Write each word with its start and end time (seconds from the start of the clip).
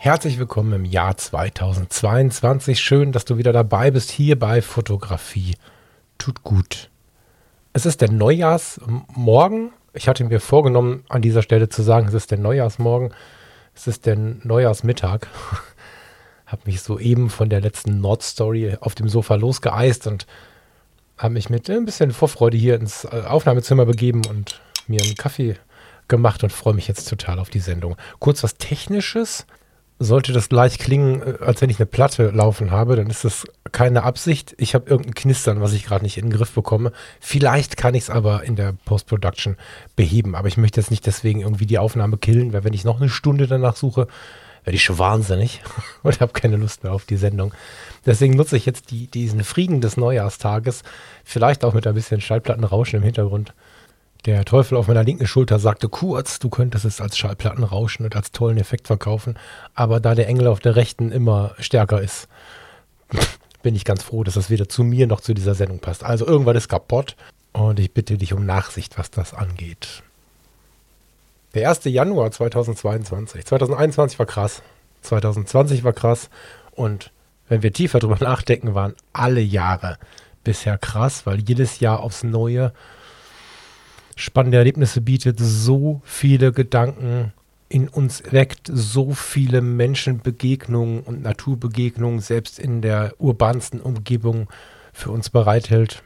Herzlich 0.00 0.38
willkommen 0.38 0.72
im 0.74 0.84
Jahr 0.84 1.16
2022. 1.16 2.78
Schön, 2.78 3.10
dass 3.10 3.24
du 3.24 3.36
wieder 3.36 3.52
dabei 3.52 3.90
bist 3.90 4.12
hier 4.12 4.38
bei 4.38 4.62
Fotografie. 4.62 5.56
Tut 6.18 6.44
gut. 6.44 6.88
Es 7.72 7.84
ist 7.84 8.00
der 8.00 8.08
Neujahrsmorgen. 8.08 9.72
Ich 9.94 10.06
hatte 10.06 10.22
mir 10.22 10.38
vorgenommen, 10.38 11.02
an 11.08 11.20
dieser 11.20 11.42
Stelle 11.42 11.68
zu 11.68 11.82
sagen, 11.82 12.06
es 12.06 12.14
ist 12.14 12.30
der 12.30 12.38
Neujahrsmorgen. 12.38 13.12
Es 13.74 13.88
ist 13.88 14.06
der 14.06 14.14
Neujahrsmittag. 14.14 15.26
habe 16.46 16.62
mich 16.66 16.80
soeben 16.80 17.28
von 17.28 17.48
der 17.48 17.60
letzten 17.60 18.00
Nordstory 18.00 18.76
auf 18.80 18.94
dem 18.94 19.08
Sofa 19.08 19.34
losgeeist 19.34 20.06
und 20.06 20.28
habe 21.16 21.34
mich 21.34 21.50
mit 21.50 21.68
ein 21.68 21.86
bisschen 21.86 22.12
Vorfreude 22.12 22.56
hier 22.56 22.76
ins 22.76 23.02
äh, 23.02 23.24
Aufnahmezimmer 23.26 23.84
begeben 23.84 24.24
und 24.26 24.60
mir 24.86 25.02
einen 25.02 25.16
Kaffee 25.16 25.56
gemacht 26.06 26.44
und 26.44 26.52
freue 26.52 26.74
mich 26.74 26.86
jetzt 26.86 27.08
total 27.08 27.40
auf 27.40 27.50
die 27.50 27.58
Sendung. 27.58 27.96
Kurz 28.20 28.44
was 28.44 28.58
Technisches 28.58 29.44
sollte 29.98 30.32
das 30.32 30.48
gleich 30.48 30.78
klingen, 30.78 31.22
äh, 31.22 31.44
als 31.44 31.60
wenn 31.60 31.70
ich 31.70 31.78
eine 31.78 31.86
Platte 31.86 32.30
laufen 32.30 32.70
habe, 32.70 32.96
dann 32.96 33.10
ist 33.10 33.24
das 33.24 33.46
keine 33.72 34.04
Absicht. 34.04 34.54
Ich 34.58 34.74
habe 34.74 34.88
irgendein 34.88 35.14
Knistern, 35.14 35.60
was 35.60 35.72
ich 35.72 35.84
gerade 35.84 36.04
nicht 36.04 36.18
in 36.18 36.26
den 36.26 36.36
Griff 36.36 36.52
bekomme. 36.52 36.92
Vielleicht 37.20 37.76
kann 37.76 37.94
ich 37.94 38.04
es 38.04 38.10
aber 38.10 38.44
in 38.44 38.56
der 38.56 38.74
Post-Production 38.84 39.56
beheben. 39.96 40.34
Aber 40.34 40.48
ich 40.48 40.56
möchte 40.56 40.80
jetzt 40.80 40.90
nicht 40.90 41.06
deswegen 41.06 41.40
irgendwie 41.40 41.66
die 41.66 41.78
Aufnahme 41.78 42.16
killen, 42.16 42.52
weil 42.52 42.64
wenn 42.64 42.74
ich 42.74 42.84
noch 42.84 43.00
eine 43.00 43.08
Stunde 43.08 43.46
danach 43.46 43.76
suche, 43.76 44.06
werde 44.64 44.76
ich 44.76 44.84
schon 44.84 44.98
wahnsinnig 44.98 45.62
und 46.02 46.20
habe 46.20 46.32
keine 46.32 46.56
Lust 46.56 46.84
mehr 46.84 46.92
auf 46.92 47.04
die 47.04 47.16
Sendung. 47.16 47.52
Deswegen 48.06 48.36
nutze 48.36 48.56
ich 48.56 48.66
jetzt 48.66 48.90
die, 48.90 49.06
diesen 49.06 49.42
Frieden 49.44 49.80
des 49.80 49.96
Neujahrstages, 49.96 50.82
vielleicht 51.24 51.64
auch 51.64 51.74
mit 51.74 51.86
ein 51.86 51.94
bisschen 51.94 52.20
Schallplattenrauschen 52.20 52.98
im 52.98 53.02
Hintergrund, 53.02 53.54
der 54.24 54.44
Teufel 54.44 54.76
auf 54.76 54.88
meiner 54.88 55.04
linken 55.04 55.26
Schulter 55.26 55.58
sagte 55.58 55.88
kurz, 55.88 56.38
du 56.38 56.48
könntest 56.48 56.84
es 56.84 57.00
als 57.00 57.16
Schallplattenrauschen 57.16 58.04
und 58.04 58.16
als 58.16 58.32
tollen 58.32 58.58
Effekt 58.58 58.86
verkaufen, 58.86 59.38
aber 59.74 60.00
da 60.00 60.14
der 60.14 60.28
Engel 60.28 60.48
auf 60.48 60.60
der 60.60 60.76
rechten 60.76 61.12
immer 61.12 61.54
stärker 61.58 62.00
ist, 62.00 62.28
bin 63.62 63.74
ich 63.74 63.84
ganz 63.84 64.02
froh, 64.02 64.24
dass 64.24 64.34
das 64.34 64.50
weder 64.50 64.68
zu 64.68 64.84
mir 64.84 65.06
noch 65.06 65.20
zu 65.20 65.34
dieser 65.34 65.54
Sendung 65.54 65.78
passt. 65.78 66.04
Also 66.04 66.26
irgendwas 66.26 66.56
ist 66.56 66.68
kaputt 66.68 67.16
und 67.52 67.80
ich 67.80 67.92
bitte 67.92 68.18
dich 68.18 68.32
um 68.32 68.44
Nachsicht, 68.44 68.98
was 68.98 69.10
das 69.10 69.34
angeht. 69.34 70.02
Der 71.54 71.70
1. 71.70 71.84
Januar 71.84 72.30
2022. 72.30 73.44
2021 73.46 74.18
war 74.18 74.26
krass. 74.26 74.62
2020 75.02 75.82
war 75.82 75.92
krass. 75.92 76.28
Und 76.72 77.10
wenn 77.48 77.62
wir 77.62 77.72
tiefer 77.72 77.98
drüber 77.98 78.18
nachdenken, 78.20 78.74
waren 78.74 78.94
alle 79.12 79.40
Jahre 79.40 79.98
bisher 80.44 80.78
krass, 80.78 81.26
weil 81.26 81.40
jedes 81.40 81.80
Jahr 81.80 82.00
aufs 82.00 82.22
Neue 82.22 82.72
spannende 84.18 84.58
Erlebnisse 84.58 85.00
bietet, 85.00 85.38
so 85.40 86.02
viele 86.04 86.52
Gedanken 86.52 87.32
in 87.68 87.88
uns 87.88 88.22
weckt, 88.30 88.70
so 88.72 89.12
viele 89.12 89.60
Menschenbegegnungen 89.60 91.00
und 91.00 91.22
Naturbegegnungen 91.22 92.20
selbst 92.20 92.58
in 92.58 92.82
der 92.82 93.14
urbansten 93.18 93.80
Umgebung 93.80 94.48
für 94.92 95.10
uns 95.10 95.30
bereithält. 95.30 96.02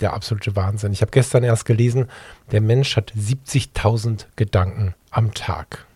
Der 0.00 0.12
absolute 0.12 0.56
Wahnsinn. 0.56 0.92
Ich 0.92 1.02
habe 1.02 1.10
gestern 1.10 1.44
erst 1.44 1.64
gelesen, 1.64 2.08
der 2.50 2.60
Mensch 2.60 2.96
hat 2.96 3.12
70.000 3.12 4.26
Gedanken 4.36 4.94
am 5.10 5.32
Tag. 5.32 5.86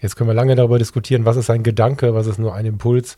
Jetzt 0.00 0.14
können 0.16 0.30
wir 0.30 0.34
lange 0.34 0.54
darüber 0.54 0.78
diskutieren, 0.78 1.24
was 1.24 1.36
ist 1.36 1.50
ein 1.50 1.62
Gedanke, 1.62 2.14
was 2.14 2.26
ist 2.26 2.38
nur 2.38 2.54
ein 2.54 2.66
Impuls. 2.66 3.16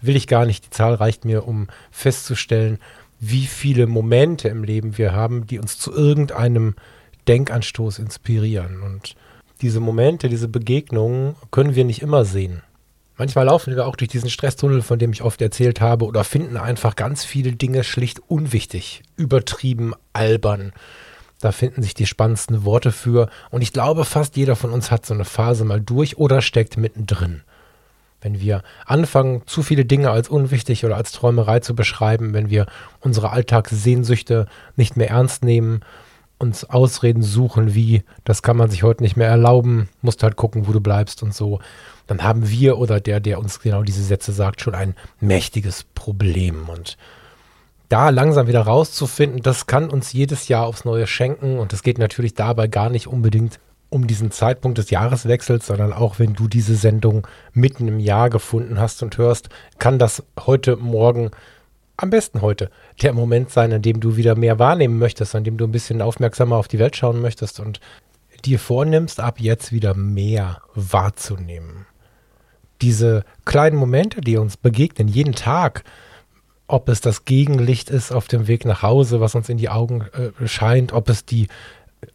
Will 0.00 0.16
ich 0.16 0.28
gar 0.28 0.46
nicht. 0.46 0.66
Die 0.66 0.70
Zahl 0.70 0.94
reicht 0.94 1.24
mir, 1.24 1.46
um 1.46 1.68
festzustellen, 1.90 2.78
wie 3.18 3.46
viele 3.46 3.86
Momente 3.86 4.48
im 4.48 4.64
Leben 4.64 4.96
wir 4.96 5.12
haben, 5.12 5.46
die 5.46 5.58
uns 5.58 5.78
zu 5.78 5.92
irgendeinem 5.92 6.74
Denkanstoß 7.28 7.98
inspirieren. 7.98 8.82
Und 8.82 9.14
diese 9.60 9.80
Momente, 9.80 10.28
diese 10.28 10.48
Begegnungen 10.48 11.36
können 11.50 11.74
wir 11.74 11.84
nicht 11.84 12.02
immer 12.02 12.24
sehen. 12.24 12.62
Manchmal 13.16 13.44
laufen 13.44 13.76
wir 13.76 13.86
auch 13.86 13.96
durch 13.96 14.08
diesen 14.08 14.30
Stresstunnel, 14.30 14.80
von 14.80 14.98
dem 14.98 15.12
ich 15.12 15.22
oft 15.22 15.42
erzählt 15.42 15.82
habe, 15.82 16.06
oder 16.06 16.24
finden 16.24 16.56
einfach 16.56 16.96
ganz 16.96 17.22
viele 17.22 17.52
Dinge 17.52 17.84
schlicht 17.84 18.20
unwichtig, 18.28 19.02
übertrieben, 19.16 19.92
albern. 20.14 20.72
Da 21.38 21.52
finden 21.52 21.82
sich 21.82 21.92
die 21.92 22.06
spannendsten 22.06 22.64
Worte 22.64 22.92
für. 22.92 23.28
Und 23.50 23.60
ich 23.60 23.74
glaube, 23.74 24.06
fast 24.06 24.36
jeder 24.36 24.56
von 24.56 24.72
uns 24.72 24.90
hat 24.90 25.04
so 25.04 25.12
eine 25.12 25.26
Phase 25.26 25.66
mal 25.66 25.82
durch 25.82 26.16
oder 26.16 26.40
steckt 26.40 26.78
mittendrin. 26.78 27.42
Wenn 28.22 28.40
wir 28.40 28.62
anfangen, 28.86 29.42
zu 29.46 29.62
viele 29.62 29.84
Dinge 29.84 30.10
als 30.10 30.30
unwichtig 30.30 30.84
oder 30.86 30.96
als 30.96 31.12
Träumerei 31.12 31.60
zu 31.60 31.74
beschreiben, 31.74 32.32
wenn 32.32 32.48
wir 32.48 32.66
unsere 33.00 33.30
Alltagssehnsüchte 33.30 34.46
nicht 34.76 34.96
mehr 34.96 35.10
ernst 35.10 35.44
nehmen 35.44 35.80
uns 36.40 36.64
Ausreden 36.64 37.22
suchen, 37.22 37.74
wie, 37.74 38.02
das 38.24 38.42
kann 38.42 38.56
man 38.56 38.70
sich 38.70 38.82
heute 38.82 39.02
nicht 39.02 39.16
mehr 39.16 39.28
erlauben, 39.28 39.88
musst 40.00 40.22
halt 40.22 40.36
gucken, 40.36 40.66
wo 40.66 40.72
du 40.72 40.80
bleibst 40.80 41.22
und 41.22 41.34
so, 41.34 41.60
dann 42.06 42.22
haben 42.22 42.48
wir 42.48 42.78
oder 42.78 42.98
der, 42.98 43.20
der 43.20 43.38
uns 43.38 43.60
genau 43.60 43.82
diese 43.82 44.02
Sätze 44.02 44.32
sagt, 44.32 44.60
schon 44.60 44.74
ein 44.74 44.94
mächtiges 45.20 45.84
Problem. 45.94 46.68
Und 46.68 46.96
da 47.90 48.08
langsam 48.08 48.46
wieder 48.46 48.62
rauszufinden, 48.62 49.42
das 49.42 49.66
kann 49.66 49.90
uns 49.90 50.12
jedes 50.12 50.48
Jahr 50.48 50.66
aufs 50.66 50.84
Neue 50.84 51.06
schenken. 51.06 51.58
Und 51.58 51.72
es 51.72 51.82
geht 51.82 51.98
natürlich 51.98 52.34
dabei 52.34 52.68
gar 52.68 52.88
nicht 52.88 53.06
unbedingt 53.06 53.60
um 53.90 54.06
diesen 54.06 54.30
Zeitpunkt 54.30 54.78
des 54.78 54.90
Jahreswechsels, 54.90 55.66
sondern 55.66 55.92
auch 55.92 56.18
wenn 56.18 56.34
du 56.34 56.48
diese 56.48 56.76
Sendung 56.76 57.26
mitten 57.52 57.86
im 57.86 58.00
Jahr 58.00 58.30
gefunden 58.30 58.80
hast 58.80 59.02
und 59.02 59.18
hörst, 59.18 59.50
kann 59.78 59.98
das 59.98 60.22
heute 60.46 60.76
Morgen 60.76 61.32
am 62.02 62.10
besten 62.10 62.40
heute 62.40 62.70
der 63.02 63.12
Moment 63.12 63.50
sein, 63.50 63.72
an 63.72 63.82
dem 63.82 64.00
du 64.00 64.16
wieder 64.16 64.34
mehr 64.34 64.58
wahrnehmen 64.58 64.98
möchtest, 64.98 65.34
an 65.34 65.44
dem 65.44 65.56
du 65.56 65.66
ein 65.66 65.72
bisschen 65.72 66.00
aufmerksamer 66.00 66.56
auf 66.56 66.68
die 66.68 66.78
Welt 66.78 66.96
schauen 66.96 67.20
möchtest 67.20 67.60
und 67.60 67.80
dir 68.44 68.58
vornimmst, 68.58 69.20
ab 69.20 69.38
jetzt 69.38 69.70
wieder 69.70 69.94
mehr 69.94 70.62
wahrzunehmen. 70.74 71.86
Diese 72.80 73.24
kleinen 73.44 73.76
Momente, 73.76 74.22
die 74.22 74.38
uns 74.38 74.56
begegnen, 74.56 75.08
jeden 75.08 75.34
Tag, 75.34 75.84
ob 76.66 76.88
es 76.88 77.02
das 77.02 77.26
Gegenlicht 77.26 77.90
ist 77.90 78.12
auf 78.12 78.28
dem 78.28 78.46
Weg 78.46 78.64
nach 78.64 78.82
Hause, 78.82 79.20
was 79.20 79.34
uns 79.34 79.48
in 79.48 79.58
die 79.58 79.68
Augen 79.68 80.06
äh, 80.12 80.46
scheint, 80.46 80.92
ob 80.92 81.10
es 81.10 81.26
die 81.26 81.48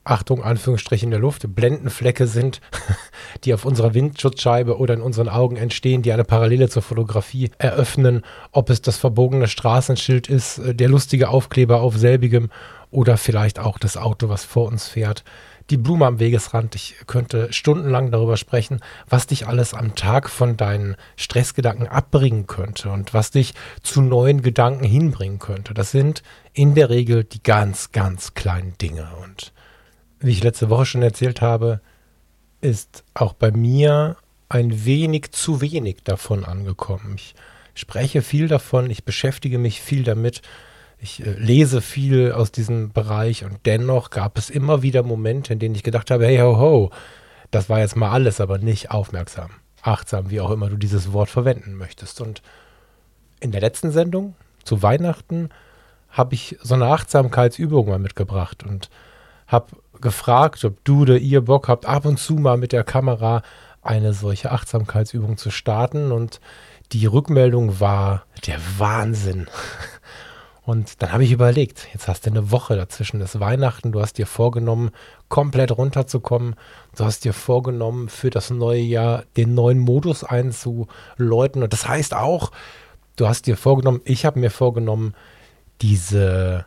Achtung, 0.04 0.44
Anführungsstriche 0.44 1.06
in 1.06 1.12
der 1.12 1.20
Luft, 1.20 1.56
Blendenflecke 1.56 2.28
sind, 2.28 2.62
die 3.44 3.54
auf 3.54 3.66
unserer 3.66 3.94
Windschutzscheibe 3.94 4.78
oder 4.78 4.94
in 4.94 5.02
unseren 5.02 5.30
Augen 5.30 5.58
entstehen, 5.58 6.02
die 6.02 6.12
eine 6.12 6.24
Parallele 6.24 6.70
zur 6.70 6.82
Fotografie 6.82 7.52
eröffnen, 7.58 8.24
ob 8.52 8.70
es 8.70 8.82
das 8.82 8.98
verbogene 8.98 9.48
Straßenschild 9.48 10.28
ist, 10.28 10.60
äh, 10.60 10.76
der 10.76 10.90
lustige 10.90 11.30
Aufkleber 11.30 11.82
auf 11.82 11.98
selbigem 11.98 12.50
oder 12.92 13.18
vielleicht 13.18 13.60
auch 13.60 13.78
das 13.78 13.98
Auto, 13.98 14.30
was 14.30 14.44
vor 14.44 14.68
uns 14.68 14.88
fährt, 14.88 15.24
die 15.70 15.78
Blume 15.78 16.06
am 16.06 16.20
Wegesrand. 16.20 16.76
Ich 16.76 16.96
könnte 17.08 17.52
stundenlang 17.52 18.12
darüber 18.12 18.38
sprechen, 18.38 18.82
was 19.10 19.28
dich 19.28 19.48
alles 19.48 19.74
am 19.74 19.96
Tag 19.96 20.30
von 20.30 20.58
deinen 20.58 20.96
Stressgedanken 21.16 21.88
abbringen 21.88 22.48
könnte 22.48 22.90
und 22.92 23.14
was 23.14 23.32
dich 23.32 23.54
zu 23.82 24.02
neuen 24.02 24.42
Gedanken 24.42 24.86
hinbringen 24.86 25.40
könnte. 25.40 25.74
Das 25.74 25.92
sind 25.92 26.24
in 26.54 26.76
der 26.76 26.90
Regel 26.90 27.24
die 27.24 27.42
ganz, 27.42 27.92
ganz 27.92 28.34
kleinen 28.34 28.78
Dinge 28.78 29.08
und 29.24 29.54
wie 30.26 30.32
ich 30.32 30.44
letzte 30.44 30.70
Woche 30.70 30.86
schon 30.86 31.04
erzählt 31.04 31.42
habe, 31.42 31.82
ist 32.62 33.04
auch 33.14 33.34
bei 33.34 33.52
mir 33.52 34.18
ein 34.50 34.86
wenig 34.86 35.32
zu 35.32 35.62
wenig 35.62 36.04
davon 36.04 36.46
angekommen. 36.46 37.16
Ich 37.16 37.36
spreche 37.74 38.22
viel 38.22 38.48
davon, 38.48 38.90
ich 38.90 39.04
beschäftige 39.04 39.58
mich 39.58 39.82
viel 39.82 40.04
damit, 40.04 40.42
ich 40.98 41.26
äh, 41.26 41.32
lese 41.32 41.82
viel 41.82 42.32
aus 42.32 42.52
diesem 42.52 42.92
Bereich 42.92 43.44
und 43.44 43.60
dennoch 43.66 44.10
gab 44.10 44.38
es 44.38 44.50
immer 44.50 44.82
wieder 44.82 45.04
Momente, 45.04 45.54
in 45.54 45.60
denen 45.60 45.76
ich 45.76 45.84
gedacht 45.84 46.10
habe, 46.10 46.26
hey 46.26 46.38
ho 46.38 46.58
ho, 46.58 46.92
das 47.52 47.70
war 47.70 47.80
jetzt 47.80 47.96
mal 47.96 48.12
alles, 48.12 48.42
aber 48.42 48.58
nicht 48.58 48.92
aufmerksam, 48.92 49.52
achtsam, 49.82 50.30
wie 50.32 50.42
auch 50.42 50.52
immer 50.52 50.70
du 50.70 50.78
dieses 50.78 51.14
Wort 51.14 51.30
verwenden 51.30 51.76
möchtest. 51.76 52.22
Und 52.22 52.42
in 53.40 53.52
der 53.52 53.62
letzten 53.62 53.92
Sendung 53.92 54.36
zu 54.64 54.82
Weihnachten 54.82 55.50
habe 56.10 56.34
ich 56.34 56.58
so 56.62 56.74
eine 56.74 56.88
Achtsamkeitsübung 56.88 57.88
mal 57.90 58.00
mitgebracht 58.00 58.64
und 58.64 58.90
habe 59.48 59.68
gefragt, 60.06 60.64
ob 60.64 60.84
du 60.86 61.02
oder 61.02 61.18
ihr 61.18 61.42
Bock 61.42 61.68
habt, 61.68 61.88
ab 61.88 62.06
und 62.06 62.20
zu 62.20 62.36
mal 62.36 62.58
mit 62.58 62.72
der 62.72 62.84
Kamera 62.84 63.42
eine 63.82 64.14
solche 64.14 64.52
Achtsamkeitsübung 64.52 65.36
zu 65.36 65.50
starten. 65.50 66.12
Und 66.12 66.40
die 66.92 67.08
Rückmeldung 67.08 67.80
war 67.80 68.24
der 68.46 68.60
Wahnsinn. 68.78 69.48
Und 70.64 71.04
dann 71.04 71.12
habe 71.12 71.24
ich 71.24 71.32
überlegt, 71.32 71.88
jetzt 71.94 72.08
hast 72.08 72.26
du 72.26 72.32
eine 72.32 72.50
Woche 72.50 72.76
dazwischen 72.76 73.20
des 73.20 73.40
Weihnachten, 73.40 73.92
du 73.92 74.02
hast 74.02 74.18
dir 74.18 74.26
vorgenommen, 74.26 74.90
komplett 75.30 75.72
runterzukommen, 75.72 76.56
du 76.96 77.06
hast 77.06 77.24
dir 77.24 77.34
vorgenommen, 77.34 78.10
für 78.10 78.32
das 78.32 78.50
neue 78.50 78.82
Jahr 78.82 79.26
den 79.38 79.54
neuen 79.54 79.78
Modus 79.78 80.24
einzuläuten. 80.24 81.62
Und 81.62 81.72
das 81.72 81.88
heißt 81.88 82.16
auch, 82.16 82.52
du 83.16 83.28
hast 83.28 83.46
dir 83.46 83.58
vorgenommen, 83.58 84.02
ich 84.06 84.26
habe 84.26 84.40
mir 84.40 84.50
vorgenommen, 84.50 85.14
diese 85.84 86.66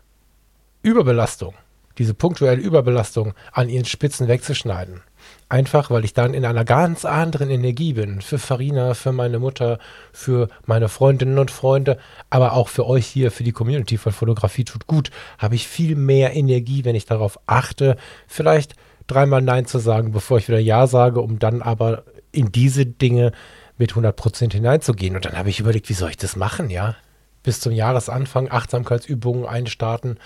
Überbelastung, 0.82 1.55
diese 1.99 2.15
punktuelle 2.15 2.61
Überbelastung 2.61 3.35
an 3.53 3.69
ihren 3.69 3.85
Spitzen 3.85 4.29
wegzuschneiden. 4.29 5.03
Einfach, 5.50 5.91
weil 5.91 6.05
ich 6.05 6.12
dann 6.12 6.35
in 6.35 6.45
einer 6.45 6.65
ganz 6.65 7.05
anderen 7.05 7.50
Energie 7.50 7.95
bin. 7.95 8.21
Für 8.21 8.39
Farina, 8.39 8.95
für 8.95 9.12
meine 9.12 9.39
Mutter, 9.39 9.79
für 10.12 10.49
meine 10.67 10.89
Freundinnen 10.89 11.39
und 11.39 11.50
Freunde, 11.50 11.99
aber 12.31 12.53
auch 12.53 12.69
für 12.69 12.87
euch 12.87 13.06
hier, 13.06 13.31
für 13.31 13.45
die 13.45 13.53
Community 13.53 13.99
von 13.99 14.12
Fotografie 14.12 14.65
tut 14.65 14.87
gut, 14.87 15.11
habe 15.39 15.55
ich 15.55 15.67
viel 15.67 15.97
mehr 15.97 16.37
Energie, 16.37 16.85
wenn 16.85 16.95
ich 16.95 17.06
darauf 17.06 17.39
achte, 17.47 17.97
vielleicht 18.27 18.75
dreimal 19.06 19.43
Nein 19.43 19.67
zu 19.67 19.79
sagen, 19.79 20.12
bevor 20.12 20.39
ich 20.39 20.49
wieder 20.49 20.59
Ja 20.59 20.87
sage, 20.87 21.21
um 21.21 21.39
dann 21.39 21.62
aber 21.62 22.05
in 22.31 22.53
diese 22.53 22.85
Dinge 22.85 23.33
mit 23.79 23.93
100% 23.93 24.53
hineinzugehen. 24.53 25.17
Und 25.17 25.25
dann 25.25 25.39
habe 25.39 25.49
ich 25.49 25.61
überlegt, 25.61 25.89
wie 25.89 25.95
soll 25.95 26.11
ich 26.11 26.17
das 26.17 26.37
machen, 26.37 26.69
ja? 26.69 26.95
Bis 27.43 27.61
zum 27.61 27.73
Jahresanfang 27.73 28.50
Achtsamkeitsübungen 28.50 29.47
einstarten 29.47 30.19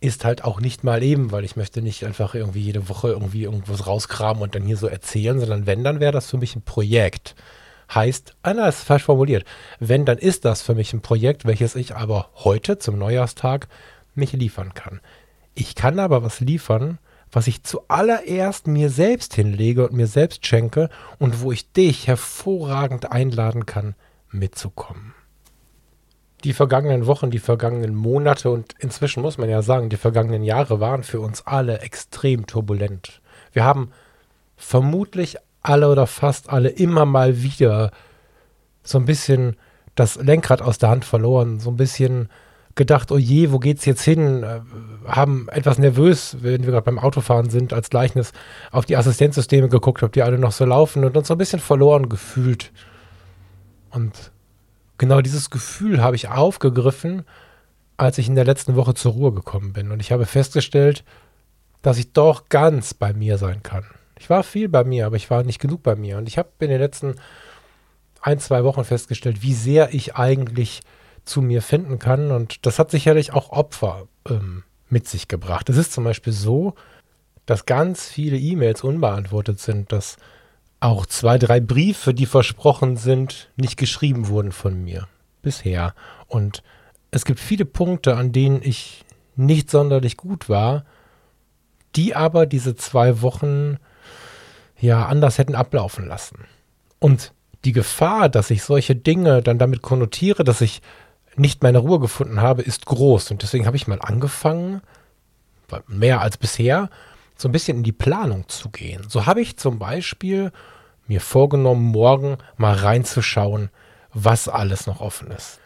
ist 0.00 0.24
halt 0.24 0.44
auch 0.44 0.60
nicht 0.60 0.84
mal 0.84 1.02
eben, 1.02 1.32
weil 1.32 1.44
ich 1.44 1.56
möchte 1.56 1.82
nicht 1.82 2.04
einfach 2.04 2.34
irgendwie 2.34 2.60
jede 2.60 2.88
Woche 2.88 3.08
irgendwie 3.08 3.44
irgendwas 3.44 3.86
rauskramen 3.86 4.42
und 4.42 4.54
dann 4.54 4.62
hier 4.62 4.76
so 4.76 4.86
erzählen, 4.86 5.40
sondern 5.40 5.66
wenn, 5.66 5.82
dann 5.82 6.00
wäre 6.00 6.12
das 6.12 6.30
für 6.30 6.38
mich 6.38 6.54
ein 6.54 6.62
Projekt. 6.62 7.34
Heißt, 7.92 8.36
einer 8.42 8.64
ah, 8.64 8.68
ist 8.68 8.82
falsch 8.82 9.04
formuliert. 9.04 9.44
Wenn, 9.80 10.04
dann 10.04 10.18
ist 10.18 10.44
das 10.44 10.60
für 10.60 10.74
mich 10.74 10.92
ein 10.92 11.00
Projekt, 11.00 11.46
welches 11.46 11.74
ich 11.74 11.96
aber 11.96 12.28
heute 12.34 12.78
zum 12.78 12.98
Neujahrstag 12.98 13.66
nicht 14.14 14.34
liefern 14.34 14.74
kann. 14.74 15.00
Ich 15.54 15.74
kann 15.74 15.98
aber 15.98 16.22
was 16.22 16.40
liefern, 16.40 16.98
was 17.32 17.46
ich 17.46 17.62
zuallererst 17.62 18.66
mir 18.66 18.90
selbst 18.90 19.34
hinlege 19.34 19.88
und 19.88 19.94
mir 19.94 20.06
selbst 20.06 20.46
schenke 20.46 20.90
und 21.18 21.40
wo 21.40 21.50
ich 21.50 21.72
dich 21.72 22.06
hervorragend 22.06 23.10
einladen 23.10 23.64
kann, 23.64 23.94
mitzukommen. 24.30 25.14
Die 26.44 26.52
vergangenen 26.52 27.06
Wochen, 27.06 27.30
die 27.30 27.40
vergangenen 27.40 27.94
Monate 27.94 28.50
und 28.50 28.74
inzwischen 28.78 29.22
muss 29.22 29.38
man 29.38 29.48
ja 29.48 29.62
sagen, 29.62 29.88
die 29.88 29.96
vergangenen 29.96 30.44
Jahre 30.44 30.78
waren 30.78 31.02
für 31.02 31.20
uns 31.20 31.46
alle 31.46 31.80
extrem 31.80 32.46
turbulent. 32.46 33.20
Wir 33.52 33.64
haben 33.64 33.90
vermutlich 34.56 35.36
alle 35.62 35.88
oder 35.88 36.06
fast 36.06 36.50
alle 36.50 36.68
immer 36.68 37.04
mal 37.04 37.42
wieder 37.42 37.90
so 38.82 38.98
ein 38.98 39.04
bisschen 39.04 39.56
das 39.94 40.16
Lenkrad 40.16 40.62
aus 40.62 40.78
der 40.78 40.90
Hand 40.90 41.04
verloren, 41.04 41.58
so 41.58 41.70
ein 41.70 41.76
bisschen 41.76 42.28
gedacht, 42.78 43.10
oh 43.10 43.18
je, 43.18 43.50
wo 43.50 43.58
geht's 43.58 43.84
jetzt 43.84 44.02
hin? 44.02 44.44
Äh, 44.44 44.60
haben 45.06 45.48
etwas 45.50 45.78
nervös, 45.78 46.36
wenn 46.40 46.62
wir 46.62 46.70
gerade 46.70 46.84
beim 46.84 46.98
Autofahren 46.98 47.50
sind, 47.50 47.72
als 47.72 47.90
Gleichnis 47.90 48.32
auf 48.70 48.86
die 48.86 48.96
Assistenzsysteme 48.96 49.68
geguckt, 49.68 50.02
ob 50.02 50.12
die 50.12 50.22
alle 50.22 50.38
noch 50.38 50.52
so 50.52 50.64
laufen 50.64 51.04
und 51.04 51.16
uns 51.16 51.28
so 51.28 51.34
ein 51.34 51.38
bisschen 51.38 51.58
verloren 51.58 52.08
gefühlt. 52.08 52.72
Und 53.90 54.30
genau 54.98 55.20
dieses 55.20 55.50
Gefühl 55.50 56.02
habe 56.02 56.16
ich 56.16 56.28
aufgegriffen, 56.28 57.24
als 57.96 58.18
ich 58.18 58.28
in 58.28 58.34
der 58.34 58.44
letzten 58.44 58.76
Woche 58.76 58.94
zur 58.94 59.12
Ruhe 59.12 59.32
gekommen 59.32 59.72
bin. 59.72 59.90
Und 59.90 60.00
ich 60.00 60.12
habe 60.12 60.26
festgestellt, 60.26 61.04
dass 61.82 61.98
ich 61.98 62.12
doch 62.12 62.48
ganz 62.48 62.94
bei 62.94 63.12
mir 63.12 63.38
sein 63.38 63.62
kann. 63.62 63.84
Ich 64.18 64.28
war 64.28 64.42
viel 64.42 64.68
bei 64.68 64.84
mir, 64.84 65.06
aber 65.06 65.16
ich 65.16 65.30
war 65.30 65.42
nicht 65.44 65.60
genug 65.60 65.82
bei 65.82 65.96
mir. 65.96 66.18
Und 66.18 66.28
ich 66.28 66.38
habe 66.38 66.50
in 66.60 66.70
den 66.70 66.80
letzten 66.80 67.14
ein, 68.20 68.38
zwei 68.40 68.64
Wochen 68.64 68.84
festgestellt, 68.84 69.42
wie 69.42 69.54
sehr 69.54 69.94
ich 69.94 70.16
eigentlich 70.16 70.82
zu 71.24 71.40
mir 71.40 71.62
finden 71.62 71.98
kann. 71.98 72.30
Und 72.30 72.66
das 72.66 72.78
hat 72.78 72.90
sicherlich 72.90 73.32
auch 73.32 73.50
Opfer 73.50 74.08
ähm, 74.28 74.64
mit 74.88 75.08
sich 75.08 75.28
gebracht. 75.28 75.68
Es 75.68 75.76
ist 75.76 75.92
zum 75.92 76.04
Beispiel 76.04 76.32
so, 76.32 76.74
dass 77.46 77.66
ganz 77.66 78.06
viele 78.08 78.36
E-Mails 78.36 78.82
unbeantwortet 78.82 79.60
sind, 79.60 79.92
dass 79.92 80.16
auch 80.80 81.06
zwei, 81.06 81.38
drei 81.38 81.60
Briefe, 81.60 82.14
die 82.14 82.26
versprochen 82.26 82.96
sind, 82.96 83.50
nicht 83.56 83.76
geschrieben 83.76 84.28
wurden 84.28 84.52
von 84.52 84.82
mir 84.82 85.08
bisher. 85.42 85.94
Und 86.26 86.62
es 87.10 87.24
gibt 87.24 87.40
viele 87.40 87.64
Punkte, 87.64 88.16
an 88.16 88.32
denen 88.32 88.62
ich 88.62 89.04
nicht 89.34 89.70
sonderlich 89.70 90.16
gut 90.16 90.48
war, 90.48 90.84
die 91.96 92.14
aber 92.14 92.46
diese 92.46 92.76
zwei 92.76 93.22
Wochen 93.22 93.78
ja 94.80 95.06
anders 95.06 95.38
hätten 95.38 95.54
ablaufen 95.54 96.06
lassen. 96.06 96.44
Und 96.98 97.32
die 97.64 97.72
Gefahr, 97.72 98.28
dass 98.28 98.50
ich 98.50 98.62
solche 98.62 98.94
Dinge 98.94 99.42
dann 99.42 99.58
damit 99.58 99.82
konnotiere, 99.82 100.44
dass 100.44 100.60
ich 100.60 100.80
nicht 101.36 101.62
meine 101.62 101.78
Ruhe 101.78 101.98
gefunden 101.98 102.40
habe, 102.40 102.62
ist 102.62 102.86
groß. 102.86 103.30
Und 103.30 103.42
deswegen 103.42 103.66
habe 103.66 103.76
ich 103.76 103.86
mal 103.86 104.00
angefangen, 104.00 104.80
mehr 105.86 106.20
als 106.20 106.36
bisher, 106.36 106.88
so 107.38 107.48
ein 107.48 107.52
bisschen 107.52 107.78
in 107.78 107.84
die 107.84 107.92
Planung 107.92 108.48
zu 108.48 108.68
gehen. 108.68 109.06
So 109.08 109.24
habe 109.24 109.40
ich 109.40 109.56
zum 109.56 109.78
Beispiel 109.78 110.52
mir 111.06 111.20
vorgenommen, 111.20 111.84
morgen 111.84 112.36
mal 112.56 112.74
reinzuschauen, 112.74 113.70
was 114.12 114.48
alles 114.48 114.86
noch 114.86 115.00
offen 115.00 115.30
ist. 115.30 115.60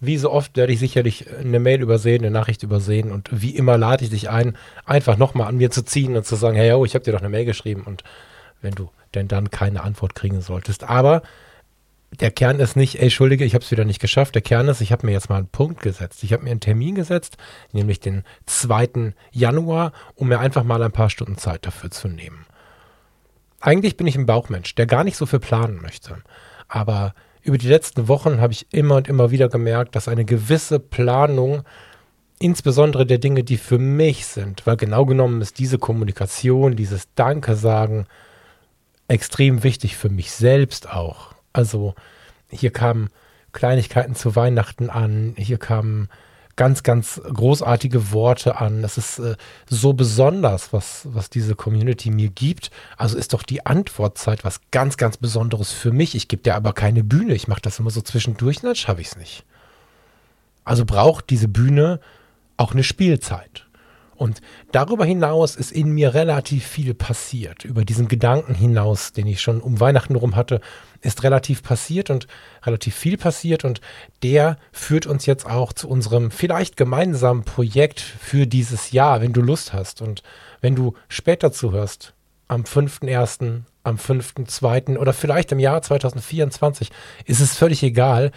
Wie 0.00 0.18
so 0.18 0.32
oft 0.32 0.56
werde 0.56 0.72
ich 0.72 0.80
sicherlich 0.80 1.26
eine 1.32 1.60
Mail 1.60 1.80
übersehen, 1.80 2.22
eine 2.22 2.32
Nachricht 2.32 2.64
übersehen 2.64 3.12
und 3.12 3.28
wie 3.30 3.54
immer 3.54 3.78
lade 3.78 4.04
ich 4.04 4.10
dich 4.10 4.28
ein, 4.28 4.58
einfach 4.84 5.16
nochmal 5.16 5.46
an 5.46 5.56
mir 5.56 5.70
zu 5.70 5.84
ziehen 5.84 6.16
und 6.16 6.26
zu 6.26 6.34
sagen, 6.34 6.56
hey, 6.56 6.72
oh, 6.72 6.84
ich 6.84 6.94
habe 6.94 7.04
dir 7.04 7.12
doch 7.12 7.20
eine 7.20 7.28
Mail 7.28 7.44
geschrieben 7.44 7.84
und 7.86 8.02
wenn 8.60 8.74
du 8.74 8.90
denn 9.14 9.28
dann 9.28 9.50
keine 9.50 9.84
Antwort 9.84 10.16
kriegen 10.16 10.40
solltest. 10.40 10.82
Aber 10.84 11.22
der 12.20 12.30
Kern 12.30 12.60
ist 12.60 12.76
nicht, 12.76 12.96
ey, 12.96 13.04
Entschuldige, 13.04 13.44
ich 13.44 13.54
habe 13.54 13.64
es 13.64 13.70
wieder 13.70 13.84
nicht 13.84 14.00
geschafft. 14.00 14.34
Der 14.34 14.42
Kern 14.42 14.68
ist, 14.68 14.80
ich 14.80 14.92
habe 14.92 15.06
mir 15.06 15.12
jetzt 15.12 15.30
mal 15.30 15.36
einen 15.36 15.48
Punkt 15.48 15.80
gesetzt. 15.80 16.22
Ich 16.22 16.32
habe 16.32 16.44
mir 16.44 16.50
einen 16.50 16.60
Termin 16.60 16.94
gesetzt, 16.94 17.36
nämlich 17.72 18.00
den 18.00 18.24
2. 18.46 19.14
Januar, 19.30 19.92
um 20.14 20.28
mir 20.28 20.38
einfach 20.38 20.64
mal 20.64 20.82
ein 20.82 20.92
paar 20.92 21.10
Stunden 21.10 21.38
Zeit 21.38 21.66
dafür 21.66 21.90
zu 21.90 22.08
nehmen. 22.08 22.44
Eigentlich 23.60 23.96
bin 23.96 24.06
ich 24.06 24.16
ein 24.16 24.26
Bauchmensch, 24.26 24.74
der 24.74 24.86
gar 24.86 25.04
nicht 25.04 25.16
so 25.16 25.24
viel 25.24 25.38
planen 25.38 25.80
möchte. 25.80 26.18
Aber 26.68 27.14
über 27.42 27.58
die 27.58 27.68
letzten 27.68 28.08
Wochen 28.08 28.40
habe 28.40 28.52
ich 28.52 28.66
immer 28.72 28.96
und 28.96 29.08
immer 29.08 29.30
wieder 29.30 29.48
gemerkt, 29.48 29.96
dass 29.96 30.08
eine 30.08 30.24
gewisse 30.24 30.80
Planung, 30.80 31.62
insbesondere 32.38 33.06
der 33.06 33.18
Dinge, 33.18 33.42
die 33.42 33.56
für 33.56 33.78
mich 33.78 34.26
sind, 34.26 34.66
weil 34.66 34.76
genau 34.76 35.06
genommen 35.06 35.40
ist 35.40 35.58
diese 35.58 35.78
Kommunikation, 35.78 36.76
dieses 36.76 37.08
Danke 37.14 37.54
sagen, 37.54 38.06
extrem 39.08 39.62
wichtig 39.62 39.96
für 39.96 40.08
mich 40.08 40.30
selbst 40.32 40.90
auch. 40.90 41.31
Also 41.52 41.94
hier 42.50 42.70
kamen 42.70 43.10
Kleinigkeiten 43.52 44.14
zu 44.14 44.34
Weihnachten 44.34 44.90
an, 44.90 45.34
hier 45.36 45.58
kamen 45.58 46.08
ganz, 46.56 46.82
ganz 46.82 47.20
großartige 47.24 48.12
Worte 48.12 48.60
an. 48.60 48.84
Es 48.84 48.98
ist 48.98 49.18
äh, 49.18 49.36
so 49.68 49.94
besonders, 49.94 50.72
was, 50.72 51.08
was 51.10 51.30
diese 51.30 51.54
Community 51.54 52.10
mir 52.10 52.28
gibt. 52.28 52.70
Also 52.96 53.16
ist 53.16 53.32
doch 53.32 53.42
die 53.42 53.64
Antwortzeit 53.64 54.44
was 54.44 54.60
ganz, 54.70 54.96
ganz 54.96 55.16
Besonderes 55.16 55.72
für 55.72 55.92
mich. 55.92 56.14
Ich 56.14 56.28
gebe 56.28 56.42
dir 56.42 56.54
aber 56.54 56.72
keine 56.72 57.04
Bühne. 57.04 57.34
Ich 57.34 57.48
mache 57.48 57.62
das 57.62 57.78
immer 57.78 57.90
so 57.90 58.02
zwischendurch 58.02 58.60
dann 58.60 58.76
schaffe 58.76 59.00
ich 59.00 59.08
es 59.08 59.16
nicht. 59.16 59.44
Also 60.64 60.84
braucht 60.84 61.30
diese 61.30 61.48
Bühne 61.48 62.00
auch 62.56 62.72
eine 62.72 62.84
Spielzeit. 62.84 63.66
Und 64.16 64.40
darüber 64.70 65.04
hinaus 65.04 65.56
ist 65.56 65.72
in 65.72 65.90
mir 65.90 66.14
relativ 66.14 66.66
viel 66.66 66.94
passiert. 66.94 67.64
Über 67.64 67.84
diesen 67.84 68.08
Gedanken 68.08 68.54
hinaus, 68.54 69.12
den 69.12 69.26
ich 69.26 69.40
schon 69.40 69.60
um 69.60 69.80
Weihnachten 69.80 70.16
rum 70.16 70.36
hatte, 70.36 70.60
ist 71.00 71.22
relativ 71.22 71.62
passiert 71.62 72.10
und 72.10 72.26
relativ 72.64 72.94
viel 72.94 73.16
passiert. 73.16 73.64
Und 73.64 73.80
der 74.22 74.58
führt 74.70 75.06
uns 75.06 75.26
jetzt 75.26 75.46
auch 75.46 75.72
zu 75.72 75.88
unserem 75.88 76.30
vielleicht 76.30 76.76
gemeinsamen 76.76 77.44
Projekt 77.44 78.00
für 78.00 78.46
dieses 78.46 78.92
Jahr, 78.92 79.20
wenn 79.20 79.32
du 79.32 79.40
Lust 79.40 79.72
hast. 79.72 80.02
Und 80.02 80.22
wenn 80.60 80.74
du 80.74 80.94
später 81.08 81.52
zuhörst, 81.52 82.14
am 82.48 82.62
5.1., 82.62 83.62
am 83.84 83.96
5.2. 83.96 84.96
oder 84.98 85.12
vielleicht 85.12 85.50
im 85.52 85.58
Jahr 85.58 85.82
2024, 85.82 86.90
ist 87.24 87.40
es 87.40 87.56
völlig 87.56 87.82
egal. 87.82 88.30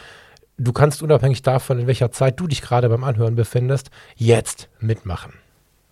Du 0.58 0.72
kannst 0.72 1.03
unabhängig 1.03 1.44
davon, 1.44 1.79
in 1.79 1.88
welcher 1.88 2.12
Zeit 2.12 2.39
du 2.39 2.48
dich 2.48 2.62
gerade 2.62 2.89
beim 2.89 3.03
Anhören 3.03 3.36
befindest, 3.36 3.91
jetzt 4.15 4.70
mitmachen. 4.79 5.34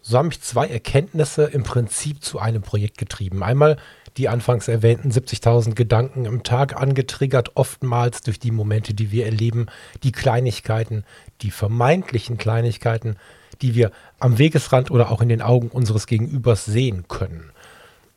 So 0.05 0.17
haben 0.17 0.27
mich 0.27 0.41
zwei 0.41 0.67
Erkenntnisse 0.67 1.45
im 1.45 1.63
Prinzip 1.63 2.21
zu 2.21 2.37
einem 2.37 2.61
Projekt 2.61 2.97
getrieben. 2.97 3.41
Einmal 3.41 3.77
die 4.17 4.27
anfangs 4.27 4.67
erwähnten 4.67 5.11
70.000 5.11 5.75
Gedanken 5.75 6.25
im 6.25 6.43
Tag 6.43 6.75
angetriggert, 6.75 7.51
oftmals 7.55 8.21
durch 8.21 8.37
die 8.37 8.51
Momente, 8.51 8.93
die 8.93 9.11
wir 9.11 9.25
erleben, 9.25 9.67
die 10.03 10.11
Kleinigkeiten, 10.11 11.05
die 11.41 11.51
vermeintlichen 11.51 12.37
Kleinigkeiten, 12.37 13.15
die 13.61 13.75
wir 13.75 13.91
am 14.19 14.37
Wegesrand 14.37 14.91
oder 14.91 15.09
auch 15.09 15.21
in 15.21 15.29
den 15.29 15.41
Augen 15.41 15.69
unseres 15.69 16.05
Gegenübers 16.05 16.65
sehen 16.65 17.05
können. 17.07 17.51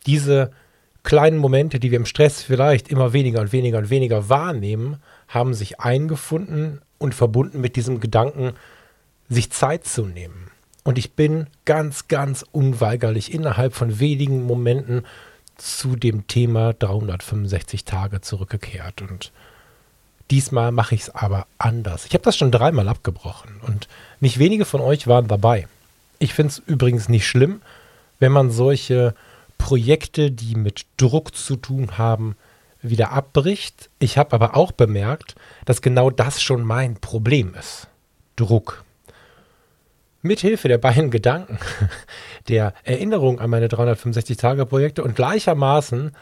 Diese 0.06 0.50
kleinen 1.04 1.38
Momente, 1.38 1.78
die 1.78 1.92
wir 1.92 1.98
im 1.98 2.06
Stress 2.06 2.42
vielleicht 2.42 2.88
immer 2.88 3.12
weniger 3.12 3.40
und 3.40 3.52
weniger 3.52 3.78
und 3.78 3.90
weniger 3.90 4.28
wahrnehmen, 4.28 4.96
haben 5.28 5.54
sich 5.54 5.78
eingefunden 5.78 6.82
und 6.98 7.14
verbunden 7.14 7.60
mit 7.60 7.76
diesem 7.76 8.00
Gedanken, 8.00 8.54
sich 9.28 9.52
Zeit 9.52 9.86
zu 9.86 10.04
nehmen 10.04 10.50
und 10.86 10.98
ich 10.98 11.14
bin 11.14 11.48
ganz, 11.64 12.06
ganz 12.06 12.44
unweigerlich 12.52 13.34
innerhalb 13.34 13.74
von 13.74 13.98
wenigen 13.98 14.46
Momenten 14.46 15.04
zu 15.56 15.96
dem 15.96 16.28
Thema 16.28 16.74
365 16.74 17.84
Tage 17.84 18.20
zurückgekehrt. 18.20 19.02
Und 19.02 19.32
diesmal 20.30 20.70
mache 20.70 20.94
ich 20.94 21.02
es 21.02 21.10
aber 21.10 21.48
anders. 21.58 22.06
Ich 22.06 22.14
habe 22.14 22.22
das 22.22 22.36
schon 22.36 22.52
dreimal 22.52 22.86
abgebrochen 22.88 23.60
und 23.66 23.88
nicht 24.20 24.38
wenige 24.38 24.64
von 24.64 24.80
euch 24.80 25.08
waren 25.08 25.26
dabei. 25.26 25.66
Ich 26.20 26.34
finde 26.34 26.52
es 26.52 26.62
übrigens 26.64 27.08
nicht 27.08 27.26
schlimm, 27.26 27.62
wenn 28.20 28.30
man 28.30 28.52
solche 28.52 29.16
Projekte, 29.58 30.30
die 30.30 30.54
mit 30.54 30.86
Druck 30.98 31.34
zu 31.34 31.56
tun 31.56 31.98
haben, 31.98 32.36
wieder 32.80 33.10
abbricht. 33.10 33.90
Ich 33.98 34.18
habe 34.18 34.34
aber 34.34 34.56
auch 34.56 34.70
bemerkt, 34.70 35.34
dass 35.64 35.82
genau 35.82 36.10
das 36.10 36.40
schon 36.40 36.62
mein 36.62 36.94
Problem 36.94 37.56
ist. 37.58 37.88
Druck. 38.36 38.85
Mithilfe 40.26 40.68
der 40.68 40.78
beiden 40.78 41.10
Gedanken, 41.10 41.58
der 42.48 42.74
Erinnerung 42.84 43.40
an 43.40 43.50
meine 43.50 43.68
365-Tage-Projekte 43.68 45.02
und 45.02 45.16
gleichermaßen 45.16 46.12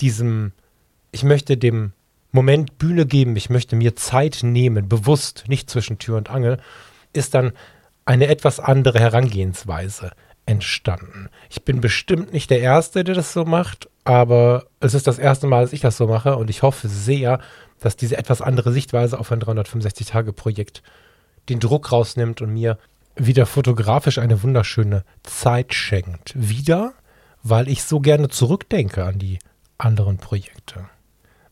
diesem, 0.00 0.52
ich 1.12 1.22
möchte 1.22 1.56
dem 1.56 1.92
Moment 2.32 2.78
Bühne 2.78 3.06
geben, 3.06 3.36
ich 3.36 3.48
möchte 3.48 3.76
mir 3.76 3.94
Zeit 3.94 4.40
nehmen, 4.42 4.88
bewusst, 4.88 5.44
nicht 5.48 5.70
zwischen 5.70 5.98
Tür 5.98 6.16
und 6.16 6.30
Angel, 6.30 6.58
ist 7.12 7.34
dann 7.34 7.52
eine 8.04 8.26
etwas 8.26 8.60
andere 8.60 8.98
Herangehensweise 8.98 10.10
entstanden. 10.46 11.28
Ich 11.48 11.64
bin 11.64 11.80
bestimmt 11.80 12.32
nicht 12.32 12.50
der 12.50 12.60
Erste, 12.60 13.04
der 13.04 13.14
das 13.14 13.32
so 13.32 13.44
macht, 13.44 13.88
aber 14.04 14.66
es 14.80 14.94
ist 14.94 15.06
das 15.06 15.18
erste 15.18 15.46
Mal, 15.46 15.62
dass 15.62 15.72
ich 15.72 15.80
das 15.80 15.96
so 15.96 16.06
mache 16.06 16.36
und 16.36 16.50
ich 16.50 16.62
hoffe 16.62 16.88
sehr, 16.88 17.40
dass 17.80 17.96
diese 17.96 18.16
etwas 18.16 18.42
andere 18.42 18.72
Sichtweise 18.72 19.18
auf 19.18 19.32
ein 19.32 19.40
365-Tage-Projekt 19.40 20.82
den 21.48 21.60
Druck 21.60 21.92
rausnimmt 21.92 22.40
und 22.42 22.52
mir 22.52 22.78
wieder 23.16 23.46
fotografisch 23.46 24.18
eine 24.18 24.42
wunderschöne 24.42 25.04
Zeit 25.22 25.74
schenkt. 25.74 26.32
Wieder, 26.34 26.94
weil 27.42 27.68
ich 27.68 27.84
so 27.84 28.00
gerne 28.00 28.28
zurückdenke 28.28 29.04
an 29.04 29.18
die 29.18 29.38
anderen 29.78 30.18
Projekte. 30.18 30.88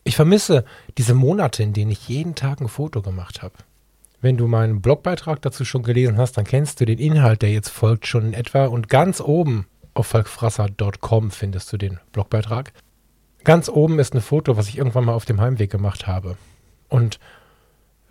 Ich 0.04 0.16
vermisse 0.16 0.64
diese 0.98 1.14
Monate, 1.14 1.62
in 1.62 1.72
denen 1.72 1.92
ich 1.92 2.08
jeden 2.08 2.34
Tag 2.34 2.60
ein 2.60 2.68
Foto 2.68 3.02
gemacht 3.02 3.42
habe. 3.42 3.54
Wenn 4.20 4.36
du 4.36 4.46
meinen 4.46 4.80
Blogbeitrag 4.80 5.42
dazu 5.42 5.64
schon 5.64 5.82
gelesen 5.82 6.16
hast, 6.16 6.36
dann 6.36 6.44
kennst 6.44 6.80
du 6.80 6.84
den 6.84 6.98
Inhalt, 6.98 7.42
der 7.42 7.50
jetzt 7.50 7.70
folgt, 7.70 8.06
schon 8.06 8.26
in 8.26 8.34
etwa. 8.34 8.66
Und 8.66 8.88
ganz 8.88 9.20
oben 9.20 9.66
auf 9.94 10.06
falkfrasser.com 10.06 11.30
findest 11.30 11.72
du 11.72 11.76
den 11.76 12.00
Blogbeitrag. 12.12 12.72
Ganz 13.44 13.68
oben 13.68 13.98
ist 13.98 14.14
ein 14.14 14.20
Foto, 14.20 14.56
was 14.56 14.68
ich 14.68 14.78
irgendwann 14.78 15.04
mal 15.04 15.14
auf 15.14 15.24
dem 15.24 15.40
Heimweg 15.40 15.70
gemacht 15.70 16.06
habe. 16.06 16.36
Und 16.88 17.18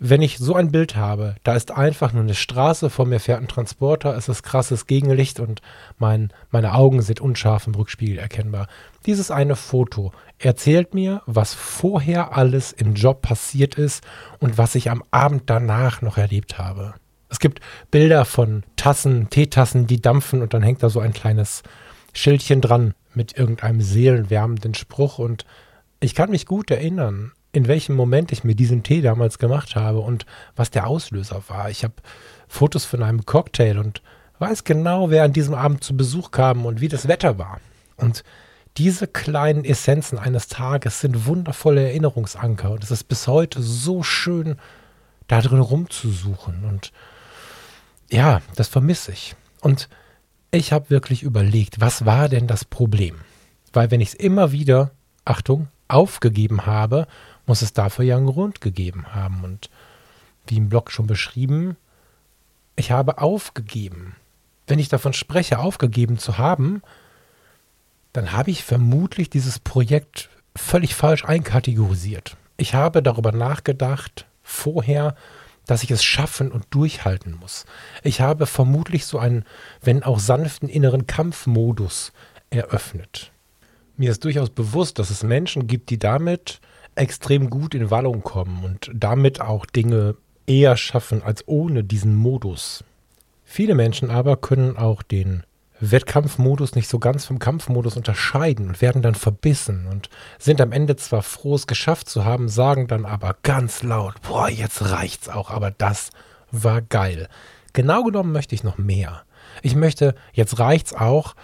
wenn 0.04 0.20
ich 0.20 0.38
so 0.38 0.56
ein 0.56 0.72
Bild 0.72 0.96
habe, 0.96 1.36
da 1.44 1.54
ist 1.54 1.70
einfach 1.70 2.12
nur 2.12 2.24
eine 2.24 2.34
Straße, 2.34 2.90
vor 2.90 3.06
mir 3.06 3.20
fährt 3.20 3.40
ein 3.40 3.46
Transporter, 3.46 4.16
es 4.16 4.28
ist 4.28 4.42
krasses 4.42 4.88
Gegenlicht 4.88 5.38
und 5.38 5.62
mein, 5.96 6.32
meine 6.50 6.74
Augen 6.74 7.02
sind 7.02 7.20
unscharf 7.20 7.68
im 7.68 7.76
Rückspiegel 7.76 8.18
erkennbar. 8.18 8.66
Dieses 9.06 9.30
eine 9.30 9.54
Foto 9.54 10.10
erzählt 10.38 10.92
mir, 10.92 11.22
was 11.26 11.54
vorher 11.54 12.36
alles 12.36 12.72
im 12.72 12.94
Job 12.94 13.22
passiert 13.22 13.76
ist 13.76 14.02
und 14.40 14.58
was 14.58 14.74
ich 14.74 14.90
am 14.90 15.04
Abend 15.12 15.44
danach 15.46 16.02
noch 16.02 16.18
erlebt 16.18 16.58
habe. 16.58 16.94
Es 17.28 17.38
gibt 17.38 17.60
Bilder 17.92 18.24
von 18.24 18.64
Tassen, 18.74 19.30
Teetassen, 19.30 19.86
die 19.86 20.02
dampfen 20.02 20.42
und 20.42 20.52
dann 20.52 20.64
hängt 20.64 20.82
da 20.82 20.90
so 20.90 20.98
ein 20.98 21.12
kleines 21.12 21.62
Schildchen 22.12 22.60
dran 22.60 22.94
mit 23.14 23.38
irgendeinem 23.38 23.80
seelenwärmenden 23.80 24.74
Spruch 24.74 25.20
und 25.20 25.46
ich 26.00 26.16
kann 26.16 26.30
mich 26.30 26.46
gut 26.46 26.72
erinnern 26.72 27.30
in 27.52 27.68
welchem 27.68 27.94
Moment 27.94 28.32
ich 28.32 28.44
mir 28.44 28.54
diesen 28.54 28.82
Tee 28.82 29.02
damals 29.02 29.38
gemacht 29.38 29.76
habe 29.76 30.00
und 30.00 30.26
was 30.56 30.70
der 30.70 30.86
Auslöser 30.86 31.42
war. 31.48 31.70
Ich 31.70 31.84
habe 31.84 31.94
Fotos 32.48 32.84
von 32.84 33.02
einem 33.02 33.26
Cocktail 33.26 33.78
und 33.78 34.02
weiß 34.38 34.64
genau, 34.64 35.10
wer 35.10 35.24
an 35.24 35.32
diesem 35.32 35.54
Abend 35.54 35.84
zu 35.84 35.96
Besuch 35.96 36.30
kam 36.30 36.64
und 36.64 36.80
wie 36.80 36.88
das 36.88 37.08
Wetter 37.08 37.38
war. 37.38 37.60
Und 37.96 38.24
diese 38.78 39.06
kleinen 39.06 39.64
Essenzen 39.64 40.18
eines 40.18 40.48
Tages 40.48 41.00
sind 41.00 41.26
wundervolle 41.26 41.82
Erinnerungsanker 41.82 42.70
und 42.70 42.82
es 42.82 42.90
ist 42.90 43.04
bis 43.04 43.26
heute 43.28 43.62
so 43.62 44.02
schön, 44.02 44.56
da 45.28 45.40
drin 45.42 45.60
rumzusuchen. 45.60 46.64
Und 46.64 46.90
ja, 48.10 48.40
das 48.56 48.68
vermisse 48.68 49.12
ich. 49.12 49.36
Und 49.60 49.88
ich 50.50 50.72
habe 50.72 50.90
wirklich 50.90 51.22
überlegt, 51.22 51.80
was 51.80 52.06
war 52.06 52.28
denn 52.28 52.46
das 52.46 52.64
Problem? 52.64 53.16
Weil 53.72 53.90
wenn 53.90 54.00
ich 54.00 54.08
es 54.08 54.14
immer 54.14 54.52
wieder, 54.52 54.90
Achtung, 55.24 55.68
aufgegeben 55.88 56.66
habe 56.66 57.06
muss 57.46 57.62
es 57.62 57.72
dafür 57.72 58.04
ja 58.04 58.16
einen 58.16 58.26
Grund 58.26 58.60
gegeben 58.60 59.14
haben. 59.14 59.44
Und 59.44 59.70
wie 60.46 60.56
im 60.56 60.68
Blog 60.68 60.90
schon 60.90 61.06
beschrieben, 61.06 61.76
ich 62.76 62.90
habe 62.90 63.18
aufgegeben. 63.18 64.16
Wenn 64.66 64.78
ich 64.78 64.88
davon 64.88 65.12
spreche, 65.12 65.58
aufgegeben 65.58 66.18
zu 66.18 66.38
haben, 66.38 66.82
dann 68.12 68.32
habe 68.32 68.50
ich 68.50 68.64
vermutlich 68.64 69.30
dieses 69.30 69.58
Projekt 69.58 70.30
völlig 70.56 70.94
falsch 70.94 71.24
einkategorisiert. 71.24 72.36
Ich 72.56 72.74
habe 72.74 73.02
darüber 73.02 73.32
nachgedacht 73.32 74.26
vorher, 74.42 75.16
dass 75.66 75.82
ich 75.82 75.90
es 75.90 76.04
schaffen 76.04 76.50
und 76.50 76.66
durchhalten 76.70 77.36
muss. 77.38 77.64
Ich 78.02 78.20
habe 78.20 78.46
vermutlich 78.46 79.06
so 79.06 79.18
einen, 79.18 79.44
wenn 79.80 80.02
auch 80.02 80.18
sanften 80.18 80.68
inneren 80.68 81.06
Kampfmodus 81.06 82.12
eröffnet. 82.50 83.30
Mir 83.96 84.10
ist 84.10 84.24
durchaus 84.24 84.50
bewusst, 84.50 84.98
dass 84.98 85.10
es 85.10 85.22
Menschen 85.22 85.66
gibt, 85.66 85.90
die 85.90 85.98
damit 85.98 86.60
extrem 86.94 87.50
gut 87.50 87.74
in 87.74 87.90
Wallung 87.90 88.22
kommen 88.22 88.64
und 88.64 88.90
damit 88.94 89.40
auch 89.40 89.66
Dinge 89.66 90.16
eher 90.46 90.76
schaffen 90.76 91.22
als 91.22 91.46
ohne 91.46 91.84
diesen 91.84 92.14
Modus. 92.14 92.84
Viele 93.44 93.74
Menschen 93.74 94.10
aber 94.10 94.36
können 94.36 94.76
auch 94.76 95.02
den 95.02 95.44
Wettkampfmodus 95.80 96.76
nicht 96.76 96.88
so 96.88 96.98
ganz 97.00 97.24
vom 97.24 97.40
Kampfmodus 97.40 97.96
unterscheiden 97.96 98.68
und 98.68 98.80
werden 98.80 99.02
dann 99.02 99.16
verbissen 99.16 99.86
und 99.90 100.10
sind 100.38 100.60
am 100.60 100.70
Ende 100.70 100.96
zwar 100.96 101.22
froh, 101.22 101.56
es 101.56 101.66
geschafft 101.66 102.08
zu 102.08 102.24
haben, 102.24 102.48
sagen 102.48 102.86
dann 102.86 103.04
aber 103.04 103.36
ganz 103.42 103.82
laut, 103.82 104.14
boah, 104.22 104.48
jetzt 104.48 104.90
reicht's 104.90 105.28
auch, 105.28 105.50
aber 105.50 105.72
das 105.72 106.10
war 106.52 106.82
geil. 106.82 107.28
Genau 107.72 108.04
genommen 108.04 108.32
möchte 108.32 108.54
ich 108.54 108.62
noch 108.62 108.78
mehr. 108.78 109.22
Ich 109.62 109.74
möchte, 109.74 110.14
jetzt 110.32 110.58
reicht's 110.60 110.94
auch, 110.94 111.34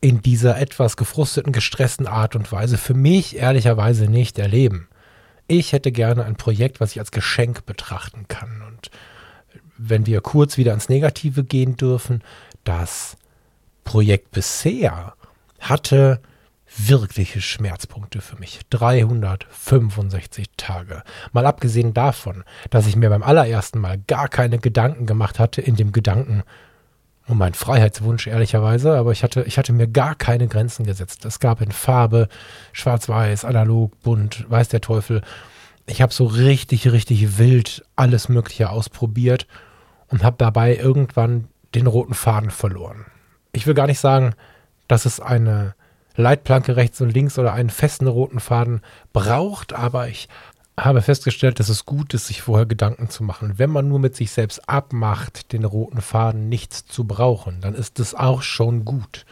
in 0.00 0.22
dieser 0.22 0.58
etwas 0.58 0.96
gefrusteten, 0.96 1.52
gestressten 1.52 2.06
Art 2.06 2.36
und 2.36 2.50
Weise 2.52 2.78
für 2.78 2.94
mich 2.94 3.36
ehrlicherweise 3.36 4.08
nicht 4.08 4.38
erleben. 4.38 4.88
Ich 5.46 5.72
hätte 5.72 5.92
gerne 5.92 6.24
ein 6.24 6.36
Projekt, 6.36 6.80
was 6.80 6.92
ich 6.92 7.00
als 7.00 7.10
Geschenk 7.10 7.66
betrachten 7.66 8.28
kann. 8.28 8.62
Und 8.66 8.90
wenn 9.76 10.06
wir 10.06 10.20
kurz 10.20 10.56
wieder 10.56 10.72
ans 10.72 10.88
Negative 10.88 11.42
gehen 11.42 11.76
dürfen, 11.76 12.22
das 12.64 13.16
Projekt 13.84 14.30
bisher 14.30 15.14
hatte 15.58 16.20
wirkliche 16.76 17.40
Schmerzpunkte 17.40 18.20
für 18.20 18.36
mich. 18.36 18.60
365 18.70 20.50
Tage. 20.56 21.02
Mal 21.32 21.46
abgesehen 21.46 21.94
davon, 21.94 22.44
dass 22.70 22.86
ich 22.86 22.96
mir 22.96 23.08
beim 23.08 23.22
allerersten 23.22 23.78
Mal 23.78 23.98
gar 24.06 24.28
keine 24.28 24.58
Gedanken 24.58 25.06
gemacht 25.06 25.38
hatte 25.38 25.62
in 25.62 25.76
dem 25.76 25.92
Gedanken, 25.92 26.42
und 27.28 27.36
mein 27.36 27.54
Freiheitswunsch 27.54 28.26
ehrlicherweise, 28.26 28.96
aber 28.96 29.12
ich 29.12 29.22
hatte, 29.22 29.42
ich 29.42 29.58
hatte 29.58 29.72
mir 29.72 29.86
gar 29.86 30.14
keine 30.14 30.48
Grenzen 30.48 30.86
gesetzt. 30.86 31.24
Es 31.26 31.40
gab 31.40 31.60
in 31.60 31.70
Farbe, 31.70 32.28
schwarz-weiß, 32.72 33.44
analog, 33.44 34.00
bunt, 34.02 34.46
weiß 34.48 34.68
der 34.68 34.80
Teufel. 34.80 35.20
Ich 35.86 36.00
habe 36.00 36.12
so 36.12 36.24
richtig, 36.24 36.90
richtig 36.90 37.38
wild 37.38 37.84
alles 37.96 38.28
Mögliche 38.28 38.70
ausprobiert 38.70 39.46
und 40.08 40.24
habe 40.24 40.36
dabei 40.38 40.76
irgendwann 40.76 41.48
den 41.74 41.86
roten 41.86 42.14
Faden 42.14 42.50
verloren. 42.50 43.04
Ich 43.52 43.66
will 43.66 43.74
gar 43.74 43.86
nicht 43.86 44.00
sagen, 44.00 44.34
dass 44.88 45.04
es 45.04 45.20
eine 45.20 45.74
Leitplanke 46.16 46.76
rechts 46.76 47.00
und 47.00 47.10
links 47.10 47.38
oder 47.38 47.52
einen 47.52 47.70
festen 47.70 48.06
roten 48.06 48.40
Faden 48.40 48.80
braucht, 49.12 49.74
aber 49.74 50.08
ich 50.08 50.28
habe 50.84 51.02
festgestellt, 51.02 51.60
dass 51.60 51.68
es 51.68 51.86
gut 51.86 52.14
ist, 52.14 52.26
sich 52.26 52.42
vorher 52.42 52.66
Gedanken 52.66 53.10
zu 53.10 53.24
machen. 53.24 53.54
Wenn 53.56 53.70
man 53.70 53.88
nur 53.88 53.98
mit 53.98 54.16
sich 54.16 54.30
selbst 54.30 54.68
abmacht, 54.68 55.52
den 55.52 55.64
roten 55.64 56.00
Faden 56.00 56.48
nicht 56.48 56.72
zu 56.72 57.04
brauchen, 57.04 57.60
dann 57.60 57.74
ist 57.74 57.98
das 57.98 58.14
auch 58.14 58.42
schon 58.42 58.84
gut. 58.84 59.26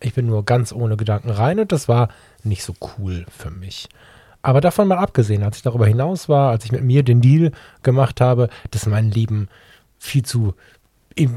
Ich 0.00 0.14
bin 0.14 0.26
nur 0.26 0.44
ganz 0.44 0.72
ohne 0.72 0.96
Gedanken 0.96 1.30
rein 1.30 1.58
und 1.58 1.72
das 1.72 1.88
war 1.88 2.08
nicht 2.44 2.62
so 2.62 2.74
cool 2.98 3.26
für 3.28 3.50
mich. 3.50 3.88
Aber 4.42 4.60
davon 4.60 4.88
mal 4.88 4.98
abgesehen, 4.98 5.42
als 5.42 5.56
ich 5.56 5.62
darüber 5.62 5.86
hinaus 5.86 6.28
war, 6.28 6.50
als 6.50 6.64
ich 6.64 6.72
mit 6.72 6.84
mir 6.84 7.02
den 7.02 7.20
Deal 7.20 7.52
gemacht 7.82 8.20
habe, 8.20 8.48
dass 8.70 8.86
mein 8.86 9.10
Leben 9.10 9.48
viel 9.98 10.24
zu 10.24 10.54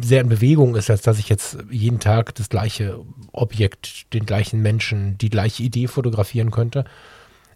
sehr 0.01 0.21
in 0.21 0.29
Bewegung 0.29 0.75
ist, 0.75 0.91
als 0.91 1.01
dass 1.01 1.17
ich 1.17 1.27
jetzt 1.27 1.57
jeden 1.71 1.99
Tag 1.99 2.35
das 2.35 2.49
gleiche 2.49 2.99
Objekt, 3.31 4.13
den 4.13 4.27
gleichen 4.27 4.61
Menschen, 4.61 5.17
die 5.17 5.31
gleiche 5.31 5.63
Idee 5.63 5.87
fotografieren 5.87 6.51
könnte. 6.51 6.85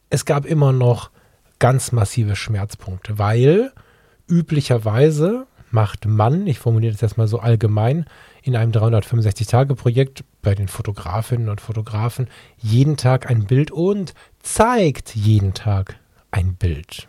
Es 0.10 0.26
gab 0.26 0.46
immer 0.46 0.72
noch 0.72 1.12
ganz 1.60 1.92
massive 1.92 2.36
Schmerzpunkte, 2.36 3.18
weil 3.18 3.72
üblicherweise 4.28 5.48
macht 5.72 6.06
man, 6.06 6.48
ich 6.48 6.60
formuliere 6.60 6.94
das 6.94 7.02
jetzt 7.02 7.18
mal 7.18 7.28
so 7.28 7.40
allgemein, 7.40 8.06
in 8.44 8.56
einem 8.56 8.72
365-Tage-Projekt 8.72 10.24
bei 10.42 10.56
den 10.56 10.68
Fotografinnen 10.68 11.50
und 11.50 11.62
Fotografen 11.62 12.28
jeden 12.58 12.98
Tag 12.98 13.30
ein 13.30 13.46
Bild 13.46 13.72
und 13.72 14.14
zeigt 14.42 15.16
jeden 15.16 15.54
Tag 15.54 15.98
ein 16.32 16.56
Bild. 16.56 17.08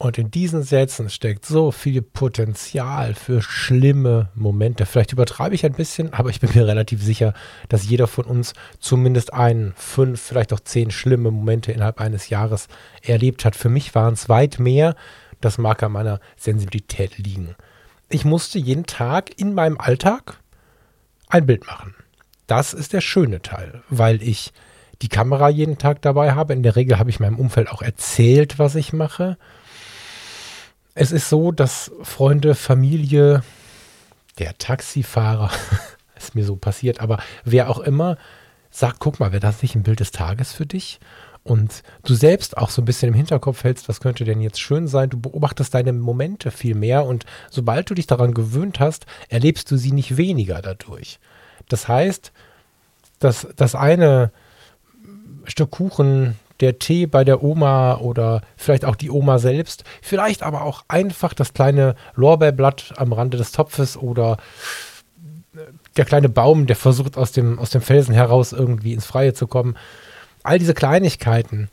Und 0.00 0.16
in 0.16 0.30
diesen 0.30 0.62
Sätzen 0.62 1.10
steckt 1.10 1.44
so 1.44 1.72
viel 1.72 2.02
Potenzial 2.02 3.14
für 3.14 3.42
schlimme 3.42 4.28
Momente. 4.36 4.86
Vielleicht 4.86 5.12
übertreibe 5.12 5.56
ich 5.56 5.66
ein 5.66 5.72
bisschen, 5.72 6.14
aber 6.14 6.30
ich 6.30 6.38
bin 6.38 6.50
mir 6.54 6.68
relativ 6.68 7.02
sicher, 7.02 7.34
dass 7.68 7.88
jeder 7.88 8.06
von 8.06 8.24
uns 8.24 8.52
zumindest 8.78 9.34
ein, 9.34 9.72
fünf, 9.76 10.20
vielleicht 10.20 10.52
auch 10.52 10.60
zehn 10.60 10.92
schlimme 10.92 11.32
Momente 11.32 11.72
innerhalb 11.72 12.00
eines 12.00 12.28
Jahres 12.28 12.68
erlebt 13.02 13.44
hat. 13.44 13.56
Für 13.56 13.68
mich 13.68 13.96
waren 13.96 14.14
es 14.14 14.28
weit 14.28 14.60
mehr. 14.60 14.94
Das 15.40 15.58
mag 15.58 15.82
an 15.82 15.92
meiner 15.92 16.20
Sensibilität 16.36 17.18
liegen. 17.18 17.56
Ich 18.08 18.24
musste 18.24 18.60
jeden 18.60 18.86
Tag 18.86 19.36
in 19.36 19.52
meinem 19.52 19.78
Alltag 19.78 20.38
ein 21.28 21.44
Bild 21.44 21.66
machen. 21.66 21.96
Das 22.46 22.72
ist 22.72 22.92
der 22.92 23.00
schöne 23.00 23.42
Teil, 23.42 23.82
weil 23.90 24.22
ich 24.22 24.52
die 25.02 25.08
Kamera 25.08 25.48
jeden 25.48 25.76
Tag 25.76 26.02
dabei 26.02 26.32
habe. 26.32 26.52
In 26.52 26.62
der 26.62 26.76
Regel 26.76 27.00
habe 27.00 27.10
ich 27.10 27.20
meinem 27.20 27.38
Umfeld 27.38 27.68
auch 27.68 27.82
erzählt, 27.82 28.60
was 28.60 28.76
ich 28.76 28.92
mache. 28.92 29.36
Es 31.00 31.12
ist 31.12 31.28
so, 31.28 31.52
dass 31.52 31.92
Freunde, 32.02 32.56
Familie, 32.56 33.44
der 34.40 34.58
Taxifahrer, 34.58 35.48
ist 36.16 36.34
mir 36.34 36.44
so 36.44 36.56
passiert, 36.56 37.00
aber 37.00 37.22
wer 37.44 37.70
auch 37.70 37.78
immer 37.78 38.16
sagt, 38.72 38.98
guck 38.98 39.20
mal, 39.20 39.30
wäre 39.30 39.38
das 39.38 39.62
nicht 39.62 39.76
ein 39.76 39.84
Bild 39.84 40.00
des 40.00 40.10
Tages 40.10 40.52
für 40.52 40.66
dich? 40.66 40.98
Und 41.44 41.84
du 42.02 42.14
selbst 42.14 42.56
auch 42.56 42.70
so 42.70 42.82
ein 42.82 42.84
bisschen 42.84 43.10
im 43.10 43.14
Hinterkopf 43.14 43.62
hältst, 43.62 43.88
was 43.88 44.00
könnte 44.00 44.24
denn 44.24 44.40
jetzt 44.40 44.58
schön 44.58 44.88
sein? 44.88 45.08
Du 45.08 45.20
beobachtest 45.20 45.72
deine 45.72 45.92
Momente 45.92 46.50
viel 46.50 46.74
mehr 46.74 47.04
und 47.04 47.26
sobald 47.48 47.88
du 47.88 47.94
dich 47.94 48.08
daran 48.08 48.34
gewöhnt 48.34 48.80
hast, 48.80 49.06
erlebst 49.28 49.70
du 49.70 49.76
sie 49.76 49.92
nicht 49.92 50.16
weniger 50.16 50.60
dadurch. 50.62 51.20
Das 51.68 51.86
heißt, 51.86 52.32
dass 53.20 53.46
das 53.54 53.76
eine 53.76 54.32
Stück 55.44 55.70
Kuchen, 55.70 56.34
der 56.60 56.78
Tee 56.78 57.06
bei 57.06 57.24
der 57.24 57.42
Oma 57.42 57.96
oder 57.98 58.42
vielleicht 58.56 58.84
auch 58.84 58.96
die 58.96 59.10
Oma 59.10 59.38
selbst, 59.38 59.84
vielleicht 60.02 60.42
aber 60.42 60.62
auch 60.62 60.84
einfach 60.88 61.34
das 61.34 61.54
kleine 61.54 61.94
Lorbeerblatt 62.14 62.94
am 62.96 63.12
Rande 63.12 63.36
des 63.36 63.52
Topfes 63.52 63.96
oder 63.96 64.38
äh, 65.54 65.60
der 65.96 66.04
kleine 66.04 66.28
Baum, 66.28 66.66
der 66.66 66.76
versucht 66.76 67.16
aus 67.16 67.32
dem, 67.32 67.58
aus 67.58 67.70
dem 67.70 67.80
Felsen 67.80 68.14
heraus 68.14 68.52
irgendwie 68.52 68.92
ins 68.92 69.06
Freie 69.06 69.34
zu 69.34 69.46
kommen. 69.46 69.76
All 70.42 70.58
diese 70.58 70.74
Kleinigkeiten, 70.74 71.68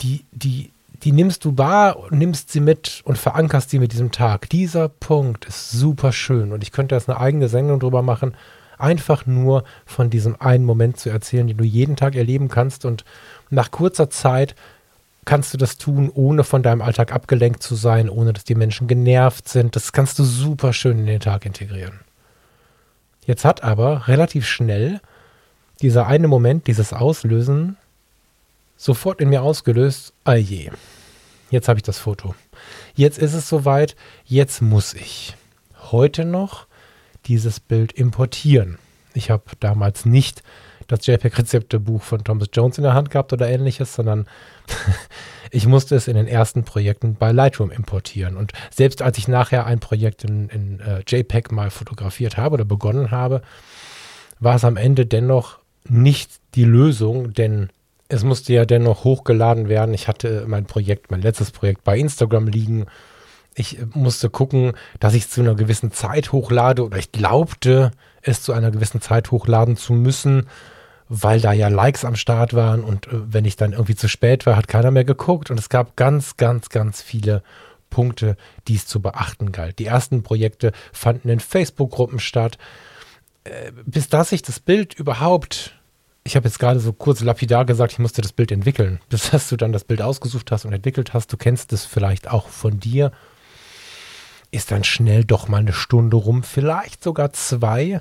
die, 0.00 0.24
die, 0.32 0.70
die 1.02 1.12
nimmst 1.12 1.44
du 1.44 1.58
wahr 1.58 1.96
nimmst 2.10 2.50
sie 2.50 2.60
mit 2.60 3.02
und 3.04 3.18
verankerst 3.18 3.70
sie 3.70 3.78
mit 3.78 3.92
diesem 3.92 4.10
Tag. 4.12 4.48
Dieser 4.50 4.88
Punkt 4.88 5.44
ist 5.44 5.70
super 5.70 6.12
schön 6.12 6.52
und 6.52 6.62
ich 6.62 6.72
könnte 6.72 6.94
jetzt 6.94 7.08
eine 7.08 7.20
eigene 7.20 7.48
Sendung 7.48 7.80
drüber 7.80 8.02
machen, 8.02 8.34
einfach 8.78 9.26
nur 9.26 9.64
von 9.86 10.10
diesem 10.10 10.40
einen 10.40 10.64
Moment 10.64 10.98
zu 10.98 11.10
erzählen, 11.10 11.46
den 11.46 11.56
du 11.56 11.64
jeden 11.64 11.96
Tag 11.96 12.14
erleben 12.14 12.48
kannst. 12.48 12.84
Und 12.84 13.04
nach 13.50 13.70
kurzer 13.70 14.10
Zeit 14.10 14.54
kannst 15.24 15.54
du 15.54 15.58
das 15.58 15.78
tun, 15.78 16.10
ohne 16.12 16.44
von 16.44 16.62
deinem 16.62 16.82
Alltag 16.82 17.12
abgelenkt 17.12 17.62
zu 17.62 17.74
sein, 17.74 18.10
ohne 18.10 18.32
dass 18.32 18.44
die 18.44 18.54
Menschen 18.54 18.86
genervt 18.86 19.48
sind. 19.48 19.74
Das 19.76 19.92
kannst 19.92 20.18
du 20.18 20.24
super 20.24 20.72
schön 20.72 20.98
in 20.98 21.06
den 21.06 21.20
Tag 21.20 21.46
integrieren. 21.46 22.00
Jetzt 23.26 23.44
hat 23.44 23.62
aber 23.62 24.06
relativ 24.08 24.46
schnell 24.46 25.00
dieser 25.80 26.06
eine 26.06 26.28
Moment, 26.28 26.66
dieses 26.66 26.92
Auslösen, 26.92 27.76
sofort 28.76 29.20
in 29.20 29.30
mir 29.30 29.42
ausgelöst, 29.42 30.12
ah 30.24 30.34
je, 30.34 30.70
jetzt 31.50 31.68
habe 31.68 31.78
ich 31.78 31.82
das 31.82 31.98
Foto. 31.98 32.34
Jetzt 32.94 33.18
ist 33.18 33.34
es 33.34 33.48
soweit, 33.48 33.96
jetzt 34.24 34.60
muss 34.62 34.94
ich. 34.94 35.36
Heute 35.90 36.24
noch 36.24 36.66
dieses 37.26 37.60
Bild 37.60 37.92
importieren. 37.92 38.78
Ich 39.14 39.30
habe 39.30 39.44
damals 39.60 40.04
nicht 40.04 40.42
das 40.88 41.06
JPEG-Rezeptebuch 41.06 42.02
von 42.02 42.24
Thomas 42.24 42.48
Jones 42.52 42.78
in 42.78 42.84
der 42.84 42.94
Hand 42.94 43.10
gehabt 43.10 43.32
oder 43.32 43.48
ähnliches, 43.48 43.94
sondern 43.94 44.26
ich 45.50 45.66
musste 45.66 45.94
es 45.96 46.08
in 46.08 46.16
den 46.16 46.26
ersten 46.26 46.64
Projekten 46.64 47.16
bei 47.16 47.32
Lightroom 47.32 47.70
importieren. 47.70 48.36
Und 48.36 48.52
selbst 48.70 49.02
als 49.02 49.18
ich 49.18 49.28
nachher 49.28 49.66
ein 49.66 49.80
Projekt 49.80 50.24
in, 50.24 50.48
in 50.48 50.80
uh, 50.80 51.00
JPEG 51.06 51.52
mal 51.52 51.70
fotografiert 51.70 52.36
habe 52.36 52.54
oder 52.54 52.64
begonnen 52.64 53.10
habe, 53.10 53.42
war 54.40 54.56
es 54.56 54.64
am 54.64 54.76
Ende 54.76 55.06
dennoch 55.06 55.58
nicht 55.88 56.30
die 56.54 56.64
Lösung, 56.64 57.32
denn 57.34 57.70
es 58.08 58.24
musste 58.24 58.52
ja 58.52 58.64
dennoch 58.64 59.04
hochgeladen 59.04 59.68
werden. 59.68 59.94
Ich 59.94 60.08
hatte 60.08 60.44
mein 60.46 60.66
Projekt, 60.66 61.10
mein 61.10 61.22
letztes 61.22 61.50
Projekt 61.50 61.84
bei 61.84 61.98
Instagram 61.98 62.48
liegen 62.48 62.86
ich 63.54 63.78
musste 63.94 64.30
gucken, 64.30 64.72
dass 65.00 65.14
ich 65.14 65.24
es 65.24 65.30
zu 65.30 65.40
einer 65.40 65.54
gewissen 65.54 65.92
Zeit 65.92 66.32
hochlade 66.32 66.84
oder 66.84 66.98
ich 66.98 67.12
glaubte, 67.12 67.92
es 68.22 68.42
zu 68.42 68.52
einer 68.52 68.70
gewissen 68.70 69.00
Zeit 69.00 69.30
hochladen 69.30 69.76
zu 69.76 69.92
müssen, 69.92 70.46
weil 71.08 71.40
da 71.40 71.52
ja 71.52 71.68
Likes 71.68 72.04
am 72.04 72.16
Start 72.16 72.54
waren 72.54 72.82
und 72.82 73.06
äh, 73.06 73.10
wenn 73.12 73.44
ich 73.44 73.56
dann 73.56 73.72
irgendwie 73.72 73.94
zu 73.94 74.08
spät 74.08 74.46
war, 74.46 74.56
hat 74.56 74.68
keiner 74.68 74.90
mehr 74.90 75.04
geguckt 75.04 75.50
und 75.50 75.58
es 75.58 75.68
gab 75.68 75.96
ganz, 75.96 76.36
ganz, 76.36 76.68
ganz 76.68 77.02
viele 77.02 77.42
Punkte, 77.90 78.36
die 78.66 78.74
es 78.74 78.86
zu 78.86 79.00
beachten 79.00 79.52
galt. 79.52 79.78
Die 79.78 79.86
ersten 79.86 80.22
Projekte 80.22 80.72
fanden 80.92 81.28
in 81.28 81.40
Facebook-Gruppen 81.40 82.18
statt. 82.18 82.58
Äh, 83.44 83.72
bis 83.84 84.08
dass 84.08 84.32
ich 84.32 84.42
das 84.42 84.60
Bild 84.60 84.94
überhaupt 84.94 85.74
ich 86.26 86.36
habe 86.36 86.48
jetzt 86.48 86.58
gerade 86.58 86.80
so 86.80 86.94
kurz 86.94 87.20
lapidar 87.20 87.66
gesagt, 87.66 87.92
ich 87.92 87.98
musste 87.98 88.22
das 88.22 88.32
Bild 88.32 88.50
entwickeln. 88.50 88.98
Bis 89.10 89.30
dass 89.30 89.50
du 89.50 89.56
dann 89.56 89.72
das 89.72 89.84
Bild 89.84 90.00
ausgesucht 90.00 90.50
hast 90.50 90.64
und 90.64 90.72
entwickelt 90.72 91.12
hast, 91.12 91.30
du 91.30 91.36
kennst 91.36 91.72
es 91.74 91.84
vielleicht 91.84 92.30
auch 92.30 92.48
von 92.48 92.80
dir 92.80 93.12
ist 94.54 94.70
dann 94.70 94.84
schnell 94.84 95.24
doch 95.24 95.48
mal 95.48 95.58
eine 95.58 95.72
Stunde 95.72 96.16
rum, 96.16 96.44
vielleicht 96.44 97.02
sogar 97.02 97.32
zwei, 97.32 98.00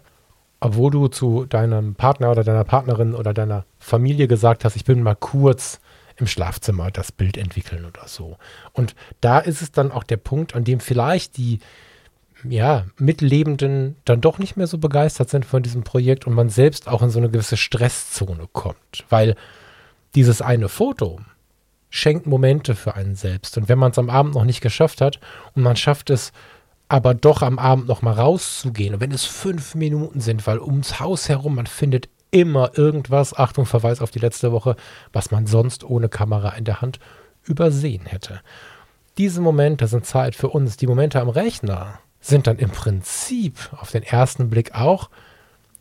obwohl 0.64 0.92
du 0.92 1.10
zu 1.10 1.46
deinem 1.46 1.94
Partner 1.94 2.32
oder 2.32 2.46
deiner 2.46 2.64
Partnerin 2.64 3.16
oder 3.16 3.34
deiner 3.34 3.66
Familie 3.80 4.30
gesagt 4.30 4.64
hast, 4.64 4.78
ich 4.78 4.86
bin 4.86 5.04
mal 5.04 5.16
kurz 5.16 5.82
im 6.16 6.26
Schlafzimmer 6.26 6.90
das 6.90 7.12
Bild 7.12 7.36
entwickeln 7.36 7.84
oder 7.84 8.08
so. 8.08 8.38
Und 8.72 8.96
da 9.20 9.40
ist 9.40 9.62
es 9.62 9.74
dann 9.74 9.92
auch 9.92 10.04
der 10.04 10.16
Punkt, 10.16 10.56
an 10.56 10.64
dem 10.64 10.80
vielleicht 10.80 11.36
die 11.36 11.60
ja, 12.48 12.86
Mitlebenden 12.98 13.98
dann 14.06 14.22
doch 14.22 14.40
nicht 14.40 14.56
mehr 14.56 14.68
so 14.68 14.78
begeistert 14.78 15.30
sind 15.30 15.46
von 15.46 15.64
diesem 15.64 15.84
Projekt 15.84 16.28
und 16.28 16.34
man 16.34 16.48
selbst 16.48 16.88
auch 16.88 17.02
in 17.02 17.10
so 17.10 17.20
eine 17.20 17.30
gewisse 17.30 17.58
Stresszone 17.58 18.48
kommt. 18.54 19.04
Weil 19.10 19.36
dieses 20.16 20.42
eine 20.42 20.70
Foto 20.70 21.20
schenkt 21.90 22.26
Momente 22.26 22.74
für 22.74 22.96
einen 22.96 23.16
selbst. 23.16 23.58
Und 23.58 23.68
wenn 23.68 23.80
man 23.80 23.92
es 23.92 24.00
am 24.00 24.10
Abend 24.10 24.34
noch 24.34 24.46
nicht 24.46 24.62
geschafft 24.62 25.02
hat 25.02 25.20
und 25.56 25.64
man 25.64 25.76
schafft 25.76 26.10
es 26.10 26.32
aber 26.94 27.16
doch 27.16 27.42
am 27.42 27.58
Abend 27.58 27.88
noch 27.88 28.04
mal 28.04 28.14
rauszugehen, 28.14 28.94
und 28.94 29.02
wenn 29.02 29.10
es 29.10 29.26
fünf 29.26 29.74
Minuten 29.74 30.22
sind, 30.22 30.46
weil 30.46 30.60
ums 30.60 31.00
Haus 31.00 31.28
herum 31.28 31.56
man 31.56 31.66
findet 31.66 32.08
immer 32.30 32.78
irgendwas, 32.78 33.36
Achtung, 33.36 33.66
Verweis 33.66 34.00
auf 34.00 34.12
die 34.12 34.20
letzte 34.20 34.52
Woche, 34.52 34.76
was 35.12 35.32
man 35.32 35.48
sonst 35.48 35.84
ohne 35.84 36.08
Kamera 36.08 36.50
in 36.50 36.66
der 36.66 36.82
Hand 36.82 37.00
übersehen 37.46 38.06
hätte. 38.06 38.42
Diese 39.18 39.42
Momente 39.42 39.88
sind 39.88 40.06
Zeit 40.06 40.36
für 40.36 40.50
uns. 40.50 40.78
Die 40.78 40.86
Momente 40.86 41.20
am 41.20 41.30
Rechner 41.30 41.98
sind 42.22 42.46
dann 42.46 42.60
im 42.60 42.70
Prinzip 42.70 43.72
auf 43.76 43.90
den 43.90 44.04
ersten 44.04 44.52
Blick 44.52 44.76
auch 44.76 45.10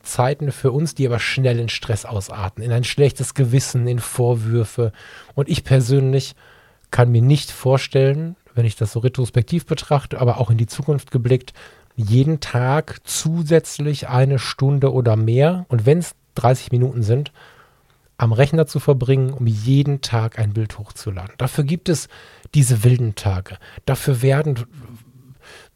Zeiten 0.03 0.51
für 0.51 0.73
uns, 0.73 0.95
die 0.95 1.07
aber 1.07 1.19
schnell 1.19 1.59
in 1.59 1.69
Stress 1.69 2.07
ausarten, 2.07 2.65
in 2.65 2.73
ein 2.73 2.85
schlechtes 2.85 3.35
Gewissen, 3.35 3.87
in 3.87 3.99
Vorwürfe. 3.99 4.93
Und 5.35 5.51
ich 5.51 5.63
persönlich 5.63 6.37
kann 6.91 7.13
mir 7.13 7.21
nicht 7.21 7.51
vorstellen, 7.51 8.35
wenn 8.55 8.67
ich 8.67 8.77
das 8.77 8.93
so 8.93 9.01
retrospektiv 9.01 9.67
betrachte, 9.67 10.21
aber 10.21 10.39
auch 10.39 10.51
in 10.51 10.59
die 10.59 10.67
Zukunft 10.67 11.11
geblickt, 11.11 11.53
jeden 11.97 12.41
Tag 12.41 13.01
zusätzlich 13.05 14.09
eine 14.09 14.39
Stunde 14.39 14.93
oder 14.93 15.17
mehr, 15.17 15.67
und 15.69 15.87
wenn 15.87 15.99
es 15.99 16.15
30 16.35 16.73
Minuten 16.73 17.03
sind, 17.03 17.33
am 18.17 18.33
Rechner 18.33 18.67
zu 18.67 18.79
verbringen, 18.79 19.33
um 19.33 19.47
jeden 19.47 20.01
Tag 20.01 20.39
ein 20.39 20.53
Bild 20.53 20.79
hochzuladen. 20.79 21.35
Dafür 21.39 21.65
gibt 21.65 21.89
es 21.89 22.09
diese 22.55 22.85
wilden 22.85 23.15
Tage. 23.15 23.59
Dafür 23.85 24.23
werden 24.23 24.65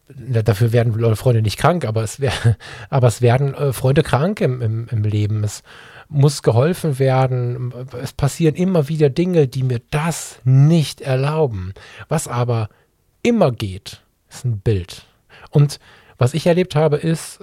dafür 0.09 0.71
werden 0.71 1.15
Freunde 1.17 1.41
nicht 1.41 1.57
krank, 1.57 1.83
aber 1.85 2.03
es, 2.03 2.19
wär, 2.19 2.31
aber 2.89 3.07
es 3.07 3.21
werden 3.21 3.53
äh, 3.53 3.73
Freunde 3.73 4.03
krank 4.03 4.39
im, 4.41 4.61
im, 4.61 4.87
im 4.89 5.03
Leben. 5.03 5.43
Es 5.43 5.63
muss 6.09 6.41
geholfen 6.41 6.99
werden. 6.99 7.73
Es 8.01 8.13
passieren 8.13 8.55
immer 8.55 8.87
wieder 8.87 9.09
Dinge, 9.09 9.47
die 9.47 9.63
mir 9.63 9.81
das 9.91 10.39
nicht 10.43 11.01
erlauben. 11.01 11.73
Was 12.07 12.27
aber 12.27 12.69
immer 13.23 13.51
geht, 13.51 14.03
ist 14.29 14.45
ein 14.45 14.59
Bild. 14.59 15.05
Und 15.51 15.79
was 16.17 16.33
ich 16.33 16.47
erlebt 16.47 16.75
habe, 16.75 16.97
ist, 16.97 17.39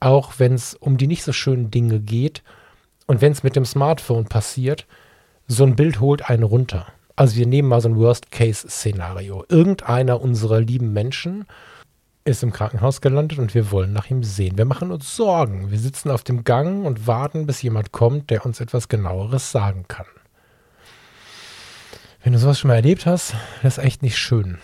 auch 0.00 0.34
wenn 0.38 0.54
es 0.54 0.74
um 0.74 0.98
die 0.98 1.06
nicht 1.06 1.22
so 1.22 1.32
schönen 1.32 1.70
Dinge 1.70 2.00
geht 2.00 2.42
und 3.06 3.20
wenn 3.20 3.32
es 3.32 3.42
mit 3.42 3.56
dem 3.56 3.64
Smartphone 3.64 4.26
passiert, 4.26 4.86
so 5.46 5.64
ein 5.64 5.76
Bild 5.76 6.00
holt 6.00 6.28
einen 6.28 6.42
runter. 6.42 6.86
Also 7.16 7.36
wir 7.36 7.46
nehmen 7.46 7.68
mal 7.68 7.80
so 7.80 7.88
ein 7.88 7.96
Worst-Case-Szenario. 7.96 9.44
Irgendeiner 9.48 10.20
unserer 10.20 10.60
lieben 10.60 10.92
Menschen 10.92 11.46
ist 12.24 12.42
im 12.42 12.52
Krankenhaus 12.52 13.00
gelandet 13.00 13.38
und 13.38 13.54
wir 13.54 13.70
wollen 13.70 13.92
nach 13.92 14.10
ihm 14.10 14.22
sehen. 14.22 14.56
Wir 14.56 14.64
machen 14.64 14.90
uns 14.90 15.14
Sorgen. 15.14 15.70
Wir 15.70 15.78
sitzen 15.78 16.10
auf 16.10 16.24
dem 16.24 16.44
Gang 16.44 16.86
und 16.86 17.06
warten, 17.06 17.46
bis 17.46 17.60
jemand 17.60 17.92
kommt, 17.92 18.30
der 18.30 18.46
uns 18.46 18.60
etwas 18.60 18.88
genaueres 18.88 19.52
sagen 19.52 19.84
kann. 19.88 20.06
Wenn 22.22 22.32
du 22.32 22.38
sowas 22.38 22.58
schon 22.58 22.68
mal 22.68 22.76
erlebt 22.76 23.04
hast, 23.04 23.34
das 23.62 23.76
ist 23.76 23.84
echt 23.84 24.02
nicht 24.02 24.16
schön. 24.16 24.58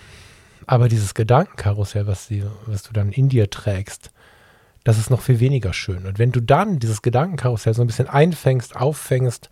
Aber 0.66 0.88
dieses 0.88 1.12
Gedankenkarussell, 1.12 2.07
was, 2.07 2.29
die, 2.29 2.44
was 2.64 2.83
du 2.83 2.94
dann 2.94 3.12
in 3.12 3.29
dir 3.29 3.51
trägst, 3.51 4.11
das 4.85 4.96
ist 4.96 5.11
noch 5.11 5.20
viel 5.20 5.40
weniger 5.40 5.75
schön. 5.75 6.07
Und 6.07 6.18
wenn 6.18 6.33
du 6.33 6.40
dann 6.40 6.79
dieses 6.79 7.03
Gedankenkarussell 7.03 7.75
so 7.75 7.83
ein 7.83 7.87
bisschen 7.87 8.09
einfängst, 8.09 8.77
auffängst 8.77 9.51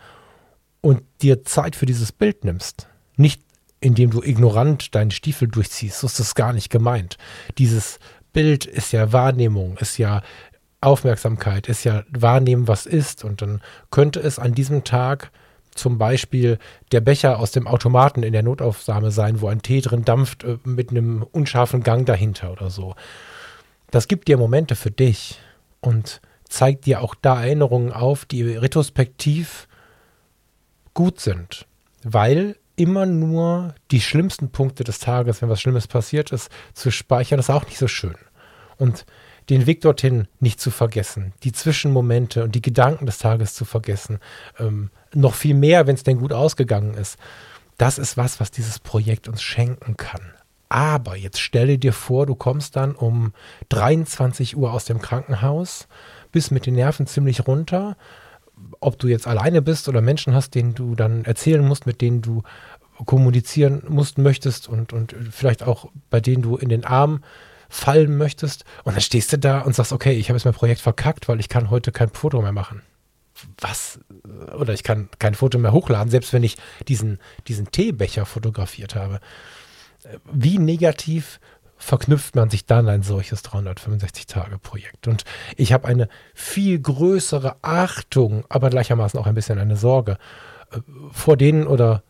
und 0.80 1.02
dir 1.20 1.44
Zeit 1.44 1.76
für 1.76 1.84
dieses 1.84 2.12
Bild 2.12 2.44
nimmst, 2.44 2.88
nicht 3.16 3.42
indem 3.80 4.10
du 4.10 4.22
ignorant 4.22 4.94
deinen 4.94 5.10
Stiefel 5.10 5.48
durchziehst. 5.48 6.00
So 6.00 6.06
ist 6.06 6.20
das 6.20 6.34
gar 6.34 6.52
nicht 6.52 6.70
gemeint. 6.70 7.16
Dieses 7.58 7.98
Bild 8.32 8.66
ist 8.66 8.92
ja 8.92 9.12
Wahrnehmung, 9.12 9.76
ist 9.78 9.98
ja 9.98 10.22
Aufmerksamkeit, 10.80 11.68
ist 11.68 11.84
ja 11.84 12.04
Wahrnehmen, 12.10 12.68
was 12.68 12.86
ist. 12.86 13.24
Und 13.24 13.42
dann 13.42 13.60
könnte 13.90 14.20
es 14.20 14.38
an 14.38 14.52
diesem 14.54 14.84
Tag 14.84 15.30
zum 15.74 15.98
Beispiel 15.98 16.58
der 16.92 17.00
Becher 17.00 17.38
aus 17.38 17.52
dem 17.52 17.66
Automaten 17.66 18.22
in 18.22 18.32
der 18.32 18.42
Notaufnahme 18.42 19.10
sein, 19.10 19.40
wo 19.40 19.48
ein 19.48 19.62
Tee 19.62 19.80
drin 19.80 20.04
dampft 20.04 20.44
äh, 20.44 20.58
mit 20.64 20.90
einem 20.90 21.22
unscharfen 21.22 21.82
Gang 21.82 22.04
dahinter 22.04 22.52
oder 22.52 22.70
so. 22.70 22.94
Das 23.90 24.08
gibt 24.08 24.28
dir 24.28 24.36
Momente 24.36 24.76
für 24.76 24.90
dich 24.90 25.40
und 25.80 26.20
zeigt 26.48 26.86
dir 26.86 27.00
auch 27.00 27.14
da 27.14 27.42
Erinnerungen 27.42 27.92
auf, 27.92 28.24
die 28.24 28.42
retrospektiv 28.42 29.68
gut 30.94 31.20
sind, 31.20 31.66
weil 32.02 32.56
immer 32.78 33.06
nur 33.06 33.74
die 33.90 34.00
schlimmsten 34.00 34.50
Punkte 34.50 34.84
des 34.84 34.98
Tages, 34.98 35.42
wenn 35.42 35.48
was 35.48 35.60
Schlimmes 35.60 35.86
passiert 35.86 36.32
ist, 36.32 36.50
zu 36.74 36.90
speichern, 36.90 37.40
ist 37.40 37.50
auch 37.50 37.66
nicht 37.66 37.78
so 37.78 37.88
schön. 37.88 38.16
Und 38.76 39.04
den 39.50 39.66
Weg 39.66 39.80
dorthin 39.80 40.28
nicht 40.40 40.60
zu 40.60 40.70
vergessen, 40.70 41.32
die 41.42 41.52
Zwischenmomente 41.52 42.44
und 42.44 42.54
die 42.54 42.62
Gedanken 42.62 43.06
des 43.06 43.18
Tages 43.18 43.54
zu 43.54 43.64
vergessen, 43.64 44.18
ähm, 44.58 44.90
noch 45.14 45.34
viel 45.34 45.54
mehr, 45.54 45.86
wenn 45.86 45.94
es 45.94 46.02
denn 46.02 46.18
gut 46.18 46.32
ausgegangen 46.32 46.94
ist. 46.94 47.18
Das 47.78 47.98
ist 47.98 48.16
was, 48.16 48.40
was 48.40 48.50
dieses 48.50 48.78
Projekt 48.78 49.28
uns 49.28 49.42
schenken 49.42 49.96
kann. 49.96 50.32
Aber 50.68 51.16
jetzt 51.16 51.40
stelle 51.40 51.78
dir 51.78 51.94
vor, 51.94 52.26
du 52.26 52.34
kommst 52.34 52.76
dann 52.76 52.94
um 52.94 53.32
23 53.70 54.56
Uhr 54.56 54.72
aus 54.72 54.84
dem 54.84 55.00
Krankenhaus, 55.00 55.88
bist 56.30 56.52
mit 56.52 56.66
den 56.66 56.74
Nerven 56.74 57.06
ziemlich 57.06 57.46
runter, 57.46 57.96
ob 58.80 58.98
du 58.98 59.08
jetzt 59.08 59.26
alleine 59.26 59.62
bist 59.62 59.88
oder 59.88 60.00
Menschen 60.00 60.34
hast, 60.34 60.54
denen 60.54 60.74
du 60.74 60.94
dann 60.94 61.24
erzählen 61.24 61.66
musst, 61.66 61.86
mit 61.86 62.00
denen 62.00 62.22
du 62.22 62.42
kommunizieren 63.04 63.82
musst, 63.88 64.18
möchtest 64.18 64.68
und, 64.68 64.92
und 64.92 65.14
vielleicht 65.30 65.62
auch 65.62 65.90
bei 66.10 66.20
denen 66.20 66.42
du 66.42 66.56
in 66.56 66.68
den 66.68 66.84
Arm 66.84 67.22
fallen 67.68 68.16
möchtest. 68.16 68.64
Und 68.84 68.94
dann 68.94 69.00
stehst 69.00 69.32
du 69.32 69.38
da 69.38 69.60
und 69.60 69.74
sagst, 69.74 69.92
okay, 69.92 70.12
ich 70.12 70.28
habe 70.28 70.36
jetzt 70.36 70.44
mein 70.44 70.54
Projekt 70.54 70.80
verkackt, 70.80 71.28
weil 71.28 71.40
ich 71.40 71.48
kann 71.48 71.70
heute 71.70 71.92
kein 71.92 72.08
Foto 72.08 72.40
mehr 72.40 72.52
machen. 72.52 72.82
Was? 73.60 74.00
Oder 74.58 74.72
ich 74.72 74.82
kann 74.82 75.08
kein 75.18 75.34
Foto 75.34 75.58
mehr 75.58 75.72
hochladen, 75.72 76.10
selbst 76.10 76.32
wenn 76.32 76.42
ich 76.42 76.56
diesen, 76.88 77.18
diesen 77.46 77.70
Teebecher 77.70 78.26
fotografiert 78.26 78.94
habe. 78.94 79.20
Wie 80.32 80.58
negativ 80.58 81.38
verknüpft 81.78 82.34
man 82.34 82.50
sich 82.50 82.66
dann 82.66 82.88
ein 82.88 83.02
solches 83.02 83.44
365-Tage-Projekt. 83.44 85.08
Und 85.08 85.24
ich 85.56 85.72
habe 85.72 85.88
eine 85.88 86.08
viel 86.34 86.78
größere 86.78 87.56
Achtung, 87.62 88.44
aber 88.48 88.70
gleichermaßen 88.70 89.18
auch 89.18 89.26
ein 89.26 89.34
bisschen 89.34 89.58
eine 89.58 89.76
Sorge 89.76 90.18
äh, 90.72 90.78
vor 91.12 91.36
denen 91.36 91.66
oder 91.66 92.02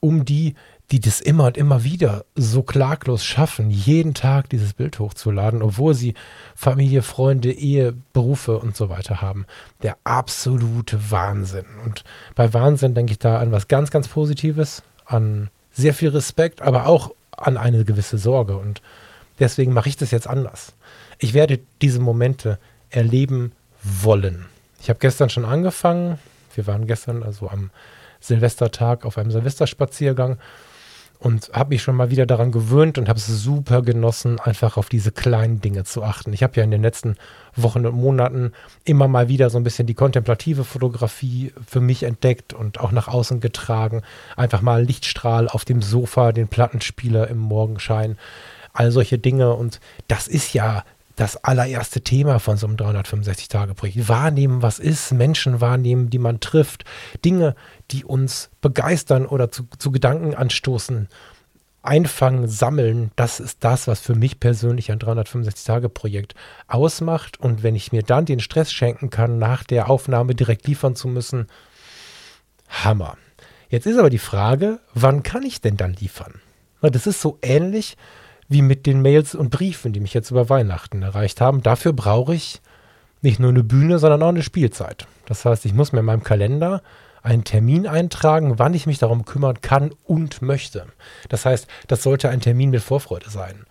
um 0.00 0.24
die, 0.24 0.54
die 0.90 1.00
das 1.00 1.20
immer 1.20 1.46
und 1.46 1.56
immer 1.56 1.82
wieder 1.82 2.24
so 2.34 2.62
klaglos 2.62 3.24
schaffen, 3.24 3.70
jeden 3.70 4.12
Tag 4.12 4.50
dieses 4.50 4.74
Bild 4.74 4.98
hochzuladen, 4.98 5.62
obwohl 5.62 5.94
sie 5.94 6.14
Familie, 6.54 7.02
Freunde, 7.02 7.50
Ehe, 7.50 7.94
Berufe 8.12 8.58
und 8.58 8.76
so 8.76 8.90
weiter 8.90 9.22
haben. 9.22 9.46
Der 9.82 9.96
absolute 10.04 11.10
Wahnsinn. 11.10 11.64
Und 11.84 12.04
bei 12.34 12.52
Wahnsinn 12.52 12.94
denke 12.94 13.12
ich 13.12 13.18
da 13.18 13.38
an 13.38 13.50
was 13.50 13.68
ganz, 13.68 13.90
ganz 13.90 14.08
Positives, 14.08 14.82
an 15.06 15.48
sehr 15.72 15.94
viel 15.94 16.10
Respekt, 16.10 16.60
aber 16.60 16.86
auch 16.86 17.14
an 17.30 17.56
eine 17.56 17.84
gewisse 17.84 18.18
Sorge. 18.18 18.56
Und 18.56 18.82
Deswegen 19.38 19.72
mache 19.72 19.88
ich 19.88 19.96
das 19.96 20.10
jetzt 20.10 20.26
anders. 20.26 20.74
Ich 21.18 21.34
werde 21.34 21.60
diese 21.82 22.00
Momente 22.00 22.58
erleben 22.90 23.52
wollen. 23.82 24.46
Ich 24.80 24.88
habe 24.88 24.98
gestern 25.00 25.30
schon 25.30 25.44
angefangen. 25.44 26.18
Wir 26.54 26.66
waren 26.66 26.86
gestern 26.86 27.22
also 27.22 27.48
am 27.48 27.70
Silvestertag 28.20 29.04
auf 29.04 29.18
einem 29.18 29.30
Silvesterspaziergang 29.30 30.38
und 31.18 31.50
habe 31.54 31.70
mich 31.70 31.82
schon 31.82 31.96
mal 31.96 32.10
wieder 32.10 32.26
daran 32.26 32.52
gewöhnt 32.52 32.98
und 32.98 33.08
habe 33.08 33.18
es 33.18 33.26
super 33.26 33.82
genossen, 33.82 34.40
einfach 34.40 34.76
auf 34.76 34.88
diese 34.88 35.10
kleinen 35.10 35.60
Dinge 35.60 35.84
zu 35.84 36.02
achten. 36.02 36.32
Ich 36.32 36.42
habe 36.42 36.56
ja 36.56 36.64
in 36.64 36.70
den 36.70 36.82
letzten 36.82 37.16
Wochen 37.56 37.86
und 37.86 37.94
Monaten 37.94 38.52
immer 38.84 39.08
mal 39.08 39.28
wieder 39.28 39.48
so 39.48 39.56
ein 39.56 39.64
bisschen 39.64 39.86
die 39.86 39.94
kontemplative 39.94 40.64
Fotografie 40.64 41.52
für 41.66 41.80
mich 41.80 42.02
entdeckt 42.02 42.52
und 42.52 42.80
auch 42.80 42.92
nach 42.92 43.08
außen 43.08 43.40
getragen. 43.40 44.02
Einfach 44.36 44.60
mal 44.60 44.84
Lichtstrahl 44.84 45.48
auf 45.48 45.64
dem 45.64 45.80
Sofa, 45.80 46.32
den 46.32 46.48
Plattenspieler 46.48 47.28
im 47.28 47.38
Morgenschein 47.38 48.18
all 48.74 48.90
solche 48.90 49.18
Dinge. 49.18 49.54
Und 49.54 49.80
das 50.08 50.28
ist 50.28 50.52
ja 50.52 50.84
das 51.16 51.42
allererste 51.42 52.02
Thema 52.02 52.40
von 52.40 52.56
so 52.56 52.66
einem 52.66 52.76
365-Tage-Projekt. 52.76 54.08
Wahrnehmen, 54.08 54.62
was 54.62 54.78
ist, 54.78 55.12
Menschen 55.12 55.60
wahrnehmen, 55.60 56.10
die 56.10 56.18
man 56.18 56.40
trifft, 56.40 56.84
Dinge, 57.24 57.54
die 57.90 58.04
uns 58.04 58.50
begeistern 58.60 59.24
oder 59.24 59.50
zu, 59.50 59.66
zu 59.78 59.92
Gedanken 59.92 60.34
anstoßen, 60.34 61.08
einfangen, 61.82 62.48
sammeln. 62.48 63.12
Das 63.14 63.38
ist 63.38 63.62
das, 63.62 63.86
was 63.86 64.00
für 64.00 64.14
mich 64.14 64.40
persönlich 64.40 64.90
ein 64.90 64.98
365-Tage-Projekt 64.98 66.34
ausmacht. 66.66 67.38
Und 67.38 67.62
wenn 67.62 67.76
ich 67.76 67.92
mir 67.92 68.02
dann 68.02 68.24
den 68.24 68.40
Stress 68.40 68.72
schenken 68.72 69.10
kann, 69.10 69.38
nach 69.38 69.62
der 69.62 69.88
Aufnahme 69.88 70.34
direkt 70.34 70.66
liefern 70.66 70.96
zu 70.96 71.06
müssen, 71.06 71.46
Hammer. 72.68 73.16
Jetzt 73.68 73.86
ist 73.86 73.98
aber 73.98 74.10
die 74.10 74.18
Frage, 74.18 74.80
wann 74.94 75.22
kann 75.22 75.42
ich 75.44 75.60
denn 75.60 75.76
dann 75.76 75.92
liefern? 75.92 76.40
Das 76.80 77.06
ist 77.06 77.20
so 77.20 77.38
ähnlich 77.40 77.96
wie 78.48 78.62
mit 78.62 78.86
den 78.86 79.02
Mails 79.02 79.34
und 79.34 79.50
Briefen, 79.50 79.92
die 79.92 80.00
mich 80.00 80.14
jetzt 80.14 80.30
über 80.30 80.48
Weihnachten 80.48 81.02
erreicht 81.02 81.40
haben. 81.40 81.62
Dafür 81.62 81.92
brauche 81.92 82.34
ich 82.34 82.60
nicht 83.22 83.40
nur 83.40 83.50
eine 83.50 83.64
Bühne, 83.64 83.98
sondern 83.98 84.22
auch 84.22 84.28
eine 84.28 84.42
Spielzeit. 84.42 85.06
Das 85.26 85.44
heißt, 85.44 85.64
ich 85.64 85.72
muss 85.72 85.92
mir 85.92 86.00
in 86.00 86.06
meinem 86.06 86.22
Kalender 86.22 86.82
einen 87.22 87.44
Termin 87.44 87.86
eintragen, 87.86 88.58
wann 88.58 88.74
ich 88.74 88.86
mich 88.86 88.98
darum 88.98 89.24
kümmern 89.24 89.62
kann 89.62 89.92
und 90.04 90.42
möchte. 90.42 90.86
Das 91.30 91.46
heißt, 91.46 91.66
das 91.86 92.02
sollte 92.02 92.28
ein 92.28 92.40
Termin 92.40 92.70
mit 92.70 92.82
Vorfreude 92.82 93.30
sein. 93.30 93.64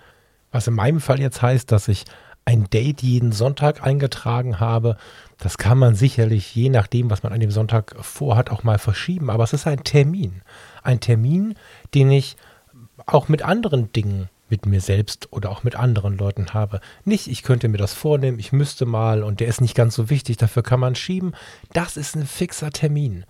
Was 0.52 0.68
in 0.68 0.74
meinem 0.74 1.00
Fall 1.00 1.20
jetzt 1.20 1.42
heißt, 1.42 1.72
dass 1.72 1.88
ich 1.88 2.06
ein 2.46 2.70
Date 2.70 3.02
jeden 3.02 3.32
Sonntag 3.32 3.86
eingetragen 3.86 4.60
habe. 4.60 4.98
Das 5.38 5.58
kann 5.58 5.78
man 5.78 5.96
sicherlich, 5.96 6.54
je 6.56 6.70
nachdem, 6.70 7.10
was 7.10 7.24
man 7.24 7.32
an 7.32 7.40
dem 7.40 7.52
Sonntag 7.52 7.96
vorhat, 8.02 8.50
auch 8.50 8.64
mal 8.64 8.80
verschieben. 8.80 9.30
Aber 9.30 9.44
es 9.44 9.54
ist 9.54 9.68
ein 9.68 9.84
Termin. 9.84 10.42
Ein 10.82 11.00
Termin, 11.00 11.56
den 11.94 12.12
ich 12.12 12.36
auch 13.06 13.30
mit 13.30 13.44
anderen 13.44 13.92
Dingen 13.94 14.30
mit 14.54 14.66
mir 14.68 14.82
selbst 14.82 15.28
oder 15.32 15.50
auch 15.50 15.64
mit 15.64 15.76
anderen 15.76 16.18
Leuten 16.18 16.54
habe. 16.54 16.80
Nicht, 17.06 17.28
ich 17.28 17.42
könnte 17.42 17.68
mir 17.68 17.78
das 17.78 17.94
vornehmen, 17.94 18.38
ich 18.38 18.52
müsste 18.52 18.86
mal 18.86 19.24
und 19.24 19.40
der 19.40 19.48
ist 19.48 19.62
nicht 19.62 19.76
ganz 19.76 19.96
so 19.96 20.10
wichtig, 20.10 20.38
dafür 20.38 20.62
kann 20.62 20.80
man 20.80 20.96
schieben. 20.96 21.34
Das 21.74 21.98
ist 21.98 22.16
ein 22.16 22.28
fixer 22.28 22.72
Termin. 22.72 23.26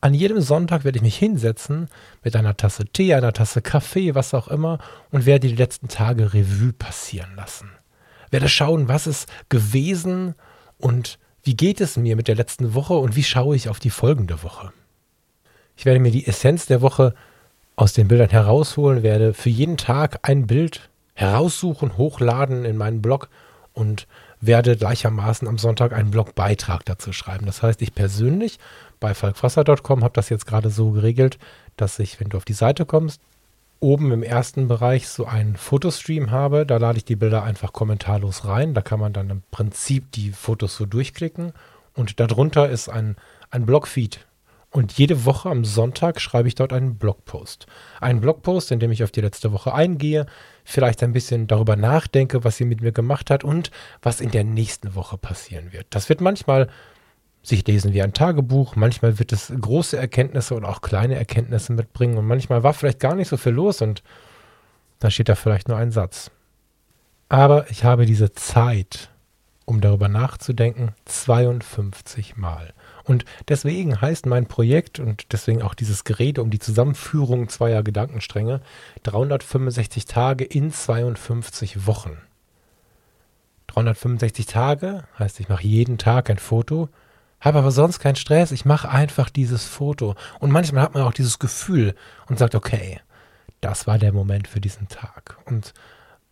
An 0.00 0.14
jedem 0.14 0.40
Sonntag 0.40 0.84
werde 0.84 0.98
ich 0.98 1.02
mich 1.02 1.16
hinsetzen 1.16 1.88
mit 2.22 2.36
einer 2.36 2.56
Tasse 2.56 2.84
Tee, 2.84 3.14
einer 3.14 3.32
Tasse 3.32 3.62
Kaffee, 3.62 4.14
was 4.14 4.34
auch 4.34 4.48
immer 4.48 4.78
und 5.10 5.26
werde 5.26 5.48
die 5.48 5.56
letzten 5.56 5.88
Tage 5.88 6.34
Revue 6.34 6.72
passieren 6.72 7.34
lassen. 7.34 7.70
Werde 8.30 8.48
schauen, 8.48 8.86
was 8.86 9.06
ist 9.06 9.28
gewesen 9.48 10.34
und 10.78 11.18
wie 11.42 11.56
geht 11.56 11.80
es 11.80 11.96
mir 11.96 12.16
mit 12.16 12.28
der 12.28 12.36
letzten 12.36 12.74
Woche 12.74 12.94
und 12.94 13.16
wie 13.16 13.24
schaue 13.24 13.56
ich 13.56 13.68
auf 13.68 13.80
die 13.80 13.90
folgende 13.90 14.42
Woche. 14.42 14.72
Ich 15.76 15.84
werde 15.84 16.00
mir 16.00 16.12
die 16.12 16.26
Essenz 16.26 16.66
der 16.66 16.80
Woche 16.80 17.14
aus 17.76 17.92
den 17.92 18.08
Bildern 18.08 18.30
herausholen 18.30 19.02
werde, 19.02 19.34
für 19.34 19.50
jeden 19.50 19.76
Tag 19.76 20.20
ein 20.22 20.46
Bild 20.46 20.88
heraussuchen, 21.14 21.96
hochladen 21.96 22.64
in 22.64 22.76
meinen 22.76 23.02
Blog 23.02 23.28
und 23.72 24.06
werde 24.40 24.76
gleichermaßen 24.76 25.48
am 25.48 25.58
Sonntag 25.58 25.92
einen 25.92 26.10
Blogbeitrag 26.10 26.84
dazu 26.84 27.12
schreiben. 27.12 27.46
Das 27.46 27.62
heißt, 27.62 27.82
ich 27.82 27.94
persönlich 27.94 28.58
bei 29.00 29.14
falkfrasser.com 29.14 30.04
habe 30.04 30.14
das 30.14 30.28
jetzt 30.28 30.46
gerade 30.46 30.70
so 30.70 30.92
geregelt, 30.92 31.38
dass 31.76 31.98
ich, 31.98 32.20
wenn 32.20 32.28
du 32.28 32.36
auf 32.36 32.44
die 32.44 32.52
Seite 32.52 32.84
kommst, 32.86 33.20
oben 33.80 34.12
im 34.12 34.22
ersten 34.22 34.68
Bereich 34.68 35.08
so 35.08 35.26
einen 35.26 35.56
Fotostream 35.56 36.30
habe. 36.30 36.64
Da 36.64 36.76
lade 36.76 36.98
ich 36.98 37.04
die 37.04 37.16
Bilder 37.16 37.42
einfach 37.42 37.72
kommentarlos 37.72 38.46
rein. 38.46 38.74
Da 38.74 38.80
kann 38.80 39.00
man 39.00 39.12
dann 39.12 39.30
im 39.30 39.42
Prinzip 39.50 40.10
die 40.12 40.30
Fotos 40.30 40.76
so 40.76 40.86
durchklicken. 40.86 41.52
Und 41.94 42.18
darunter 42.18 42.68
ist 42.68 42.88
ein, 42.88 43.16
ein 43.50 43.66
Blogfeed 43.66 44.26
und 44.74 44.98
jede 44.98 45.24
Woche 45.24 45.48
am 45.48 45.64
Sonntag 45.64 46.20
schreibe 46.20 46.48
ich 46.48 46.56
dort 46.56 46.72
einen 46.72 46.96
Blogpost. 46.96 47.66
Einen 48.00 48.20
Blogpost, 48.20 48.72
in 48.72 48.80
dem 48.80 48.90
ich 48.90 49.04
auf 49.04 49.12
die 49.12 49.20
letzte 49.20 49.52
Woche 49.52 49.72
eingehe, 49.72 50.26
vielleicht 50.64 51.00
ein 51.04 51.12
bisschen 51.12 51.46
darüber 51.46 51.76
nachdenke, 51.76 52.42
was 52.42 52.56
sie 52.56 52.64
mit 52.64 52.80
mir 52.80 52.90
gemacht 52.90 53.30
hat 53.30 53.44
und 53.44 53.70
was 54.02 54.20
in 54.20 54.32
der 54.32 54.42
nächsten 54.42 54.96
Woche 54.96 55.16
passieren 55.16 55.72
wird. 55.72 55.86
Das 55.90 56.08
wird 56.08 56.20
manchmal 56.20 56.68
sich 57.44 57.64
lesen 57.68 57.92
wie 57.92 58.02
ein 58.02 58.14
Tagebuch, 58.14 58.74
manchmal 58.74 59.20
wird 59.20 59.32
es 59.32 59.52
große 59.60 59.96
Erkenntnisse 59.96 60.56
und 60.56 60.64
auch 60.64 60.80
kleine 60.80 61.14
Erkenntnisse 61.14 61.72
mitbringen 61.72 62.18
und 62.18 62.26
manchmal 62.26 62.64
war 62.64 62.74
vielleicht 62.74 62.98
gar 62.98 63.14
nicht 63.14 63.28
so 63.28 63.36
viel 63.36 63.52
los 63.52 63.80
und 63.80 64.02
dann 64.98 65.12
steht 65.12 65.28
da 65.28 65.36
vielleicht 65.36 65.68
nur 65.68 65.76
ein 65.76 65.92
Satz. 65.92 66.32
Aber 67.28 67.70
ich 67.70 67.84
habe 67.84 68.06
diese 68.06 68.32
Zeit, 68.32 69.10
um 69.66 69.80
darüber 69.80 70.08
nachzudenken, 70.08 70.94
52 71.04 72.36
Mal. 72.36 72.74
Und 73.04 73.24
deswegen 73.48 74.00
heißt 74.00 74.26
mein 74.26 74.46
Projekt 74.46 74.98
und 74.98 75.32
deswegen 75.32 75.62
auch 75.62 75.74
dieses 75.74 76.04
Gerede 76.04 76.42
um 76.42 76.50
die 76.50 76.58
Zusammenführung 76.58 77.48
zweier 77.48 77.82
Gedankenstränge 77.82 78.60
365 79.02 80.06
Tage 80.06 80.44
in 80.44 80.72
52 80.72 81.86
Wochen. 81.86 82.16
365 83.68 84.46
Tage 84.46 85.04
heißt, 85.18 85.40
ich 85.40 85.48
mache 85.48 85.66
jeden 85.66 85.98
Tag 85.98 86.30
ein 86.30 86.38
Foto, 86.38 86.88
habe 87.40 87.58
aber 87.58 87.70
sonst 87.70 87.98
keinen 87.98 88.16
Stress, 88.16 88.52
ich 88.52 88.64
mache 88.64 88.88
einfach 88.88 89.28
dieses 89.28 89.64
Foto. 89.64 90.14
Und 90.38 90.50
manchmal 90.50 90.82
hat 90.82 90.94
man 90.94 91.02
auch 91.02 91.12
dieses 91.12 91.38
Gefühl 91.38 91.94
und 92.26 92.38
sagt, 92.38 92.54
okay, 92.54 93.00
das 93.60 93.86
war 93.86 93.98
der 93.98 94.12
Moment 94.12 94.48
für 94.48 94.60
diesen 94.60 94.88
Tag. 94.88 95.36
Und 95.44 95.74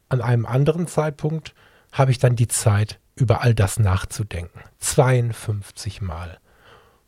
an 0.09 0.21
einem 0.21 0.47
anderen 0.47 0.87
Zeitpunkt 0.87 1.55
habe 1.91 2.11
ich 2.11 2.19
dann 2.19 2.37
die 2.37 2.49
Zeit, 2.49 2.99
über 3.15 3.43
all 3.43 3.55
das 3.55 3.79
nachzudenken. 3.79 4.61
52 4.79 6.01
Mal. 6.01 6.39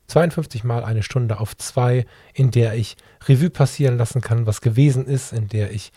52 0.07 0.65
mal 0.65 0.85
eine 0.85 1.03
Stunde 1.03 1.41
auf 1.41 1.57
zwei, 1.57 2.07
in 2.35 2.51
der 2.51 2.75
ich 2.75 2.97
Revue 3.27 3.51
passieren 3.51 3.97
lassen 3.97 4.21
kann, 4.21 4.47
was 4.47 4.61
gewesen 4.61 5.07
ist, 5.07 5.33
in 5.33 5.49
der 5.49 5.71
ich 5.71 5.93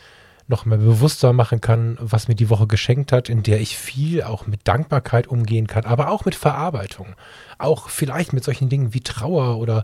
noch 0.47 0.65
mal 0.65 0.77
bewusster 0.77 1.33
machen 1.33 1.59
kann, 1.59 1.97
was 1.99 2.27
mir 2.27 2.35
die 2.35 2.49
Woche 2.49 2.67
geschenkt 2.67 3.11
hat, 3.11 3.27
in 3.27 3.43
der 3.43 3.59
ich 3.59 3.77
viel 3.77 4.23
auch 4.23 4.47
mit 4.47 4.61
Dankbarkeit 4.65 5.27
umgehen 5.27 5.67
kann, 5.67 5.85
aber 5.85 6.09
auch 6.09 6.23
mit 6.23 6.35
Verarbeitung. 6.35 7.15
Auch 7.57 7.89
vielleicht 7.89 8.31
mit 8.31 8.43
solchen 8.43 8.69
Dingen 8.69 8.93
wie 8.93 9.01
Trauer 9.01 9.57
oder 9.57 9.83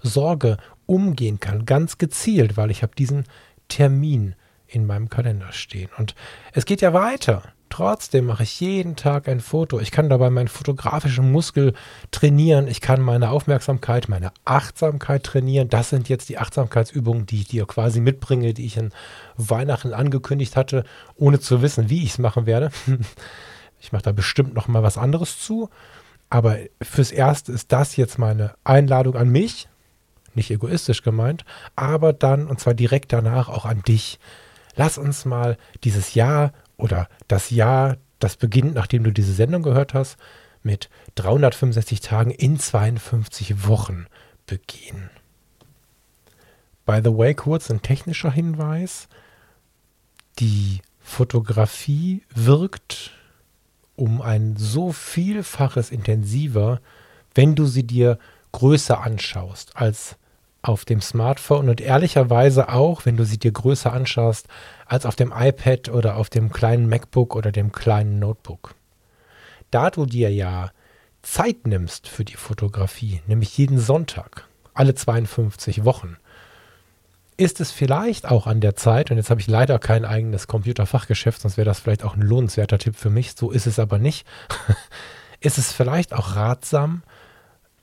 Sorge 0.00 0.56
umgehen 0.86 1.40
kann, 1.40 1.66
ganz 1.66 1.98
gezielt, 1.98 2.56
weil 2.56 2.70
ich 2.70 2.82
habe 2.82 2.94
diesen 2.94 3.24
Termin 3.68 4.36
in 4.68 4.86
meinem 4.86 5.08
Kalender 5.08 5.52
stehen. 5.52 5.88
Und 5.98 6.14
es 6.52 6.64
geht 6.64 6.80
ja 6.80 6.92
weiter. 6.92 7.42
Trotzdem 7.76 8.26
mache 8.26 8.44
ich 8.44 8.60
jeden 8.60 8.94
Tag 8.94 9.28
ein 9.28 9.40
Foto. 9.40 9.80
Ich 9.80 9.90
kann 9.90 10.08
dabei 10.08 10.30
meinen 10.30 10.46
fotografischen 10.46 11.32
Muskel 11.32 11.74
trainieren. 12.12 12.68
Ich 12.68 12.80
kann 12.80 13.00
meine 13.00 13.30
Aufmerksamkeit, 13.30 14.08
meine 14.08 14.30
Achtsamkeit 14.44 15.24
trainieren. 15.24 15.70
Das 15.70 15.90
sind 15.90 16.08
jetzt 16.08 16.28
die 16.28 16.38
Achtsamkeitsübungen, 16.38 17.26
die 17.26 17.40
ich 17.40 17.48
dir 17.48 17.66
quasi 17.66 17.98
mitbringe, 17.98 18.54
die 18.54 18.64
ich 18.64 18.76
in 18.76 18.92
Weihnachten 19.36 19.92
angekündigt 19.92 20.54
hatte, 20.54 20.84
ohne 21.16 21.40
zu 21.40 21.62
wissen, 21.62 21.90
wie 21.90 22.04
ich 22.04 22.10
es 22.10 22.18
machen 22.18 22.46
werde. 22.46 22.70
Ich 23.80 23.92
mache 23.92 24.04
da 24.04 24.12
bestimmt 24.12 24.54
noch 24.54 24.68
mal 24.68 24.84
was 24.84 24.96
anderes 24.96 25.40
zu. 25.40 25.68
Aber 26.30 26.56
fürs 26.80 27.10
Erste 27.10 27.50
ist 27.50 27.72
das 27.72 27.96
jetzt 27.96 28.18
meine 28.18 28.54
Einladung 28.62 29.16
an 29.16 29.28
mich, 29.28 29.68
nicht 30.34 30.50
egoistisch 30.50 31.02
gemeint, 31.02 31.44
aber 31.76 32.12
dann, 32.12 32.46
und 32.46 32.60
zwar 32.60 32.72
direkt 32.72 33.12
danach 33.12 33.48
auch 33.48 33.66
an 33.66 33.82
dich. 33.82 34.20
Lass 34.76 34.96
uns 34.96 35.24
mal 35.24 35.58
dieses 35.82 36.14
Jahr 36.14 36.52
oder 36.76 37.08
das 37.28 37.50
Jahr, 37.50 37.96
das 38.18 38.36
beginnt, 38.36 38.74
nachdem 38.74 39.04
du 39.04 39.12
diese 39.12 39.32
Sendung 39.32 39.62
gehört 39.62 39.94
hast, 39.94 40.16
mit 40.62 40.88
365 41.16 42.00
Tagen 42.00 42.30
in 42.30 42.58
52 42.58 43.66
Wochen 43.66 44.06
begehen. 44.46 45.10
By 46.86 47.00
the 47.02 47.16
way, 47.16 47.34
kurz 47.34 47.70
ein 47.70 47.82
technischer 47.82 48.30
Hinweis. 48.30 49.08
Die 50.38 50.80
Fotografie 51.00 52.22
wirkt 52.34 53.12
um 53.96 54.20
ein 54.20 54.56
so 54.56 54.92
vielfaches 54.92 55.90
intensiver, 55.90 56.80
wenn 57.34 57.54
du 57.54 57.66
sie 57.66 57.86
dir 57.86 58.18
größer 58.52 59.00
anschaust 59.00 59.76
als 59.76 60.16
auf 60.62 60.84
dem 60.84 61.00
Smartphone 61.00 61.68
und 61.68 61.80
ehrlicherweise 61.80 62.70
auch, 62.70 63.04
wenn 63.04 63.16
du 63.16 63.24
sie 63.24 63.38
dir 63.38 63.52
größer 63.52 63.92
anschaust 63.92 64.48
als 64.86 65.06
auf 65.06 65.16
dem 65.16 65.32
iPad 65.34 65.88
oder 65.88 66.16
auf 66.16 66.30
dem 66.30 66.52
kleinen 66.52 66.88
MacBook 66.88 67.34
oder 67.34 67.52
dem 67.52 67.72
kleinen 67.72 68.18
Notebook. 68.18 68.74
Da 69.70 69.90
du 69.90 70.06
dir 70.06 70.32
ja 70.32 70.70
Zeit 71.22 71.66
nimmst 71.66 72.08
für 72.08 72.24
die 72.24 72.36
Fotografie, 72.36 73.22
nämlich 73.26 73.56
jeden 73.56 73.78
Sonntag, 73.78 74.46
alle 74.74 74.94
52 74.94 75.84
Wochen, 75.84 76.16
ist 77.36 77.60
es 77.60 77.72
vielleicht 77.72 78.26
auch 78.26 78.46
an 78.46 78.60
der 78.60 78.76
Zeit, 78.76 79.10
und 79.10 79.16
jetzt 79.16 79.30
habe 79.30 79.40
ich 79.40 79.48
leider 79.48 79.78
kein 79.78 80.04
eigenes 80.04 80.46
Computerfachgeschäft, 80.46 81.40
sonst 81.40 81.56
wäre 81.56 81.64
das 81.64 81.80
vielleicht 81.80 82.04
auch 82.04 82.14
ein 82.14 82.22
lohnenswerter 82.22 82.78
Tipp 82.78 82.94
für 82.94 83.10
mich, 83.10 83.34
so 83.34 83.50
ist 83.50 83.66
es 83.66 83.78
aber 83.78 83.98
nicht, 83.98 84.26
ist 85.40 85.58
es 85.58 85.72
vielleicht 85.72 86.12
auch 86.12 86.36
ratsam, 86.36 87.02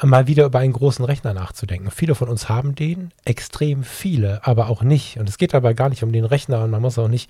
mal 0.02 0.28
wieder 0.28 0.46
über 0.46 0.60
einen 0.60 0.74
großen 0.74 1.06
Rechner 1.06 1.34
nachzudenken. 1.34 1.92
Viele 1.92 2.16
von 2.16 2.28
uns 2.28 2.50
haben 2.50 2.76
den, 2.76 3.12
extrem 3.26 3.84
viele, 3.84 4.46
aber 4.46 4.70
auch 4.70 4.84
nicht. 4.84 5.18
Und 5.18 5.30
es 5.30 5.38
geht 5.38 5.54
dabei 5.54 5.74
gar 5.74 5.90
nicht 5.90 6.04
um 6.04 6.12
den 6.12 6.26
Rechner 6.26 6.64
und 6.64 6.72
man 6.72 6.82
muss 6.82 6.98
auch 6.98 7.08
nicht 7.08 7.30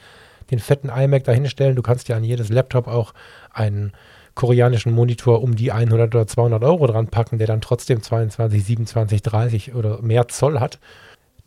den 0.52 0.60
fetten 0.60 0.89
iMac 0.89 1.24
dahinstellen. 1.24 1.76
Du 1.76 1.82
kannst 1.82 2.08
ja 2.08 2.15
an 2.15 2.24
jedes 2.24 2.50
Laptop 2.50 2.88
auch 2.88 3.13
einen 3.52 3.91
koreanischen 4.36 4.93
Monitor 4.93 5.41
um 5.41 5.56
die 5.56 5.71
100 5.71 6.15
oder 6.15 6.28
200 6.28 6.63
Euro 6.63 6.88
dran 6.88 7.08
packen, 7.08 7.38
der 7.38 7.47
dann 7.47 7.62
trotzdem 7.62 8.02
22, 8.02 8.63
27, 8.63 9.21
30 9.21 9.76
oder 9.76 10.02
mehr 10.02 10.28
Zoll 10.30 10.60
hat, 10.60 10.80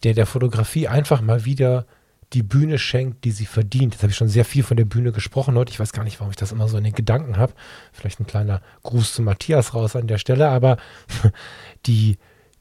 der 0.02 0.14
der 0.14 0.26
Fotografie 0.26 0.88
einfach 0.88 1.22
mal 1.22 1.44
wieder 1.44 1.86
die 2.34 2.42
Bühne 2.42 2.78
schenkt, 2.78 3.24
die 3.24 3.30
sie 3.30 3.46
verdient. 3.46 3.94
Jetzt 3.94 4.02
habe 4.02 4.10
ich 4.10 4.16
schon 4.16 4.28
sehr 4.28 4.44
viel 4.44 4.64
von 4.64 4.76
der 4.76 4.84
Bühne 4.84 5.12
gesprochen 5.12 5.54
heute. 5.54 5.70
Ich 5.70 5.80
weiß 5.80 5.92
gar 5.92 6.02
nicht, 6.02 6.18
warum 6.18 6.30
ich 6.30 6.36
das 6.36 6.52
immer 6.52 6.68
so 6.68 6.76
in 6.76 6.84
den 6.84 6.92
Gedanken 6.92 7.36
habe. 7.36 7.54
Vielleicht 7.92 8.20
ein 8.20 8.26
kleiner 8.26 8.60
Gruß 8.82 9.14
zu 9.14 9.22
Matthias 9.22 9.72
raus 9.74 9.94
an 9.94 10.08
der 10.08 10.18
Stelle, 10.18 10.48
aber 10.48 10.76
die, 11.86 12.18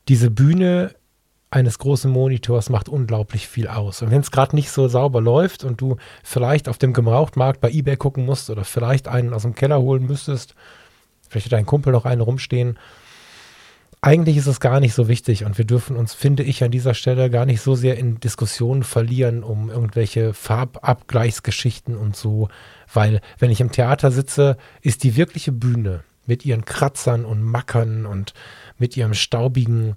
diese 0.07 0.29
Bühne 0.29 0.93
eines 1.49 1.79
großen 1.79 2.09
Monitors 2.09 2.69
macht 2.69 2.89
unglaublich 2.89 3.47
viel 3.47 3.67
aus. 3.67 4.01
Und 4.01 4.11
wenn 4.11 4.21
es 4.21 4.31
gerade 4.31 4.55
nicht 4.55 4.71
so 4.71 4.87
sauber 4.87 5.21
läuft 5.21 5.63
und 5.63 5.81
du 5.81 5.97
vielleicht 6.23 6.69
auf 6.69 6.77
dem 6.77 6.93
Gebrauchtmarkt 6.93 7.61
bei 7.61 7.69
eBay 7.69 7.95
gucken 7.95 8.25
musst 8.25 8.49
oder 8.49 8.63
vielleicht 8.63 9.07
einen 9.07 9.33
aus 9.33 9.43
dem 9.43 9.53
Keller 9.53 9.79
holen 9.79 10.05
müsstest, 10.05 10.55
vielleicht 11.29 11.47
hat 11.47 11.53
dein 11.53 11.65
Kumpel 11.65 11.93
noch 11.93 12.05
einen 12.05 12.21
rumstehen, 12.21 12.77
eigentlich 14.03 14.35
ist 14.35 14.47
es 14.47 14.59
gar 14.59 14.81
nicht 14.81 14.93
so 14.93 15.07
wichtig 15.07 15.45
und 15.45 15.57
wir 15.57 15.63
dürfen 15.63 15.95
uns, 15.95 16.13
finde 16.13 16.43
ich, 16.43 16.61
an 16.61 16.71
dieser 16.71 16.93
Stelle 16.93 17.29
gar 17.29 17.45
nicht 17.45 17.61
so 17.61 17.73
sehr 17.73 17.97
in 17.97 18.19
Diskussionen 18.19 18.83
verlieren 18.83 19.43
um 19.43 19.69
irgendwelche 19.69 20.33
Farbabgleichsgeschichten 20.33 21.95
und 21.95 22.17
so, 22.17 22.49
weil 22.93 23.21
wenn 23.39 23.49
ich 23.49 23.61
im 23.61 23.71
Theater 23.71 24.11
sitze, 24.11 24.57
ist 24.81 25.03
die 25.03 25.15
wirkliche 25.15 25.53
Bühne 25.53 26.03
mit 26.25 26.45
ihren 26.45 26.65
Kratzern 26.65 27.23
und 27.23 27.41
Mackern 27.43 28.05
und 28.05 28.33
mit 28.77 28.97
ihrem 28.97 29.13
staubigen 29.13 29.95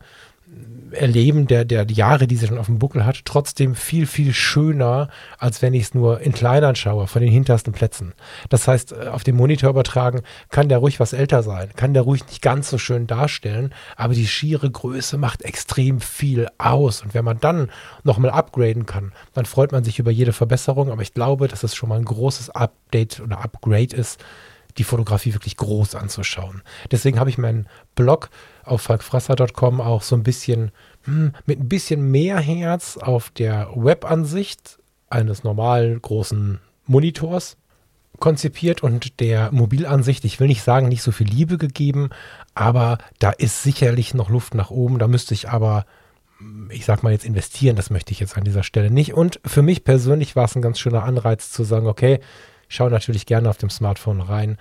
Erleben 0.92 1.46
der, 1.46 1.64
der 1.64 1.84
Jahre, 1.86 2.26
die 2.26 2.36
sie 2.36 2.46
schon 2.46 2.58
auf 2.58 2.66
dem 2.66 2.78
Buckel 2.78 3.04
hat, 3.04 3.24
trotzdem 3.24 3.74
viel, 3.74 4.06
viel 4.06 4.32
schöner, 4.32 5.08
als 5.38 5.60
wenn 5.60 5.74
ich 5.74 5.82
es 5.82 5.94
nur 5.94 6.20
in 6.20 6.32
Kleinern 6.32 6.76
schaue, 6.76 7.06
von 7.08 7.20
den 7.20 7.30
hintersten 7.30 7.72
Plätzen. 7.72 8.14
Das 8.48 8.68
heißt, 8.68 8.92
äh, 8.92 9.08
auf 9.08 9.24
dem 9.24 9.36
Monitor 9.36 9.70
übertragen 9.70 10.22
kann 10.48 10.68
der 10.68 10.78
ruhig 10.78 11.00
was 11.00 11.12
älter 11.12 11.42
sein, 11.42 11.70
kann 11.74 11.92
der 11.92 12.02
ruhig 12.02 12.24
nicht 12.26 12.40
ganz 12.40 12.70
so 12.70 12.78
schön 12.78 13.06
darstellen, 13.06 13.74
aber 13.96 14.14
die 14.14 14.28
schiere 14.28 14.70
Größe 14.70 15.18
macht 15.18 15.42
extrem 15.42 16.00
viel 16.00 16.46
aus. 16.58 17.02
Und 17.02 17.14
wenn 17.14 17.24
man 17.24 17.40
dann 17.40 17.70
nochmal 18.04 18.30
upgraden 18.30 18.86
kann, 18.86 19.12
dann 19.34 19.44
freut 19.44 19.72
man 19.72 19.84
sich 19.84 19.98
über 19.98 20.10
jede 20.10 20.32
Verbesserung, 20.32 20.90
aber 20.90 21.02
ich 21.02 21.14
glaube, 21.14 21.48
dass 21.48 21.64
es 21.64 21.74
schon 21.74 21.88
mal 21.88 21.98
ein 21.98 22.04
großes 22.04 22.50
Update 22.50 23.20
oder 23.20 23.40
Upgrade 23.40 23.94
ist, 23.94 24.24
die 24.78 24.84
Fotografie 24.84 25.34
wirklich 25.34 25.56
groß 25.56 25.94
anzuschauen. 25.94 26.62
Deswegen 26.90 27.18
habe 27.18 27.30
ich 27.30 27.38
meinen 27.38 27.66
Blog 27.94 28.30
auf 28.66 28.82
falkfrasser.com 28.82 29.80
auch 29.80 30.02
so 30.02 30.16
ein 30.16 30.22
bisschen 30.22 30.72
hm, 31.04 31.32
mit 31.46 31.60
ein 31.60 31.68
bisschen 31.68 32.10
mehr 32.10 32.38
Herz 32.38 32.96
auf 32.96 33.30
der 33.30 33.70
Webansicht 33.74 34.78
eines 35.08 35.44
normalen 35.44 36.02
großen 36.02 36.60
Monitors 36.86 37.56
konzipiert 38.18 38.82
und 38.82 39.20
der 39.20 39.52
Mobilansicht, 39.52 40.24
ich 40.24 40.40
will 40.40 40.48
nicht 40.48 40.62
sagen, 40.62 40.88
nicht 40.88 41.02
so 41.02 41.12
viel 41.12 41.26
Liebe 41.26 41.58
gegeben, 41.58 42.10
aber 42.54 42.98
da 43.18 43.30
ist 43.30 43.62
sicherlich 43.62 44.14
noch 44.14 44.30
Luft 44.30 44.54
nach 44.54 44.70
oben. 44.70 44.98
Da 44.98 45.06
müsste 45.06 45.34
ich 45.34 45.48
aber, 45.48 45.84
ich 46.70 46.84
sag 46.84 47.02
mal 47.02 47.12
jetzt 47.12 47.26
investieren, 47.26 47.76
das 47.76 47.90
möchte 47.90 48.12
ich 48.12 48.20
jetzt 48.20 48.36
an 48.36 48.44
dieser 48.44 48.62
Stelle 48.62 48.90
nicht. 48.90 49.14
Und 49.14 49.40
für 49.44 49.62
mich 49.62 49.84
persönlich 49.84 50.34
war 50.34 50.46
es 50.46 50.56
ein 50.56 50.62
ganz 50.62 50.78
schöner 50.78 51.04
Anreiz 51.04 51.50
zu 51.52 51.64
sagen, 51.64 51.86
okay, 51.86 52.20
ich 52.68 52.74
schaue 52.74 52.90
natürlich 52.90 53.26
gerne 53.26 53.50
auf 53.50 53.58
dem 53.58 53.70
Smartphone 53.70 54.20
rein. 54.20 54.56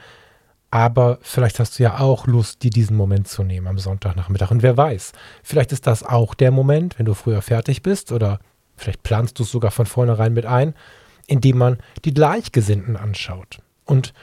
Aber 0.76 1.20
vielleicht 1.22 1.62
hast 1.62 1.80
du 1.80 1.84
ja 1.84 2.02
auch 2.02 2.28
Lust, 2.28 2.62
dir 2.62 2.70
diesen 2.70 2.98
Moment 2.98 3.30
zu 3.30 3.44
nehmen 3.44 3.66
am 3.66 3.78
Sonntagnachmittag. 3.78 4.52
Und 4.52 4.62
wer 4.62 4.76
weiß, 4.76 5.14
vielleicht 5.42 5.72
ist 5.72 5.88
das 5.88 6.04
auch 6.04 6.34
der 6.34 6.52
Moment, 6.52 7.00
wenn 7.00 7.06
du 7.06 7.14
früher 7.14 7.42
fertig 7.42 7.82
bist 7.82 8.12
oder 8.12 8.40
vielleicht 8.76 9.02
planst 9.02 9.40
du 9.40 9.44
es 9.44 9.52
sogar 9.52 9.72
von 9.72 9.86
vornherein 9.86 10.34
mit 10.34 10.46
ein, 10.46 10.76
indem 11.28 11.60
man 11.60 11.78
die 12.04 12.14
Gleichgesinnten 12.14 12.98
anschaut. 12.98 13.60
Und 13.86 14.14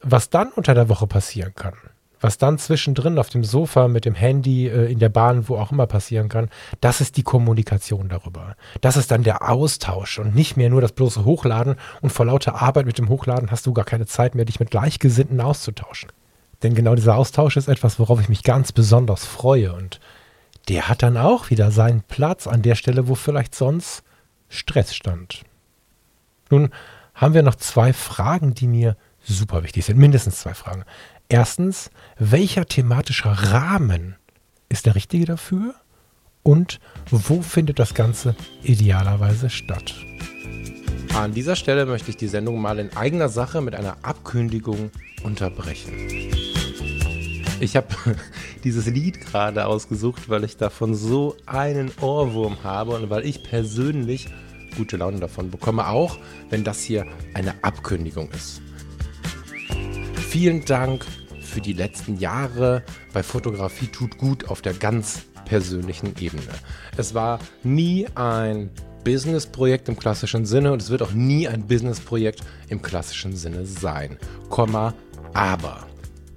was 0.00 0.30
dann 0.30 0.50
unter 0.52 0.72
der 0.72 0.88
Woche 0.88 1.06
passieren 1.06 1.52
kann, 1.54 1.74
was 2.20 2.38
dann 2.38 2.58
zwischendrin 2.58 3.18
auf 3.18 3.28
dem 3.28 3.44
Sofa 3.44 3.88
mit 3.88 4.04
dem 4.04 4.14
Handy 4.14 4.68
äh, 4.68 4.90
in 4.90 4.98
der 4.98 5.08
Bahn, 5.08 5.48
wo 5.48 5.56
auch 5.56 5.72
immer 5.72 5.86
passieren 5.86 6.28
kann, 6.28 6.48
das 6.80 7.00
ist 7.00 7.16
die 7.16 7.22
Kommunikation 7.22 8.08
darüber. 8.08 8.56
Das 8.80 8.96
ist 8.96 9.10
dann 9.10 9.22
der 9.22 9.48
Austausch 9.48 10.18
und 10.18 10.34
nicht 10.34 10.56
mehr 10.56 10.70
nur 10.70 10.80
das 10.80 10.92
bloße 10.92 11.24
Hochladen 11.24 11.76
und 12.00 12.10
vor 12.10 12.26
lauter 12.26 12.60
Arbeit 12.62 12.86
mit 12.86 12.98
dem 12.98 13.08
Hochladen 13.08 13.50
hast 13.50 13.66
du 13.66 13.72
gar 13.72 13.84
keine 13.84 14.06
Zeit 14.06 14.34
mehr, 14.34 14.44
dich 14.44 14.60
mit 14.60 14.70
Gleichgesinnten 14.70 15.40
auszutauschen. 15.40 16.10
Denn 16.62 16.74
genau 16.74 16.94
dieser 16.94 17.16
Austausch 17.16 17.56
ist 17.56 17.68
etwas, 17.68 17.98
worauf 17.98 18.20
ich 18.20 18.28
mich 18.28 18.42
ganz 18.42 18.72
besonders 18.72 19.24
freue 19.24 19.72
und 19.72 20.00
der 20.68 20.88
hat 20.88 21.02
dann 21.02 21.16
auch 21.16 21.50
wieder 21.50 21.70
seinen 21.70 22.02
Platz 22.02 22.46
an 22.46 22.62
der 22.62 22.74
Stelle, 22.74 23.08
wo 23.08 23.14
vielleicht 23.14 23.54
sonst 23.54 24.02
Stress 24.48 24.94
stand. 24.94 25.42
Nun 26.50 26.70
haben 27.14 27.34
wir 27.34 27.42
noch 27.42 27.54
zwei 27.54 27.92
Fragen, 27.92 28.54
die 28.54 28.66
mir 28.66 28.96
super 29.22 29.62
wichtig 29.62 29.84
sind. 29.84 29.98
Mindestens 29.98 30.40
zwei 30.40 30.54
Fragen. 30.54 30.84
Erstens, 31.28 31.90
welcher 32.18 32.66
thematischer 32.66 33.32
Rahmen 33.32 34.14
ist 34.68 34.86
der 34.86 34.94
richtige 34.94 35.24
dafür? 35.24 35.74
Und 36.44 36.78
wo 37.10 37.42
findet 37.42 37.80
das 37.80 37.94
Ganze 37.94 38.36
idealerweise 38.62 39.50
statt? 39.50 39.94
An 41.14 41.34
dieser 41.34 41.56
Stelle 41.56 41.86
möchte 41.86 42.10
ich 42.10 42.16
die 42.16 42.28
Sendung 42.28 42.60
mal 42.60 42.78
in 42.78 42.96
eigener 42.96 43.28
Sache 43.28 43.60
mit 43.60 43.74
einer 43.74 43.96
Abkündigung 44.02 44.90
unterbrechen. 45.24 45.92
Ich 47.58 47.74
habe 47.74 47.88
dieses 48.64 48.86
Lied 48.86 49.20
gerade 49.20 49.66
ausgesucht, 49.66 50.28
weil 50.28 50.44
ich 50.44 50.56
davon 50.56 50.94
so 50.94 51.36
einen 51.46 51.90
Ohrwurm 52.00 52.62
habe 52.62 52.92
und 52.92 53.10
weil 53.10 53.26
ich 53.26 53.42
persönlich 53.42 54.28
gute 54.76 54.96
Laune 54.98 55.18
davon 55.18 55.50
bekomme, 55.50 55.88
auch 55.88 56.18
wenn 56.50 56.62
das 56.62 56.82
hier 56.82 57.04
eine 57.34 57.54
Abkündigung 57.64 58.30
ist. 58.30 58.60
Vielen 60.28 60.64
Dank 60.64 61.06
für 61.40 61.60
die 61.60 61.72
letzten 61.72 62.18
Jahre 62.18 62.82
bei 63.14 63.22
Fotografie 63.22 63.86
tut 63.86 64.18
gut 64.18 64.48
auf 64.50 64.60
der 64.60 64.74
ganz 64.74 65.22
persönlichen 65.46 66.14
Ebene. 66.18 66.42
Es 66.96 67.14
war 67.14 67.38
nie 67.62 68.06
ein 68.16 68.70
Businessprojekt 69.04 69.88
im 69.88 69.96
klassischen 69.96 70.44
Sinne 70.44 70.72
und 70.72 70.82
es 70.82 70.90
wird 70.90 71.00
auch 71.00 71.12
nie 71.12 71.48
ein 71.48 71.66
Businessprojekt 71.66 72.40
im 72.68 72.82
klassischen 72.82 73.36
Sinne 73.36 73.64
sein. 73.64 74.18
Komma, 74.50 74.94
aber 75.32 75.86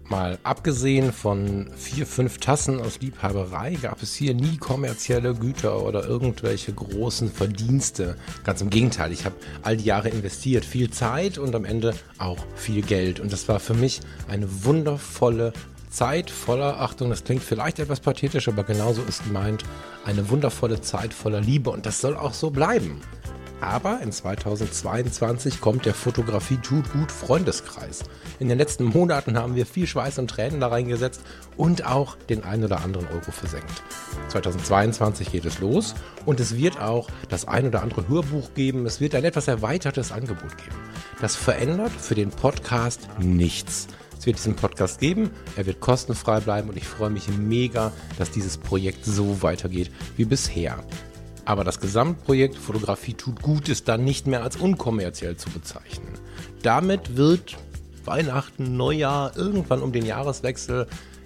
Mal 0.09 0.39
abgesehen 0.41 1.13
von 1.13 1.69
vier, 1.77 2.07
fünf 2.07 2.39
Tassen 2.39 2.81
aus 2.81 2.99
Liebhaberei 2.99 3.75
gab 3.75 4.01
es 4.01 4.15
hier 4.15 4.33
nie 4.33 4.57
kommerzielle 4.57 5.35
Güter 5.35 5.83
oder 5.83 6.03
irgendwelche 6.03 6.73
großen 6.73 7.31
Verdienste. 7.31 8.15
Ganz 8.43 8.61
im 8.61 8.71
Gegenteil, 8.71 9.11
ich 9.11 9.25
habe 9.25 9.35
all 9.61 9.77
die 9.77 9.85
Jahre 9.85 10.09
investiert, 10.09 10.65
viel 10.65 10.89
Zeit 10.89 11.37
und 11.37 11.53
am 11.53 11.63
Ende 11.63 11.93
auch 12.17 12.43
viel 12.55 12.81
Geld. 12.81 13.19
Und 13.19 13.31
das 13.31 13.47
war 13.47 13.59
für 13.59 13.75
mich 13.75 13.99
eine 14.27 14.65
wundervolle 14.65 15.53
Zeit 15.91 16.31
voller, 16.31 16.79
Achtung, 16.79 17.11
das 17.11 17.23
klingt 17.23 17.43
vielleicht 17.43 17.77
etwas 17.77 17.99
pathetisch, 17.99 18.47
aber 18.47 18.63
genauso 18.63 19.03
ist 19.03 19.23
gemeint, 19.23 19.63
eine 20.05 20.29
wundervolle 20.29 20.81
Zeit 20.81 21.13
voller 21.13 21.41
Liebe 21.41 21.69
und 21.69 21.85
das 21.85 22.01
soll 22.01 22.15
auch 22.15 22.33
so 22.33 22.49
bleiben. 22.49 23.01
Aber 23.61 23.99
in 24.01 24.11
2022 24.11 25.59
kommt 25.59 25.85
der 25.85 25.93
Fotografie 25.93 26.57
tut 26.57 26.91
gut 26.93 27.11
Freundeskreis. 27.11 28.03
In 28.39 28.47
den 28.47 28.57
letzten 28.57 28.85
Monaten 28.85 29.37
haben 29.37 29.55
wir 29.55 29.65
viel 29.65 29.85
Schweiß 29.85 30.17
und 30.19 30.29
Tränen 30.29 30.61
da 30.61 30.67
reingesetzt 30.67 31.21
und 31.57 31.85
auch 31.85 32.15
den 32.29 32.43
ein 32.43 32.63
oder 32.63 32.81
anderen 32.81 33.07
Euro 33.07 33.31
versenkt. 33.31 33.83
2022 34.29 35.31
geht 35.31 35.45
es 35.45 35.59
los 35.59 35.93
und 36.25 36.39
es 36.39 36.55
wird 36.55 36.79
auch 36.79 37.09
das 37.27 37.47
ein 37.47 37.67
oder 37.67 37.81
andere 37.81 38.07
Hörbuch 38.07 38.53
geben. 38.53 38.85
Es 38.85 39.01
wird 39.01 39.13
ein 39.13 39.25
etwas 39.25 39.47
erweitertes 39.47 40.11
Angebot 40.11 40.57
geben. 40.57 40.75
Das 41.19 41.35
verändert 41.35 41.91
für 41.91 42.15
den 42.15 42.29
Podcast 42.29 43.09
nichts. 43.19 43.87
Es 44.17 44.25
wird 44.25 44.37
diesen 44.37 44.55
Podcast 44.55 44.99
geben, 44.99 45.31
er 45.55 45.65
wird 45.65 45.79
kostenfrei 45.79 46.41
bleiben 46.41 46.67
und 46.67 46.75
ich 46.75 46.85
freue 46.85 47.09
mich 47.09 47.29
mega, 47.29 47.93
dass 48.17 48.31
dieses 48.31 48.57
Projekt 48.57 49.05
so 49.05 49.41
weitergeht 49.41 49.91
wie 50.17 50.25
bisher. 50.25 50.83
Aber 51.49 51.63
das 51.63 51.79
Gesamtprojekt 51.79 52.55
Fotografie 52.55 53.15
tut 53.15 53.41
gut 53.41 53.69
ist 53.69 53.87
dann 53.87 54.03
nicht 54.03 54.27
mehr 54.27 54.43
als 54.43 54.55
unkommerziell 54.55 55.35
zu 55.35 55.49
bezeichnen. 55.49 56.13
Damit 56.61 57.17
wird 57.17 57.57
Weihnachten, 58.05 58.77
Neujahr, 58.77 59.35
irgendwann 59.35 59.81
um 59.81 59.91
den 59.91 60.05
Jahreswechsel 60.05 60.85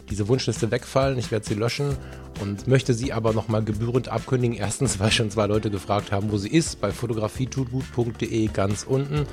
diese 0.10 0.30
Wunschliste 0.30 0.72
wegfallen. 0.72 1.20
Ich 1.20 1.30
werde 1.30 1.46
sie 1.46 1.56
löschen 1.56 1.98
und 2.40 2.68
möchte 2.68 2.94
sie 2.94 3.12
aber 3.12 3.34
nochmal 3.34 3.66
gebührend 3.66 4.08
abkündigen. 4.08 4.56
Erstens, 4.56 4.98
weil 4.98 5.12
schon 5.12 5.30
zwei 5.30 5.46
Leute 5.46 5.70
gefragt 5.70 6.14
haben, 6.14 6.32
wo 6.32 6.38
sie 6.38 6.48
ist, 6.48 6.80
bei 6.80 6.92
fotografietutgut.de 6.94 8.48
ganz 8.48 8.84
unten. 8.84 9.26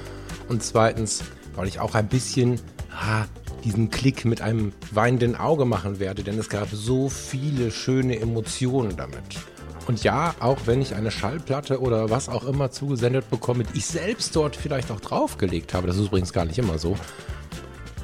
Und 0.48 0.64
zweitens, 0.64 1.22
weil 1.54 1.68
ich 1.68 1.78
auch 1.78 1.94
ein 1.94 2.08
bisschen 2.08 2.60
ha, 2.90 3.28
diesen 3.62 3.90
Klick 3.90 4.24
mit 4.24 4.42
einem 4.42 4.72
weinenden 4.90 5.36
Auge 5.36 5.66
machen 5.66 6.00
werde, 6.00 6.24
denn 6.24 6.36
es 6.36 6.48
gab 6.48 6.66
so 6.72 7.08
viele 7.08 7.70
schöne 7.70 8.18
Emotionen 8.18 8.96
damit. 8.96 9.22
Und 9.90 10.04
ja, 10.04 10.36
auch 10.38 10.56
wenn 10.66 10.80
ich 10.80 10.94
eine 10.94 11.10
Schallplatte 11.10 11.80
oder 11.80 12.10
was 12.10 12.28
auch 12.28 12.44
immer 12.44 12.70
zugesendet 12.70 13.28
bekomme, 13.28 13.64
die 13.64 13.78
ich 13.78 13.86
selbst 13.86 14.36
dort 14.36 14.54
vielleicht 14.54 14.92
auch 14.92 15.00
draufgelegt 15.00 15.74
habe, 15.74 15.88
das 15.88 15.96
ist 15.96 16.06
übrigens 16.06 16.32
gar 16.32 16.44
nicht 16.44 16.60
immer 16.60 16.78
so, 16.78 16.94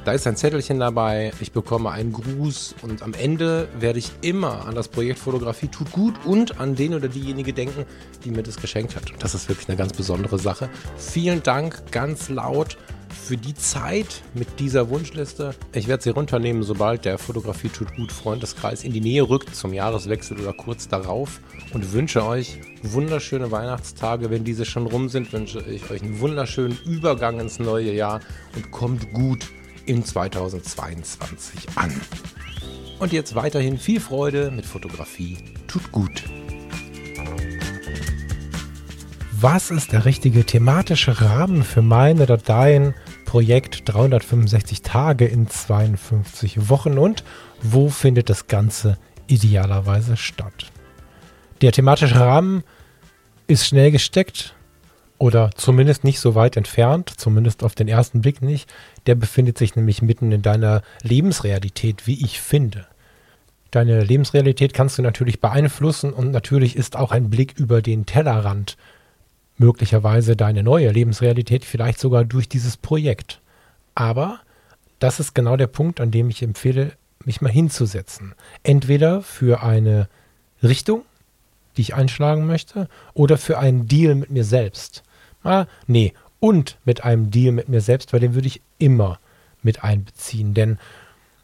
da 0.03 0.11
ist 0.11 0.27
ein 0.27 0.35
Zettelchen 0.35 0.79
dabei, 0.79 1.31
ich 1.39 1.53
bekomme 1.53 1.91
einen 1.91 2.11
Gruß 2.11 2.75
und 2.81 3.03
am 3.03 3.13
Ende 3.13 3.69
werde 3.79 3.99
ich 3.99 4.11
immer 4.19 4.67
an 4.67 4.75
das 4.75 4.89
Projekt 4.89 5.17
Fotografie 5.17 5.69
tut 5.69 5.93
gut 5.93 6.15
und 6.25 6.59
an 6.59 6.75
den 6.75 6.93
oder 6.93 7.07
diejenige 7.07 7.53
denken, 7.53 7.85
die 8.25 8.31
mir 8.31 8.43
das 8.43 8.57
geschenkt 8.57 8.97
hat. 8.97 9.09
Und 9.09 9.23
das 9.23 9.33
ist 9.33 9.47
wirklich 9.47 9.69
eine 9.69 9.77
ganz 9.77 9.93
besondere 9.93 10.39
Sache. 10.39 10.67
Vielen 10.97 11.41
Dank 11.41 11.89
ganz 11.93 12.27
laut 12.27 12.77
für 13.13 13.37
die 13.37 13.53
Zeit 13.53 14.21
mit 14.33 14.59
dieser 14.59 14.89
Wunschliste. 14.89 15.53
Ich 15.73 15.87
werde 15.87 16.03
sie 16.03 16.09
runternehmen, 16.09 16.63
sobald 16.63 17.05
der 17.05 17.17
Fotografie 17.17 17.69
tut 17.69 17.95
gut 17.95 18.11
Freundeskreis 18.11 18.83
in 18.83 18.93
die 18.93 19.01
Nähe 19.01 19.27
rückt, 19.27 19.55
zum 19.55 19.73
Jahreswechsel 19.73 20.39
oder 20.39 20.53
kurz 20.53 20.87
darauf. 20.87 21.39
Und 21.73 21.93
wünsche 21.93 22.25
euch 22.25 22.59
wunderschöne 22.83 23.51
Weihnachtstage. 23.51 24.29
Wenn 24.29 24.43
diese 24.43 24.65
schon 24.65 24.87
rum 24.87 25.09
sind, 25.09 25.31
wünsche 25.33 25.61
ich 25.61 25.89
euch 25.89 26.01
einen 26.01 26.19
wunderschönen 26.19 26.77
Übergang 26.85 27.39
ins 27.39 27.59
neue 27.59 27.93
Jahr 27.93 28.21
und 28.55 28.71
kommt 28.71 29.13
gut 29.13 29.47
in 29.85 30.03
2022 30.03 31.67
an. 31.75 31.93
Und 32.99 33.13
jetzt 33.13 33.35
weiterhin 33.35 33.77
viel 33.77 33.99
Freude 33.99 34.51
mit 34.51 34.65
Fotografie. 34.65 35.37
Tut 35.67 35.91
gut. 35.91 36.23
Was 39.39 39.69
ist 39.69 39.91
der 39.91 40.05
richtige 40.05 40.45
thematische 40.45 41.21
Rahmen 41.21 41.63
für 41.63 41.83
mein 41.83 42.21
oder 42.21 42.37
dein 42.37 42.95
Projekt 43.25 43.83
365 43.85 44.81
Tage 44.81 45.25
in 45.25 45.47
52 45.47 46.69
Wochen 46.69 46.97
und 46.97 47.23
wo 47.61 47.89
findet 47.89 48.31
das 48.31 48.47
Ganze 48.47 48.97
idealerweise 49.27 50.17
statt? 50.17 50.71
Der 51.61 51.71
thematische 51.71 52.19
Rahmen 52.19 52.63
ist 53.45 53.67
schnell 53.67 53.91
gesteckt 53.91 54.55
oder 55.19 55.51
zumindest 55.53 56.03
nicht 56.03 56.19
so 56.19 56.33
weit 56.33 56.57
entfernt, 56.57 57.13
zumindest 57.15 57.63
auf 57.63 57.75
den 57.75 57.87
ersten 57.87 58.21
Blick 58.21 58.41
nicht. 58.41 58.73
Der 59.05 59.13
befindet 59.13 59.59
sich 59.59 59.75
nämlich 59.75 60.01
mitten 60.01 60.31
in 60.31 60.41
deiner 60.41 60.81
Lebensrealität, 61.03 62.07
wie 62.07 62.25
ich 62.25 62.41
finde. 62.41 62.87
Deine 63.69 64.03
Lebensrealität 64.03 64.73
kannst 64.73 64.97
du 64.97 65.03
natürlich 65.03 65.41
beeinflussen 65.41 66.11
und 66.11 66.31
natürlich 66.31 66.75
ist 66.75 66.95
auch 66.95 67.11
ein 67.11 67.29
Blick 67.29 67.53
über 67.59 67.83
den 67.83 68.07
Tellerrand 68.07 68.77
möglicherweise 69.57 70.35
deine 70.35 70.63
neue 70.63 70.91
Lebensrealität, 70.91 71.65
vielleicht 71.65 71.99
sogar 71.99 72.23
durch 72.25 72.47
dieses 72.47 72.77
Projekt. 72.77 73.41
Aber 73.95 74.39
das 74.99 75.19
ist 75.19 75.33
genau 75.33 75.57
der 75.57 75.67
Punkt, 75.67 75.99
an 75.99 76.11
dem 76.11 76.29
ich 76.29 76.41
empfehle, 76.41 76.93
mich 77.25 77.41
mal 77.41 77.51
hinzusetzen. 77.51 78.33
Entweder 78.63 79.21
für 79.21 79.63
eine 79.63 80.07
Richtung, 80.63 81.03
die 81.75 81.81
ich 81.81 81.95
einschlagen 81.95 82.47
möchte, 82.47 82.87
oder 83.13 83.37
für 83.37 83.59
einen 83.59 83.87
Deal 83.87 84.15
mit 84.15 84.29
mir 84.29 84.43
selbst. 84.43 85.03
Ah, 85.43 85.65
nee, 85.85 86.13
und 86.39 86.77
mit 86.85 87.03
einem 87.03 87.31
Deal 87.31 87.51
mit 87.51 87.69
mir 87.69 87.81
selbst, 87.81 88.13
weil 88.13 88.19
den 88.19 88.33
würde 88.33 88.47
ich 88.47 88.61
immer 88.79 89.19
mit 89.61 89.83
einbeziehen. 89.83 90.53
Denn 90.53 90.77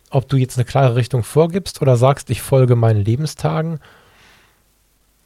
ob 0.09 0.29
du 0.29 0.37
jetzt 0.37 0.57
eine 0.57 0.65
klare 0.65 0.95
Richtung 0.95 1.23
vorgibst 1.23 1.81
oder 1.81 1.97
sagst, 1.97 2.29
ich 2.29 2.41
folge 2.41 2.75
meinen 2.75 3.03
Lebenstagen, 3.03 3.79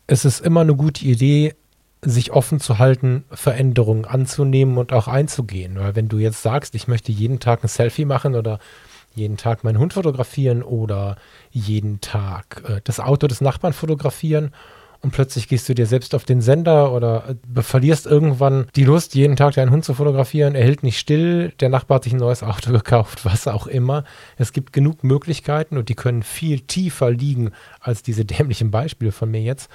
es 0.07 0.23
ist 0.23 0.39
immer 0.39 0.61
eine 0.61 0.75
gute 0.75 1.05
Idee, 1.05 1.53
sich 2.01 2.31
offen 2.31 2.59
zu 2.59 2.77
halten, 2.77 3.25
Veränderungen 3.31 4.05
anzunehmen 4.05 4.77
und 4.77 4.93
auch 4.93 5.07
einzugehen. 5.07 5.79
Weil 5.79 5.95
wenn 5.95 6.09
du 6.09 6.19
jetzt 6.19 6.41
sagst, 6.41 6.75
ich 6.75 6.87
möchte 6.87 7.11
jeden 7.11 7.39
Tag 7.39 7.63
ein 7.63 7.67
Selfie 7.67 8.05
machen 8.05 8.35
oder 8.35 8.59
jeden 9.15 9.37
Tag 9.37 9.63
meinen 9.63 9.79
Hund 9.79 9.93
fotografieren 9.93 10.61
oder 10.61 11.15
jeden 11.49 12.01
Tag 12.01 12.63
äh, 12.67 12.81
das 12.83 12.99
Auto 12.99 13.27
des 13.27 13.41
Nachbarn 13.41 13.73
fotografieren 13.73 14.51
und 15.01 15.11
plötzlich 15.11 15.47
gehst 15.47 15.69
du 15.69 15.75
dir 15.75 15.85
selbst 15.85 16.15
auf 16.15 16.25
den 16.25 16.41
Sender 16.41 16.91
oder 16.91 17.35
äh, 17.55 17.61
verlierst 17.61 18.05
irgendwann 18.05 18.67
die 18.75 18.83
Lust, 18.83 19.15
jeden 19.15 19.35
Tag 19.35 19.53
deinen 19.53 19.71
Hund 19.71 19.85
zu 19.85 19.93
fotografieren, 19.93 20.55
er 20.55 20.63
hält 20.63 20.83
nicht 20.83 20.99
still, 20.99 21.53
der 21.59 21.69
Nachbar 21.69 21.95
hat 21.95 22.03
sich 22.03 22.13
ein 22.13 22.19
neues 22.19 22.43
Auto 22.43 22.71
gekauft, 22.73 23.25
was 23.25 23.47
auch 23.47 23.67
immer. 23.67 24.03
Es 24.37 24.53
gibt 24.53 24.73
genug 24.73 25.03
Möglichkeiten 25.03 25.77
und 25.77 25.89
die 25.89 25.95
können 25.95 26.23
viel 26.23 26.61
tiefer 26.61 27.11
liegen 27.11 27.51
als 27.79 28.03
diese 28.03 28.25
dämlichen 28.25 28.71
Beispiele 28.71 29.11
von 29.11 29.29
mir 29.29 29.41
jetzt 29.41 29.69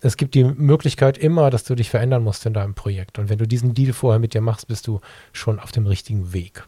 es 0.00 0.16
gibt 0.16 0.34
die 0.34 0.44
Möglichkeit 0.44 1.18
immer, 1.18 1.50
dass 1.50 1.64
du 1.64 1.74
dich 1.74 1.90
verändern 1.90 2.22
musst 2.22 2.46
in 2.46 2.54
deinem 2.54 2.74
Projekt. 2.74 3.18
Und 3.18 3.28
wenn 3.28 3.38
du 3.38 3.46
diesen 3.46 3.74
Deal 3.74 3.92
vorher 3.92 4.18
mit 4.18 4.34
dir 4.34 4.40
machst, 4.40 4.68
bist 4.68 4.86
du 4.86 5.00
schon 5.32 5.58
auf 5.58 5.72
dem 5.72 5.86
richtigen 5.86 6.32
Weg. 6.32 6.64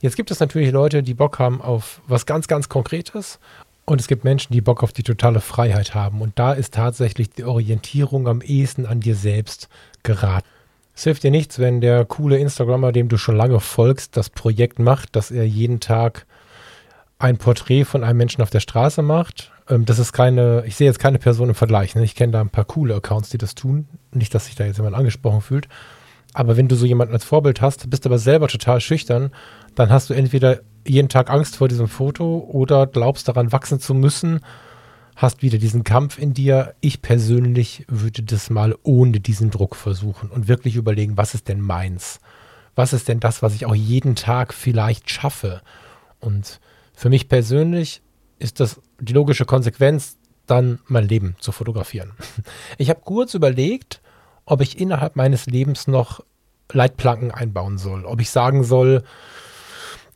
Jetzt 0.00 0.16
gibt 0.16 0.30
es 0.30 0.40
natürlich 0.40 0.72
Leute, 0.72 1.02
die 1.02 1.14
Bock 1.14 1.38
haben 1.38 1.60
auf 1.60 2.00
was 2.06 2.26
ganz, 2.26 2.48
ganz 2.48 2.68
Konkretes. 2.68 3.38
Und 3.84 4.00
es 4.00 4.06
gibt 4.06 4.24
Menschen, 4.24 4.52
die 4.52 4.60
Bock 4.60 4.82
auf 4.82 4.92
die 4.92 5.02
totale 5.02 5.40
Freiheit 5.40 5.94
haben. 5.94 6.20
Und 6.20 6.38
da 6.38 6.52
ist 6.52 6.74
tatsächlich 6.74 7.30
die 7.30 7.44
Orientierung 7.44 8.28
am 8.28 8.40
ehesten 8.40 8.86
an 8.86 9.00
dir 9.00 9.16
selbst 9.16 9.68
geraten. 10.02 10.46
Es 10.94 11.04
hilft 11.04 11.22
dir 11.22 11.30
nichts, 11.30 11.58
wenn 11.58 11.80
der 11.80 12.04
coole 12.04 12.38
Instagrammer, 12.38 12.92
dem 12.92 13.08
du 13.08 13.16
schon 13.16 13.36
lange 13.36 13.58
folgst, 13.60 14.16
das 14.16 14.30
Projekt 14.30 14.78
macht, 14.78 15.16
dass 15.16 15.30
er 15.30 15.46
jeden 15.46 15.80
Tag 15.80 16.26
ein 17.18 17.38
Porträt 17.38 17.84
von 17.84 18.04
einem 18.04 18.18
Menschen 18.18 18.42
auf 18.42 18.50
der 18.50 18.60
Straße 18.60 19.02
macht 19.02 19.51
ähm, 19.68 19.84
das 19.84 19.98
ist 19.98 20.12
keine, 20.12 20.64
ich 20.66 20.76
sehe 20.76 20.86
jetzt 20.86 20.98
keine 20.98 21.18
Person 21.18 21.48
im 21.48 21.54
Vergleich. 21.54 21.94
Ne? 21.94 22.04
Ich 22.04 22.14
kenne 22.14 22.32
da 22.32 22.40
ein 22.40 22.50
paar 22.50 22.64
coole 22.64 22.94
Accounts, 22.94 23.30
die 23.30 23.38
das 23.38 23.54
tun. 23.54 23.88
Nicht, 24.12 24.34
dass 24.34 24.46
sich 24.46 24.54
da 24.54 24.64
jetzt 24.64 24.76
jemand 24.78 24.96
angesprochen 24.96 25.40
fühlt. 25.40 25.68
Aber 26.34 26.56
wenn 26.56 26.68
du 26.68 26.76
so 26.76 26.86
jemanden 26.86 27.12
als 27.12 27.24
Vorbild 27.24 27.60
hast, 27.60 27.90
bist 27.90 28.06
aber 28.06 28.18
selber 28.18 28.48
total 28.48 28.80
schüchtern, 28.80 29.30
dann 29.74 29.90
hast 29.90 30.08
du 30.08 30.14
entweder 30.14 30.60
jeden 30.86 31.08
Tag 31.08 31.30
Angst 31.30 31.56
vor 31.56 31.68
diesem 31.68 31.88
Foto 31.88 32.38
oder 32.38 32.86
glaubst 32.86 33.28
daran 33.28 33.52
wachsen 33.52 33.80
zu 33.80 33.94
müssen, 33.94 34.40
hast 35.14 35.42
wieder 35.42 35.58
diesen 35.58 35.84
Kampf 35.84 36.18
in 36.18 36.32
dir. 36.32 36.74
Ich 36.80 37.02
persönlich 37.02 37.84
würde 37.88 38.22
das 38.22 38.48
mal 38.48 38.74
ohne 38.82 39.20
diesen 39.20 39.50
Druck 39.50 39.76
versuchen 39.76 40.30
und 40.30 40.48
wirklich 40.48 40.76
überlegen, 40.76 41.16
was 41.16 41.34
ist 41.34 41.48
denn 41.48 41.60
meins? 41.60 42.18
Was 42.74 42.94
ist 42.94 43.08
denn 43.08 43.20
das, 43.20 43.42
was 43.42 43.54
ich 43.54 43.66
auch 43.66 43.74
jeden 43.74 44.16
Tag 44.16 44.54
vielleicht 44.54 45.10
schaffe? 45.10 45.60
Und 46.18 46.60
für 46.94 47.10
mich 47.10 47.28
persönlich 47.28 48.00
ist 48.42 48.60
das 48.60 48.80
die 49.00 49.12
logische 49.12 49.44
Konsequenz, 49.44 50.16
dann 50.46 50.80
mein 50.86 51.06
Leben 51.06 51.36
zu 51.38 51.52
fotografieren. 51.52 52.12
Ich 52.78 52.90
habe 52.90 53.00
kurz 53.04 53.34
überlegt, 53.34 54.00
ob 54.44 54.60
ich 54.60 54.80
innerhalb 54.80 55.16
meines 55.16 55.46
Lebens 55.46 55.86
noch 55.86 56.20
Leitplanken 56.72 57.30
einbauen 57.30 57.78
soll. 57.78 58.04
Ob 58.04 58.20
ich 58.20 58.30
sagen 58.30 58.64
soll, 58.64 59.04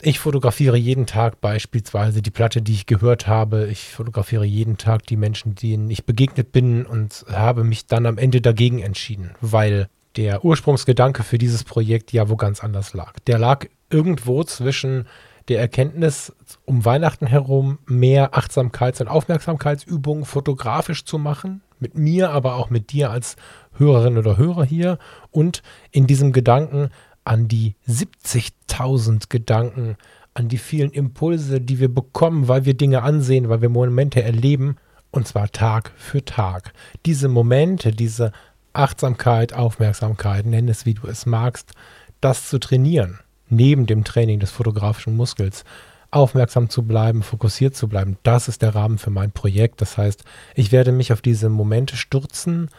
ich 0.00 0.18
fotografiere 0.18 0.76
jeden 0.76 1.06
Tag 1.06 1.40
beispielsweise 1.40 2.22
die 2.22 2.30
Platte, 2.30 2.60
die 2.60 2.72
ich 2.72 2.86
gehört 2.86 3.26
habe. 3.26 3.68
Ich 3.68 3.90
fotografiere 3.90 4.44
jeden 4.44 4.78
Tag 4.78 5.06
die 5.06 5.16
Menschen, 5.16 5.54
denen 5.54 5.90
ich 5.90 6.04
begegnet 6.04 6.52
bin 6.52 6.84
und 6.84 7.24
habe 7.30 7.64
mich 7.64 7.86
dann 7.86 8.06
am 8.06 8.18
Ende 8.18 8.40
dagegen 8.40 8.80
entschieden, 8.80 9.34
weil 9.40 9.88
der 10.16 10.44
Ursprungsgedanke 10.44 11.22
für 11.22 11.38
dieses 11.38 11.64
Projekt 11.64 12.12
ja 12.12 12.28
wo 12.28 12.36
ganz 12.36 12.62
anders 12.62 12.94
lag. 12.94 13.14
Der 13.26 13.38
lag 13.38 13.66
irgendwo 13.90 14.44
zwischen 14.44 15.06
der 15.48 15.60
Erkenntnis, 15.60 16.32
um 16.64 16.84
Weihnachten 16.84 17.26
herum 17.26 17.78
mehr 17.86 18.34
Achtsamkeits- 18.34 19.00
und 19.00 19.08
Aufmerksamkeitsübungen 19.08 20.24
fotografisch 20.24 21.04
zu 21.04 21.18
machen, 21.18 21.62
mit 21.78 21.96
mir, 21.96 22.30
aber 22.30 22.56
auch 22.56 22.70
mit 22.70 22.92
dir 22.92 23.10
als 23.10 23.36
Hörerin 23.76 24.18
oder 24.18 24.36
Hörer 24.36 24.64
hier 24.64 24.98
und 25.30 25.62
in 25.90 26.06
diesem 26.06 26.32
Gedanken 26.32 26.90
an 27.24 27.48
die 27.48 27.74
70.000 27.88 29.28
Gedanken, 29.28 29.96
an 30.34 30.48
die 30.48 30.58
vielen 30.58 30.90
Impulse, 30.90 31.60
die 31.60 31.80
wir 31.80 31.92
bekommen, 31.92 32.48
weil 32.48 32.64
wir 32.64 32.74
Dinge 32.74 33.02
ansehen, 33.02 33.48
weil 33.48 33.62
wir 33.62 33.68
Momente 33.68 34.22
erleben, 34.22 34.76
und 35.10 35.26
zwar 35.26 35.50
Tag 35.50 35.92
für 35.96 36.24
Tag. 36.24 36.72
Diese 37.06 37.28
Momente, 37.28 37.90
diese 37.90 38.32
Achtsamkeit, 38.72 39.54
Aufmerksamkeit, 39.54 40.44
nenn 40.44 40.68
es 40.68 40.84
wie 40.84 40.94
du 40.94 41.06
es 41.06 41.24
magst, 41.24 41.72
das 42.20 42.48
zu 42.48 42.58
trainieren, 42.58 43.18
neben 43.48 43.86
dem 43.86 44.04
Training 44.04 44.40
des 44.40 44.50
fotografischen 44.50 45.16
Muskels, 45.16 45.64
aufmerksam 46.10 46.70
zu 46.70 46.82
bleiben, 46.82 47.22
fokussiert 47.22 47.76
zu 47.76 47.88
bleiben, 47.88 48.16
das 48.22 48.48
ist 48.48 48.62
der 48.62 48.74
Rahmen 48.74 48.98
für 48.98 49.10
mein 49.10 49.32
Projekt. 49.32 49.80
Das 49.80 49.98
heißt, 49.98 50.24
ich 50.54 50.72
werde 50.72 50.92
mich 50.92 51.12
auf 51.12 51.20
diese 51.20 51.48
Momente 51.48 51.96
stürzen, 51.96 52.70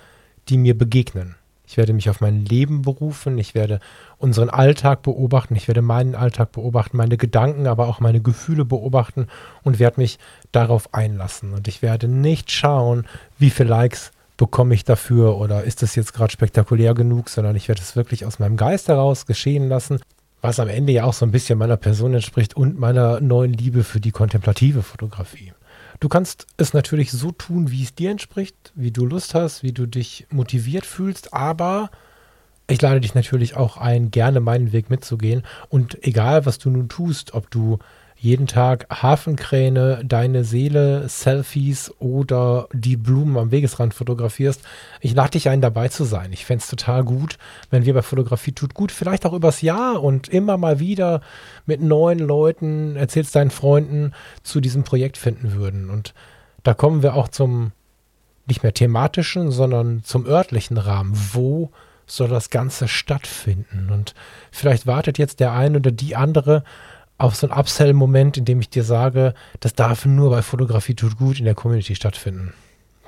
die 0.49 0.57
mir 0.57 0.77
begegnen. 0.77 1.35
Ich 1.67 1.75
werde 1.75 1.91
mich 1.91 2.09
auf 2.09 2.21
mein 2.21 2.45
Leben 2.45 2.81
berufen, 2.81 3.37
ich 3.37 3.53
werde 3.53 3.81
unseren 4.17 4.49
Alltag 4.49 5.01
beobachten, 5.01 5.53
ich 5.57 5.67
werde 5.67 5.81
meinen 5.81 6.15
Alltag 6.15 6.53
beobachten, 6.53 6.95
meine 6.95 7.17
Gedanken, 7.17 7.67
aber 7.67 7.87
auch 7.87 7.99
meine 7.99 8.21
Gefühle 8.21 8.63
beobachten 8.63 9.27
und 9.63 9.77
werde 9.77 9.99
mich 9.99 10.17
darauf 10.53 10.93
einlassen. 10.93 11.53
Und 11.53 11.67
ich 11.67 11.81
werde 11.81 12.07
nicht 12.07 12.51
schauen, 12.51 13.05
wie 13.37 13.49
viele 13.49 13.69
Likes 13.69 14.11
bekomme 14.37 14.75
ich 14.75 14.85
dafür 14.85 15.37
oder 15.37 15.65
ist 15.65 15.81
das 15.81 15.95
jetzt 15.95 16.13
gerade 16.13 16.31
spektakulär 16.31 16.93
genug, 16.93 17.27
sondern 17.27 17.57
ich 17.57 17.67
werde 17.67 17.81
es 17.81 17.97
wirklich 17.97 18.25
aus 18.25 18.39
meinem 18.39 18.55
Geist 18.55 18.87
heraus 18.87 19.25
geschehen 19.25 19.67
lassen, 19.67 19.99
was 20.41 20.59
am 20.59 20.69
Ende 20.69 20.93
ja 20.93 21.03
auch 21.03 21.13
so 21.13 21.25
ein 21.25 21.31
bisschen 21.31 21.57
meiner 21.57 21.77
Person 21.77 22.13
entspricht 22.13 22.55
und 22.55 22.79
meiner 22.79 23.19
neuen 23.21 23.53
Liebe 23.53 23.83
für 23.83 23.99
die 23.99 24.11
kontemplative 24.11 24.83
Fotografie. 24.83 25.53
Du 25.99 26.09
kannst 26.09 26.45
es 26.57 26.73
natürlich 26.73 27.11
so 27.11 27.31
tun, 27.31 27.71
wie 27.71 27.83
es 27.83 27.95
dir 27.95 28.11
entspricht, 28.11 28.71
wie 28.75 28.91
du 28.91 29.05
Lust 29.05 29.33
hast, 29.33 29.63
wie 29.63 29.73
du 29.73 29.87
dich 29.87 30.27
motiviert 30.29 30.85
fühlst, 30.85 31.33
aber 31.33 31.89
ich 32.67 32.81
lade 32.81 33.01
dich 33.01 33.15
natürlich 33.15 33.55
auch 33.55 33.77
ein, 33.77 34.11
gerne 34.11 34.39
meinen 34.39 34.73
Weg 34.73 34.89
mitzugehen. 34.89 35.43
Und 35.69 36.03
egal, 36.03 36.45
was 36.45 36.59
du 36.59 36.69
nun 36.69 36.89
tust, 36.89 37.33
ob 37.33 37.49
du 37.49 37.79
jeden 38.19 38.47
Tag 38.47 38.87
Hafenkräne, 38.89 40.01
deine 40.03 40.43
Seele, 40.43 41.07
Selfies 41.07 41.93
oder 41.99 42.67
die 42.73 42.97
Blumen 42.97 43.37
am 43.37 43.51
Wegesrand 43.51 43.93
fotografierst. 43.93 44.61
Ich 45.01 45.13
lade 45.13 45.31
dich 45.31 45.49
ein, 45.49 45.61
dabei 45.61 45.87
zu 45.89 46.03
sein. 46.03 46.33
Ich 46.33 46.45
fände 46.45 46.63
es 46.63 46.69
total 46.69 47.03
gut, 47.03 47.37
wenn 47.69 47.85
wir 47.85 47.93
bei 47.93 48.01
Fotografie 48.01 48.53
tut 48.53 48.73
gut, 48.73 48.91
vielleicht 48.91 49.25
auch 49.25 49.33
übers 49.33 49.61
Jahr 49.61 50.01
und 50.03 50.29
immer 50.29 50.57
mal 50.57 50.79
wieder 50.79 51.21
mit 51.65 51.81
neuen 51.81 52.19
Leuten, 52.19 52.95
erzählst 52.95 53.35
deinen 53.35 53.51
Freunden, 53.51 54.13
zu 54.41 54.61
diesem 54.61 54.83
Projekt 54.83 55.17
finden 55.17 55.53
würden. 55.53 55.89
Und 55.91 56.15
da 56.63 56.73
kommen 56.73 57.03
wir 57.03 57.13
auch 57.13 57.27
zum 57.27 57.71
nicht 58.47 58.63
mehr 58.63 58.73
thematischen, 58.73 59.51
sondern 59.51 60.03
zum 60.03 60.25
örtlichen 60.25 60.77
Rahmen. 60.77 61.13
Wo 61.33 61.71
soll 62.07 62.29
das 62.29 62.49
Ganze 62.49 62.87
stattfinden? 62.87 63.89
Und 63.91 64.15
vielleicht 64.51 64.87
wartet 64.87 65.17
jetzt 65.17 65.39
der 65.39 65.51
eine 65.51 65.77
oder 65.77 65.91
die 65.91 66.15
andere 66.15 66.63
auf 67.17 67.35
so 67.35 67.47
einen 67.47 67.59
Upsell-Moment, 67.59 68.37
in 68.37 68.45
dem 68.45 68.59
ich 68.59 68.69
dir 68.69 68.83
sage, 68.83 69.33
das 69.59 69.73
darf 69.73 70.05
nur 70.05 70.29
bei 70.29 70.41
Fotografie 70.41 70.95
tut 70.95 71.17
gut 71.17 71.39
in 71.39 71.45
der 71.45 71.55
Community 71.55 71.95
stattfinden. 71.95 72.53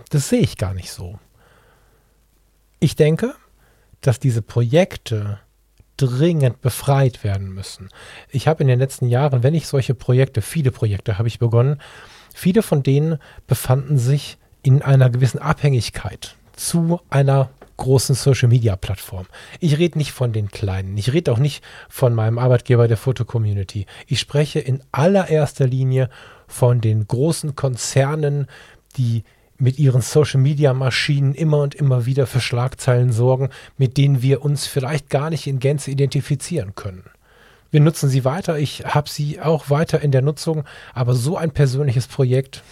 Das 0.09 0.29
sehe 0.29 0.39
ich 0.39 0.57
gar 0.57 0.73
nicht 0.73 0.91
so. 0.91 1.19
Ich 2.79 2.95
denke, 2.95 3.35
dass 4.01 4.19
diese 4.19 4.41
Projekte 4.41 5.39
dringend 5.97 6.61
befreit 6.61 7.23
werden 7.23 7.53
müssen. 7.53 7.89
Ich 8.29 8.47
habe 8.47 8.63
in 8.63 8.69
den 8.69 8.79
letzten 8.79 9.09
Jahren, 9.09 9.43
wenn 9.43 9.53
ich 9.53 9.67
solche 9.67 9.93
Projekte, 9.93 10.41
viele 10.41 10.71
Projekte 10.71 11.17
habe 11.17 11.27
ich 11.27 11.39
begonnen, 11.39 11.81
viele 12.33 12.63
von 12.63 12.83
denen 12.83 13.19
befanden 13.47 13.97
sich 13.97 14.37
in 14.63 14.81
einer 14.81 15.09
gewissen 15.09 15.39
Abhängigkeit 15.39 16.35
zu 16.55 17.01
einer 17.09 17.49
großen 17.79 18.13
Social-Media-Plattformen. 18.13 19.27
Ich 19.59 19.79
rede 19.79 19.97
nicht 19.97 20.11
von 20.11 20.31
den 20.31 20.51
kleinen. 20.51 20.97
Ich 20.97 21.11
rede 21.11 21.31
auch 21.31 21.39
nicht 21.39 21.63
von 21.89 22.13
meinem 22.13 22.37
Arbeitgeber 22.37 22.87
der 22.87 22.97
Foto-Community. 22.97 23.87
Ich 24.05 24.19
spreche 24.19 24.59
in 24.59 24.83
allererster 24.91 25.65
Linie 25.65 26.09
von 26.47 26.81
den 26.81 27.07
großen 27.07 27.55
Konzernen, 27.55 28.47
die 28.97 29.23
mit 29.57 29.77
ihren 29.77 30.01
Social-Media-Maschinen 30.01 31.33
immer 31.33 31.61
und 31.61 31.75
immer 31.75 32.05
wieder 32.05 32.27
für 32.27 32.39
Schlagzeilen 32.39 33.11
sorgen, 33.11 33.49
mit 33.77 33.97
denen 33.97 34.21
wir 34.21 34.43
uns 34.43 34.67
vielleicht 34.67 35.09
gar 35.09 35.29
nicht 35.29 35.47
in 35.47 35.59
Gänze 35.59 35.91
identifizieren 35.91 36.75
können. 36.75 37.03
Wir 37.71 37.81
nutzen 37.81 38.09
sie 38.09 38.25
weiter, 38.25 38.57
ich 38.57 38.83
habe 38.85 39.09
sie 39.09 39.39
auch 39.39 39.69
weiter 39.69 40.01
in 40.01 40.11
der 40.11 40.21
Nutzung, 40.21 40.63
aber 40.93 41.13
so 41.13 41.37
ein 41.37 41.51
persönliches 41.51 42.07
Projekt, 42.07 42.63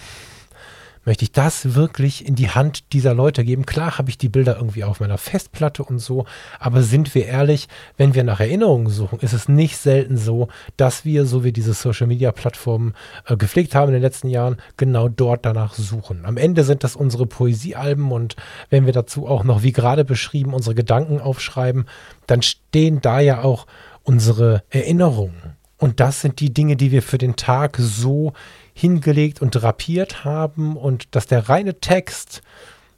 möchte 1.07 1.23
ich 1.23 1.31
das 1.31 1.73
wirklich 1.73 2.27
in 2.27 2.35
die 2.35 2.49
Hand 2.49 2.91
dieser 2.91 3.13
Leute 3.13 3.45
geben. 3.45 3.65
Klar 3.65 3.97
habe 3.97 4.09
ich 4.09 4.17
die 4.17 4.27
Bilder 4.27 4.57
irgendwie 4.57 4.83
auf 4.83 4.99
meiner 4.99 5.17
Festplatte 5.17 5.81
und 5.81 5.99
so, 5.99 6.25
aber 6.59 6.81
sind 6.83 7.15
wir 7.15 7.25
ehrlich, 7.25 7.69
wenn 7.95 8.13
wir 8.13 8.25
nach 8.25 8.41
Erinnerungen 8.41 8.89
suchen, 8.89 9.19
ist 9.21 9.31
es 9.31 9.47
nicht 9.47 9.77
selten 9.77 10.17
so, 10.17 10.49
dass 10.75 11.05
wir, 11.05 11.25
so 11.25 11.45
wie 11.45 11.53
diese 11.53 11.73
Social-Media-Plattformen 11.73 12.93
äh, 13.25 13.37
gepflegt 13.37 13.73
haben 13.73 13.87
in 13.87 13.93
den 13.93 14.01
letzten 14.01 14.27
Jahren, 14.27 14.57
genau 14.75 15.07
dort 15.07 15.45
danach 15.45 15.75
suchen. 15.75 16.25
Am 16.25 16.35
Ende 16.35 16.65
sind 16.65 16.83
das 16.83 16.97
unsere 16.97 17.25
Poesiealben 17.25 18.11
und 18.11 18.35
wenn 18.69 18.85
wir 18.85 18.93
dazu 18.93 19.27
auch 19.27 19.45
noch, 19.45 19.63
wie 19.63 19.71
gerade 19.71 20.03
beschrieben, 20.03 20.53
unsere 20.53 20.75
Gedanken 20.75 21.21
aufschreiben, 21.21 21.85
dann 22.25 22.41
stehen 22.41 22.99
da 22.99 23.21
ja 23.21 23.43
auch 23.43 23.65
unsere 24.03 24.61
Erinnerungen. 24.69 25.55
Und 25.77 25.99
das 25.99 26.21
sind 26.21 26.39
die 26.39 26.53
Dinge, 26.53 26.75
die 26.75 26.91
wir 26.91 27.03
für 27.03 27.19
den 27.19 27.35
Tag 27.35 27.77
so 27.79 28.33
hingelegt 28.77 29.41
und 29.41 29.51
drapiert 29.51 30.23
haben 30.23 30.77
und 30.77 31.15
dass 31.15 31.25
der 31.25 31.49
reine 31.49 31.79
Text, 31.79 32.43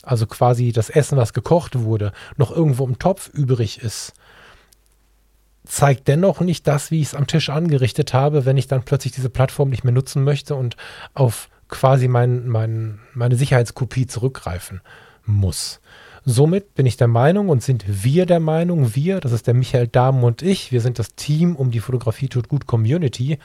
also 0.04 0.28
quasi 0.28 0.74
das 0.74 0.90
Essen, 0.90 1.18
was 1.18 1.32
gekocht 1.32 1.80
wurde, 1.80 2.12
noch 2.36 2.52
irgendwo 2.52 2.86
im 2.86 3.00
Topf 3.00 3.30
übrig 3.30 3.82
ist, 3.82 4.12
zeigt 5.66 6.10
dennoch 6.10 6.42
nicht 6.42 6.68
das, 6.68 6.92
wie 6.92 7.00
ich 7.00 7.08
es 7.08 7.16
am 7.16 7.28
Tisch 7.28 7.50
angerichtet 7.50 8.14
habe, 8.14 8.46
wenn 8.46 8.58
ich 8.58 8.68
dann 8.68 8.84
plötzlich 8.84 9.14
diese 9.14 9.30
Plattform 9.30 9.70
nicht 9.70 9.86
mehr 9.86 9.94
nutzen 9.94 10.26
möchte 10.26 10.54
und 10.54 10.76
auf 11.14 11.50
quasi 11.70 12.10
mein, 12.10 12.50
mein, 12.50 13.00
meine 13.14 13.38
Sicherheitskopie 13.38 14.06
zurückgreifen 14.06 14.82
muss. 15.26 15.80
Somit 16.26 16.76
bin 16.76 16.88
ich 16.88 16.98
der 16.98 17.08
Meinung 17.08 17.48
und 17.48 17.64
sind 17.64 17.86
wir 17.88 18.26
der 18.26 18.42
Meinung, 18.42 18.96
wir, 18.96 19.22
das 19.22 19.32
ist 19.32 19.48
der 19.48 19.54
Michael 19.54 19.88
Dahmen 19.88 20.26
und 20.26 20.42
ich, 20.42 20.74
wir 20.74 20.82
sind 20.82 21.00
das 21.00 21.16
Team 21.16 21.56
um 21.56 21.72
die 21.72 21.80
Fotografie 21.80 22.28
tut 22.28 22.50
gut 22.50 22.68
Community, 22.68 23.40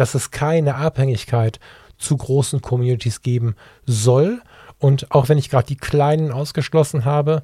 dass 0.00 0.14
es 0.14 0.30
keine 0.30 0.76
Abhängigkeit 0.76 1.60
zu 1.98 2.16
großen 2.16 2.62
Communities 2.62 3.20
geben 3.20 3.54
soll. 3.84 4.40
Und 4.78 5.10
auch 5.12 5.28
wenn 5.28 5.36
ich 5.36 5.50
gerade 5.50 5.66
die 5.66 5.76
kleinen 5.76 6.32
ausgeschlossen 6.32 7.04
habe, 7.04 7.42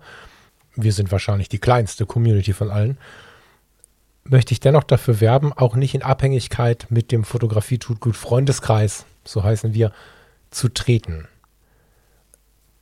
wir 0.75 0.95
sind 0.95 1.13
wahrscheinlich 1.13 1.51
die 1.51 1.59
kleinste 1.59 2.07
Community 2.07 2.55
von 2.55 2.71
allen, 2.71 2.97
möchte 4.25 4.53
ich 4.53 4.61
dennoch 4.61 4.85
dafür 4.85 5.21
werben, 5.21 5.53
auch 5.53 5.77
nicht 5.77 5.95
in 5.95 6.03
Abhängigkeit 6.03 6.87
mit 6.89 7.13
dem 7.13 7.25
Fotografie 7.25 7.77
tut 7.77 8.01
gut 8.01 8.17
Freundeskreis, 8.17 9.05
so 9.25 9.45
heißen 9.45 9.75
wir, 9.75 9.93
zu 10.51 10.71
treten. 10.71 11.29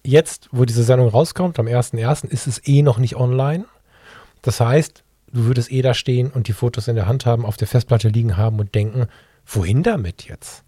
Jetzt, 0.04 0.48
wo 0.52 0.64
diese 0.64 0.84
Sendung 0.84 1.08
rauskommt, 1.08 1.58
am 1.58 1.66
1.1., 1.66 2.28
ist 2.28 2.46
es 2.46 2.64
eh 2.64 2.82
noch 2.82 2.98
nicht 2.98 3.16
online. 3.16 3.64
Das 4.42 4.60
heißt, 4.60 5.02
du 5.32 5.46
würdest 5.46 5.72
eh 5.72 5.82
da 5.82 5.94
stehen 5.94 6.30
und 6.30 6.46
die 6.46 6.52
Fotos 6.52 6.86
in 6.86 6.94
der 6.94 7.08
Hand 7.08 7.26
haben, 7.26 7.44
auf 7.44 7.56
der 7.56 7.66
Festplatte 7.66 8.08
liegen 8.08 8.36
haben 8.36 8.60
und 8.60 8.72
denken, 8.76 9.08
wohin 9.46 9.82
damit 9.82 10.24
jetzt? 10.24 10.64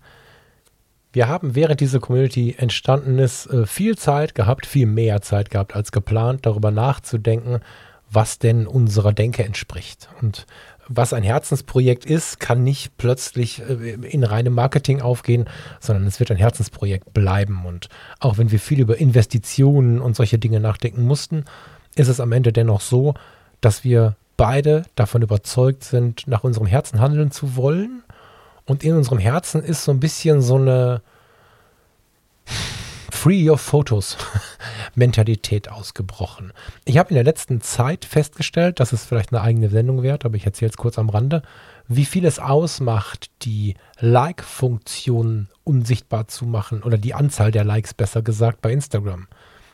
Wir 1.17 1.29
haben 1.29 1.55
während 1.55 1.81
diese 1.81 1.99
Community 1.99 2.57
entstanden 2.59 3.19
ist, 3.19 3.47
äh, 3.47 3.65
viel 3.65 3.97
Zeit 3.97 4.35
gehabt, 4.35 4.67
viel 4.67 4.87
mehr 4.87 5.23
Zeit 5.23 5.51
gehabt 5.51 5.75
als 5.75 5.91
geplant, 5.91 6.45
darüber 6.45 6.71
nachzudenken, 6.71 7.61
was 8.11 8.39
denn 8.39 8.67
unserer 8.67 9.15
Denke 9.15 9.43
entspricht. 9.43 10.11
Und 10.21 10.47
was 10.89 11.13
ein 11.13 11.23
Herzensprojekt 11.23 12.05
ist, 12.05 12.39
kann 12.39 12.63
nicht 12.63 12.99
plötzlich 12.99 13.63
äh, 13.63 13.95
in 13.95 14.25
reinem 14.25 14.53
Marketing 14.53 15.01
aufgehen, 15.01 15.49
sondern 15.81 16.07
es 16.07 16.21
wird 16.21 16.31
ein 16.31 16.37
Herzensprojekt 16.37 17.15
bleiben. 17.15 17.65
Und 17.65 17.89
auch 18.21 18.37
wenn 18.37 18.51
wir 18.51 18.61
viel 18.61 18.81
über 18.81 18.99
Investitionen 18.99 20.03
und 20.03 20.17
solche 20.17 20.39
Dinge 20.39 20.61
nachdenken 20.61 21.07
mussten, 21.07 21.47
ist 21.95 22.09
es 22.09 22.21
am 22.21 22.33
Ende 22.33 22.53
dennoch 22.53 22.83
so, 22.83 23.15
dass 23.63 23.85
wir 23.85 24.17
beide 24.37 24.83
davon 24.97 25.23
überzeugt 25.23 25.83
sind, 25.83 26.27
nach 26.27 26.45
unserem 26.45 26.67
Herzen 26.67 27.01
handeln 27.01 27.31
zu 27.31 27.57
wollen 27.57 28.03
und 28.67 28.85
in 28.85 28.97
unserem 28.97 29.19
Herzen 29.19 29.63
ist 29.63 29.85
so 29.85 29.93
ein 29.93 30.01
bisschen 30.01 30.43
so 30.43 30.57
eine 30.57 31.03
Free 33.11 33.49
Your 33.49 33.59
Photos 33.59 34.17
Mentalität 34.95 35.69
ausgebrochen. 35.71 36.53
Ich 36.85 36.99
habe 36.99 37.11
in 37.11 37.15
der 37.15 37.25
letzten 37.25 37.61
Zeit 37.61 38.05
festgestellt, 38.05 38.79
dass 38.79 38.93
es 38.93 39.05
vielleicht 39.05 39.33
eine 39.33 39.43
eigene 39.43 39.69
Sendung 39.69 40.03
wert, 40.03 40.25
aber 40.25 40.37
ich 40.37 40.47
erzähle 40.47 40.71
es 40.71 40.77
kurz 40.77 40.99
am 40.99 41.09
Rande, 41.09 41.43
wie 41.89 42.05
viel 42.05 42.25
es 42.25 42.39
ausmacht, 42.39 43.31
die 43.43 43.75
Like-Funktion 43.99 45.49
unsichtbar 45.65 46.29
zu 46.29 46.47
machen 46.47 46.83
oder 46.83 46.99
die 46.99 47.15
Anzahl 47.15 47.51
der 47.51 47.65
Likes 47.65 47.95
besser 47.95 48.23
gesagt 48.23 48.61
bei 48.61 48.73
Instagram. 48.73 49.29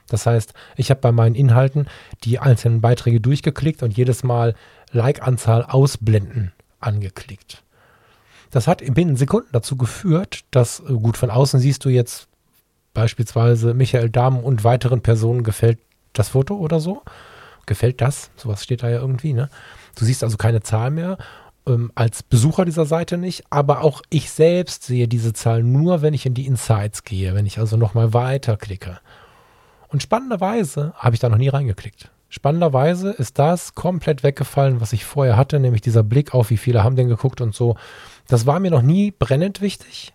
Das 0.09 0.27
heißt, 0.27 0.53
ich 0.77 0.91
habe 0.91 1.01
bei 1.01 1.13
meinen 1.13 1.35
Inhalten 1.35 1.87
die 2.25 2.39
einzelnen 2.39 2.81
Beiträge 2.81 3.21
durchgeklickt 3.21 3.83
und 3.83 3.97
jedes 3.97 4.23
Mal 4.25 4.55
Like-Anzahl 4.93 5.65
ausblenden 5.65 6.53
angeklickt. 6.81 7.63
Das 8.53 8.69
hat 8.69 8.83
binnen 8.95 9.17
Sekunden 9.17 9.49
dazu 9.51 9.77
geführt, 9.77 10.45
dass, 10.53 10.81
äh, 10.81 10.93
gut, 10.93 11.17
von 11.17 11.31
außen 11.31 11.59
siehst 11.59 11.85
du 11.85 11.89
jetzt 11.89 12.29
beispielsweise 12.95 13.75
Michael 13.75 14.11
Dahm 14.11 14.39
und 14.39 14.63
weiteren 14.63 15.01
Personen 15.01 15.43
gefällt 15.43 15.81
das 16.13 16.29
Foto 16.29 16.57
oder 16.57 16.79
so. 16.79 17.03
Gefällt 17.67 18.01
das? 18.01 18.31
Sowas 18.37 18.63
steht 18.63 18.83
da 18.83 18.91
ja 18.91 19.01
irgendwie, 19.01 19.33
ne? 19.33 19.49
Du 19.97 20.05
siehst 20.05 20.23
also 20.23 20.37
keine 20.37 20.61
Zahl 20.63 20.91
mehr 20.91 21.17
ähm, 21.67 21.91
als 21.95 22.23
Besucher 22.23 22.65
dieser 22.65 22.87
Seite 22.87 23.17
nicht, 23.17 23.45
aber 23.51 23.83
auch 23.83 24.03
ich 24.11 24.31
selbst 24.31 24.85
sehe 24.85 25.09
diese 25.09 25.33
Zahl 25.33 25.63
nur, 25.63 26.03
wenn 26.03 26.15
ich 26.15 26.27
in 26.27 26.35
die 26.35 26.47
Insights 26.47 27.05
gehe, 27.05 27.35
wenn 27.35 27.47
ich 27.47 27.59
also 27.59 27.77
nochmal 27.77 28.13
weiter 28.13 28.57
klicke. 28.57 28.99
Und 29.89 30.03
spannenderweise 30.03 30.93
habe 30.97 31.15
ich 31.15 31.21
da 31.21 31.29
noch 31.29 31.39
nie 31.39 31.49
reingeklickt. 31.49 32.11
Spannenderweise 32.29 33.11
ist 33.11 33.39
das 33.39 33.75
komplett 33.75 34.23
weggefallen, 34.23 34.81
was 34.81 34.95
ich 34.95 35.05
vorher 35.05 35.37
hatte, 35.37 35.61
nämlich 35.61 35.83
dieser 35.83 36.03
Blick 36.03 36.35
auf, 36.35 36.49
wie 36.49 36.57
viele 36.57 36.83
haben 36.83 36.97
denn 36.97 37.09
geguckt 37.09 37.43
und 37.43 37.55
so. 37.55 37.77
Das 38.33 38.47
war 38.47 38.61
mir 38.61 38.71
noch 38.71 38.81
nie 38.81 39.11
brennend 39.11 39.61
wichtig, 39.61 40.15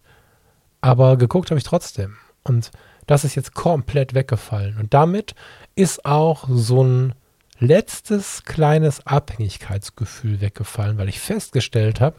aber 0.82 1.18
geguckt 1.18 1.52
habe 1.52 1.60
ich 1.60 1.64
trotzdem. 1.64 2.18
Und 2.42 2.72
das 3.06 3.24
ist 3.24 3.36
jetzt 3.36 3.54
komplett 3.54 4.16
weggefallen. 4.16 4.80
Und 4.80 4.96
damit 4.96 5.36
ist 5.76 6.04
auch 6.04 6.48
so 6.50 6.84
ein 6.84 7.14
letztes 7.60 8.44
kleines 8.44 9.06
Abhängigkeitsgefühl 9.06 10.42
weggefallen, 10.42 10.98
weil 10.98 11.10
ich 11.10 11.20
festgestellt 11.20 12.02
habe, 12.02 12.16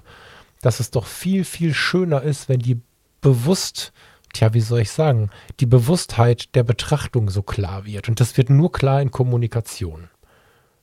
dass 0.62 0.78
es 0.78 0.92
doch 0.92 1.05
viel, 1.05 1.42
viel 1.42 1.74
schöner 1.74 2.22
ist, 2.22 2.49
wenn 2.49 2.61
die 2.61 2.80
bewusst, 3.20 3.92
tja, 4.32 4.55
wie 4.55 4.61
soll 4.61 4.82
ich 4.82 4.92
sagen, 4.92 5.30
die 5.59 5.66
Bewusstheit 5.66 6.55
der 6.55 6.62
Betrachtung 6.62 7.28
so 7.28 7.42
klar 7.42 7.86
wird. 7.86 8.09
Und 8.09 8.20
das 8.20 8.36
wird 8.36 8.51
nur 8.51 8.70
klar 8.70 9.03
in 9.03 9.11
Kommunikation. 9.11 10.11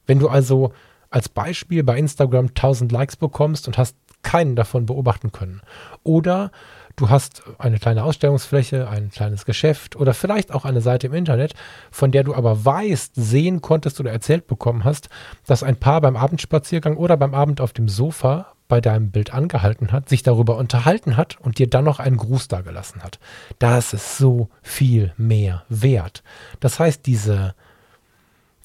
Wenn 0.07 0.19
du 0.19 0.27
also 0.27 0.73
als 1.15 1.29
Beispiel 1.29 1.81
bei 1.81 1.97
Instagram 1.97 2.47
1000 2.47 2.91
Likes 2.91 3.15
bekommst 3.15 3.67
und 3.67 3.77
hast 3.77 3.95
keinen 4.21 4.57
davon 4.57 4.85
beobachten 4.85 5.31
können. 5.31 5.61
Oder 6.03 6.51
Du 6.97 7.09
hast 7.09 7.43
eine 7.57 7.77
kleine 7.77 8.05
Ausstellungsfläche, 8.05 8.87
ein 8.87 9.09
kleines 9.09 9.43
Geschäft 9.43 9.97
oder 9.97 10.13
vielleicht 10.13 10.53
auch 10.53 10.63
eine 10.63 10.79
Seite 10.79 11.07
im 11.07 11.13
Internet, 11.13 11.53
von 11.91 12.11
der 12.11 12.23
du 12.23 12.33
aber 12.33 12.63
weißt, 12.63 13.15
sehen 13.15 13.61
konntest 13.61 13.99
oder 13.99 14.13
erzählt 14.13 14.47
bekommen 14.47 14.85
hast, 14.85 15.09
dass 15.45 15.61
ein 15.61 15.75
Paar 15.75 15.99
beim 15.99 16.15
Abendspaziergang 16.15 16.95
oder 16.95 17.17
beim 17.17 17.33
Abend 17.33 17.59
auf 17.59 17.73
dem 17.73 17.89
Sofa 17.89 18.53
bei 18.69 18.79
deinem 18.79 19.11
Bild 19.11 19.33
angehalten 19.33 19.91
hat, 19.91 20.07
sich 20.07 20.23
darüber 20.23 20.55
unterhalten 20.55 21.17
hat 21.17 21.37
und 21.41 21.59
dir 21.59 21.69
dann 21.69 21.83
noch 21.83 21.99
einen 21.99 22.15
Gruß 22.15 22.47
dagelassen 22.47 23.03
hat. 23.03 23.19
Das 23.59 23.91
ist 23.91 24.17
so 24.17 24.47
viel 24.61 25.13
mehr 25.17 25.65
wert. 25.67 26.23
Das 26.61 26.79
heißt, 26.79 27.05
diese, 27.05 27.55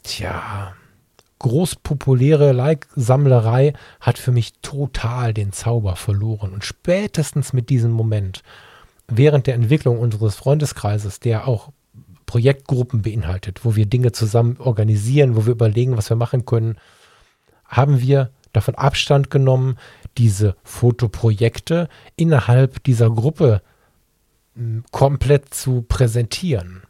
tja, 0.04 0.72
großpopuläre 1.40 2.52
Like-Sammlerei 2.52 3.72
hat 4.00 4.18
für 4.18 4.30
mich 4.30 4.52
total 4.62 5.34
den 5.34 5.52
Zauber 5.52 5.96
verloren. 5.96 6.52
Und 6.52 6.64
spätestens 6.64 7.52
mit 7.52 7.68
diesem 7.68 7.90
Moment, 7.90 8.42
während 9.08 9.46
der 9.46 9.54
Entwicklung 9.54 9.98
unseres 9.98 10.36
Freundeskreises, 10.36 11.18
der 11.18 11.48
auch 11.48 11.70
Projektgruppen 12.26 13.02
beinhaltet, 13.02 13.64
wo 13.64 13.74
wir 13.74 13.86
Dinge 13.86 14.12
zusammen 14.12 14.56
organisieren, 14.58 15.34
wo 15.34 15.46
wir 15.46 15.52
überlegen, 15.52 15.96
was 15.96 16.10
wir 16.10 16.16
machen 16.16 16.44
können, 16.46 16.76
haben 17.64 18.00
wir 18.00 18.30
davon 18.52 18.74
Abstand 18.76 19.30
genommen, 19.30 19.76
diese 20.18 20.56
Fotoprojekte 20.62 21.88
innerhalb 22.16 22.84
dieser 22.84 23.10
Gruppe 23.10 23.62
hm, 24.54 24.84
komplett 24.90 25.54
zu 25.54 25.82
präsentieren. 25.82 26.82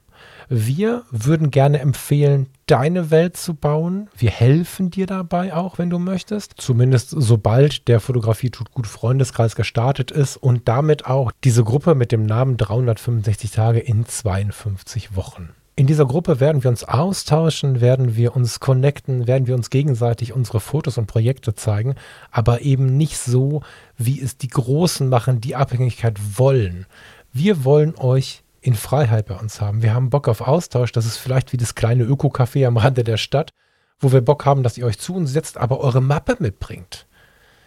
Wir 0.52 1.04
würden 1.12 1.52
gerne 1.52 1.78
empfehlen, 1.78 2.48
deine 2.66 3.12
Welt 3.12 3.36
zu 3.36 3.54
bauen. 3.54 4.10
Wir 4.18 4.32
helfen 4.32 4.90
dir 4.90 5.06
dabei 5.06 5.54
auch, 5.54 5.78
wenn 5.78 5.90
du 5.90 6.00
möchtest. 6.00 6.54
Zumindest 6.56 7.10
sobald 7.16 7.86
der 7.86 8.00
Fotografie 8.00 8.50
tut 8.50 8.72
gut 8.72 8.88
Freundeskreis 8.88 9.54
gestartet 9.54 10.10
ist 10.10 10.36
und 10.36 10.66
damit 10.66 11.06
auch 11.06 11.30
diese 11.44 11.62
Gruppe 11.62 11.94
mit 11.94 12.10
dem 12.10 12.26
Namen 12.26 12.56
365 12.56 13.52
Tage 13.52 13.78
in 13.78 14.06
52 14.06 15.14
Wochen. 15.14 15.50
In 15.76 15.86
dieser 15.86 16.04
Gruppe 16.04 16.40
werden 16.40 16.64
wir 16.64 16.70
uns 16.70 16.82
austauschen, 16.82 17.80
werden 17.80 18.16
wir 18.16 18.34
uns 18.34 18.58
connecten, 18.58 19.28
werden 19.28 19.46
wir 19.46 19.54
uns 19.54 19.70
gegenseitig 19.70 20.32
unsere 20.32 20.58
Fotos 20.58 20.98
und 20.98 21.06
Projekte 21.06 21.54
zeigen, 21.54 21.94
aber 22.32 22.62
eben 22.62 22.96
nicht 22.96 23.18
so, 23.18 23.62
wie 23.96 24.20
es 24.20 24.36
die 24.36 24.48
Großen 24.48 25.08
machen, 25.08 25.40
die 25.40 25.54
Abhängigkeit 25.54 26.18
wollen. 26.36 26.86
Wir 27.32 27.64
wollen 27.64 27.94
euch 27.96 28.39
in 28.60 28.74
Freiheit 28.74 29.26
bei 29.26 29.36
uns 29.36 29.60
haben. 29.60 29.82
Wir 29.82 29.94
haben 29.94 30.10
Bock 30.10 30.28
auf 30.28 30.40
Austausch. 30.42 30.92
Das 30.92 31.06
ist 31.06 31.16
vielleicht 31.16 31.52
wie 31.52 31.56
das 31.56 31.74
kleine 31.74 32.04
Öko-Café 32.04 32.66
am 32.66 32.76
Rande 32.76 33.04
der 33.04 33.16
Stadt, 33.16 33.50
wo 33.98 34.12
wir 34.12 34.20
Bock 34.20 34.44
haben, 34.44 34.62
dass 34.62 34.78
ihr 34.78 34.86
euch 34.86 34.98
zu 34.98 35.14
uns 35.14 35.32
setzt, 35.32 35.56
aber 35.58 35.80
eure 35.80 36.00
Mappe 36.00 36.36
mitbringt. 36.38 37.06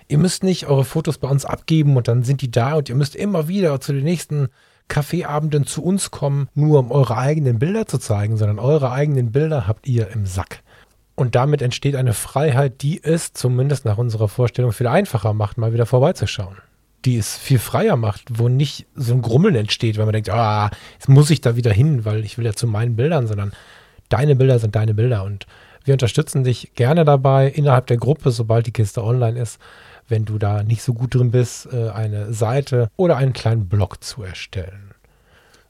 Ihr 0.08 0.18
müsst 0.18 0.44
nicht 0.44 0.68
eure 0.68 0.86
Fotos 0.86 1.18
bei 1.18 1.28
uns 1.28 1.46
abgeben 1.46 1.98
und 1.98 2.08
dann 2.08 2.24
sind 2.24 2.42
die 2.42 2.52
da 2.52 2.76
und 2.76 2.90
ihr 2.90 2.96
müsst 2.96 3.16
immer 3.16 3.48
wieder 3.48 3.80
zu 3.80 3.94
den 3.94 4.04
nächsten 4.04 4.50
Kaffeeabenden 4.90 5.66
zu 5.66 5.84
uns 5.84 6.12
kommen, 6.12 6.50
nur 6.54 6.80
um 6.80 6.92
eure 6.92 7.18
eigenen 7.18 7.58
Bilder 7.58 7.88
zu 7.88 7.98
zeigen, 7.98 8.38
sondern 8.38 8.60
eure 8.60 8.92
eigenen 8.92 9.32
Bilder 9.32 9.66
habt 9.66 9.88
ihr 9.88 10.10
im 10.12 10.26
Sack. 10.26 10.62
Und 11.16 11.36
damit 11.36 11.62
entsteht 11.62 11.96
eine 11.96 12.14
Freiheit, 12.14 12.82
die 12.82 13.02
es 13.04 13.34
zumindest 13.34 13.86
nach 13.86 13.98
unserer 13.98 14.28
Vorstellung 14.28 14.74
viel 14.74 14.88
einfacher 14.88 15.34
macht, 15.34 15.58
mal 15.58 15.74
wieder 15.74 15.86
vorbeizuschauen 15.86 16.58
die 17.06 17.18
es 17.18 17.38
viel 17.38 17.60
freier 17.60 17.96
macht, 17.96 18.40
wo 18.40 18.50
nicht 18.50 18.86
so 18.96 19.14
ein 19.14 19.22
Grummeln 19.22 19.56
entsteht, 19.56 19.98
weil 19.98 20.06
man 20.06 20.14
denkt, 20.14 20.30
ah, 20.30 20.70
jetzt 20.94 21.10
muss 21.10 21.30
ich 21.30 21.42
da 21.42 21.56
wieder 21.56 21.72
hin, 21.72 22.06
weil 22.06 22.24
ich 22.24 22.38
will 22.38 22.46
ja 22.46 22.54
zu 22.54 22.68
meinen 22.68 22.96
Bildern, 22.96 23.28
sondern 23.28 23.54
deine 24.10 24.36
Bilder 24.36 24.60
sind 24.60 24.76
deine 24.76 24.94
Bilder 24.94 25.24
und 25.24 25.46
wir 25.86 25.94
unterstützen 25.94 26.44
dich 26.44 26.74
gerne 26.76 27.04
dabei 27.04 27.50
innerhalb 27.50 27.88
der 27.88 27.98
Gruppe, 27.98 28.32
sobald 28.32 28.68
die 28.68 28.72
Kiste 28.72 29.04
online 29.04 29.40
ist, 29.40 29.60
wenn 30.08 30.26
du 30.26 30.38
da 30.38 30.64
nicht 30.64 30.82
so 30.82 30.94
gut 30.94 31.16
drin 31.16 31.32
bist, 31.32 31.68
äh, 31.72 31.90
eine 31.90 32.34
Seite 32.34 32.90
oder 32.96 33.18
einen 33.18 33.34
kleinen 33.34 33.68
Blog 33.68 34.04
zu 34.04 34.24
erstellen. 34.24 34.92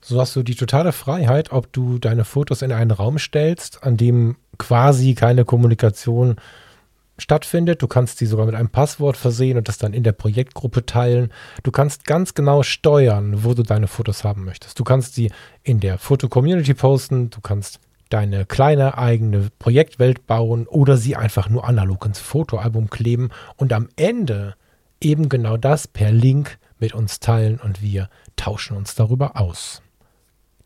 So 0.01 0.19
hast 0.19 0.35
du 0.35 0.43
die 0.43 0.55
totale 0.55 0.91
Freiheit, 0.91 1.51
ob 1.51 1.71
du 1.71 1.97
deine 1.97 2.25
Fotos 2.25 2.61
in 2.61 2.71
einen 2.71 2.91
Raum 2.91 3.17
stellst, 3.17 3.83
an 3.83 3.95
dem 3.95 4.35
quasi 4.57 5.13
keine 5.13 5.45
Kommunikation 5.45 6.35
stattfindet. 7.23 7.81
Du 7.81 7.87
kannst 7.87 8.19
sie 8.19 8.25
sogar 8.25 8.45
mit 8.45 8.53
einem 8.53 8.69
Passwort 8.69 9.17
versehen 9.17 9.57
und 9.57 9.67
das 9.67 9.77
dann 9.77 9.93
in 9.93 10.03
der 10.03 10.11
Projektgruppe 10.11 10.85
teilen. 10.85 11.31
Du 11.63 11.71
kannst 11.71 12.05
ganz 12.05 12.33
genau 12.35 12.61
steuern, 12.63 13.43
wo 13.43 13.53
du 13.53 13.63
deine 13.63 13.87
Fotos 13.87 14.23
haben 14.23 14.43
möchtest. 14.43 14.77
Du 14.79 14.83
kannst 14.83 15.15
sie 15.15 15.31
in 15.63 15.79
der 15.79 15.97
Foto-Community 15.97 16.73
posten, 16.73 17.29
du 17.29 17.41
kannst 17.41 17.79
deine 18.09 18.45
kleine 18.45 18.97
eigene 18.97 19.49
Projektwelt 19.57 20.27
bauen 20.27 20.67
oder 20.67 20.97
sie 20.97 21.15
einfach 21.15 21.49
nur 21.49 21.65
analog 21.67 22.05
ins 22.05 22.19
Fotoalbum 22.19 22.89
kleben 22.89 23.29
und 23.55 23.73
am 23.73 23.89
Ende 23.95 24.55
eben 25.01 25.29
genau 25.29 25.57
das 25.57 25.87
per 25.87 26.11
Link 26.11 26.59
mit 26.77 26.93
uns 26.93 27.19
teilen 27.19 27.59
und 27.59 27.81
wir 27.81 28.09
tauschen 28.35 28.77
uns 28.77 28.93
darüber 28.95 29.39
aus. 29.39 29.81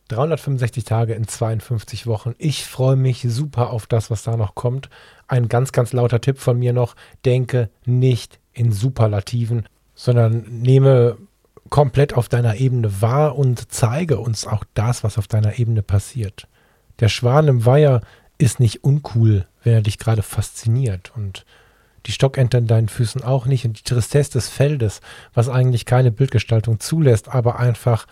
365 0.09 0.83
Tage 0.85 1.13
in 1.13 1.27
52 1.27 2.07
Wochen. 2.07 2.33
Ich 2.37 2.65
freue 2.65 2.95
mich 2.95 3.25
super 3.27 3.71
auf 3.71 3.87
das, 3.87 4.09
was 4.09 4.23
da 4.23 4.37
noch 4.37 4.55
kommt. 4.55 4.89
Ein 5.27 5.49
ganz, 5.49 5.71
ganz 5.71 5.93
lauter 5.93 6.21
Tipp 6.21 6.39
von 6.39 6.57
mir 6.57 6.73
noch. 6.73 6.95
Denke 7.25 7.69
nicht 7.85 8.39
in 8.53 8.71
Superlativen, 8.71 9.67
sondern 9.93 10.45
nehme 10.49 11.17
komplett 11.69 12.13
auf 12.13 12.29
deiner 12.29 12.55
Ebene 12.55 13.01
wahr 13.01 13.35
und 13.35 13.71
zeige 13.71 14.19
uns 14.19 14.47
auch 14.47 14.63
das, 14.73 15.03
was 15.03 15.17
auf 15.17 15.27
deiner 15.27 15.59
Ebene 15.59 15.83
passiert. 15.83 16.47
Der 16.99 17.09
Schwan 17.09 17.47
im 17.47 17.65
Weiher 17.65 18.01
ist 18.37 18.59
nicht 18.59 18.83
uncool, 18.83 19.47
wenn 19.63 19.73
er 19.73 19.81
dich 19.81 19.97
gerade 19.97 20.23
fasziniert 20.23 21.11
und 21.15 21.45
die 22.05 22.11
Stockente 22.11 22.57
in 22.57 22.67
deinen 22.67 22.87
Füßen 22.87 23.23
auch 23.23 23.45
nicht 23.45 23.65
und 23.65 23.79
die 23.79 23.83
Tristesse 23.83 24.31
des 24.31 24.47
Feldes, 24.47 25.01
was 25.33 25.49
eigentlich 25.49 25.85
keine 25.85 26.11
Bildgestaltung 26.11 26.79
zulässt, 26.79 27.27
aber 27.27 27.59
einfach 27.59 28.07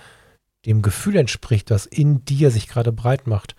dem 0.65 0.81
Gefühl 0.81 1.15
entspricht, 1.15 1.71
das 1.71 1.85
in 1.85 2.25
dir 2.25 2.51
sich 2.51 2.67
gerade 2.67 2.91
breit 2.91 3.27
macht, 3.27 3.55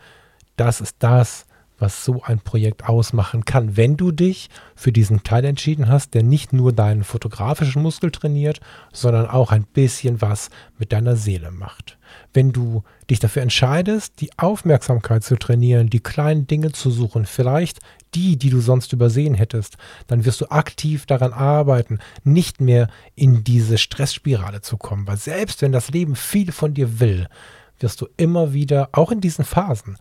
das 0.56 0.80
ist 0.80 0.96
das, 0.98 1.46
was 1.78 2.04
so 2.04 2.22
ein 2.22 2.40
Projekt 2.40 2.88
ausmachen 2.88 3.44
kann, 3.44 3.76
wenn 3.76 3.96
du 3.96 4.12
dich 4.12 4.48
für 4.74 4.92
diesen 4.92 5.22
Teil 5.22 5.44
entschieden 5.44 5.88
hast, 5.88 6.14
der 6.14 6.22
nicht 6.22 6.52
nur 6.52 6.72
deinen 6.72 7.04
fotografischen 7.04 7.82
Muskel 7.82 8.10
trainiert, 8.10 8.60
sondern 8.92 9.26
auch 9.26 9.52
ein 9.52 9.64
bisschen 9.64 10.20
was 10.20 10.50
mit 10.78 10.92
deiner 10.92 11.16
Seele 11.16 11.50
macht. 11.50 11.98
Wenn 12.32 12.52
du 12.52 12.82
dich 13.10 13.18
dafür 13.18 13.42
entscheidest, 13.42 14.20
die 14.20 14.30
Aufmerksamkeit 14.38 15.24
zu 15.24 15.36
trainieren, 15.36 15.90
die 15.90 16.00
kleinen 16.00 16.46
Dinge 16.46 16.72
zu 16.72 16.90
suchen, 16.90 17.26
vielleicht 17.26 17.80
die, 18.14 18.38
die 18.38 18.50
du 18.50 18.60
sonst 18.60 18.92
übersehen 18.92 19.34
hättest, 19.34 19.76
dann 20.06 20.24
wirst 20.24 20.40
du 20.40 20.50
aktiv 20.50 21.06
daran 21.06 21.32
arbeiten, 21.32 21.98
nicht 22.24 22.60
mehr 22.60 22.88
in 23.14 23.44
diese 23.44 23.76
Stressspirale 23.76 24.62
zu 24.62 24.76
kommen, 24.76 25.06
weil 25.06 25.18
selbst 25.18 25.62
wenn 25.62 25.72
das 25.72 25.90
Leben 25.90 26.16
viel 26.16 26.52
von 26.52 26.72
dir 26.72 27.00
will, 27.00 27.28
wirst 27.78 28.00
du 28.00 28.08
immer 28.16 28.52
wieder, 28.52 28.88
auch 28.92 29.12
in 29.12 29.20
diesen 29.20 29.44
Phasen, 29.44 29.98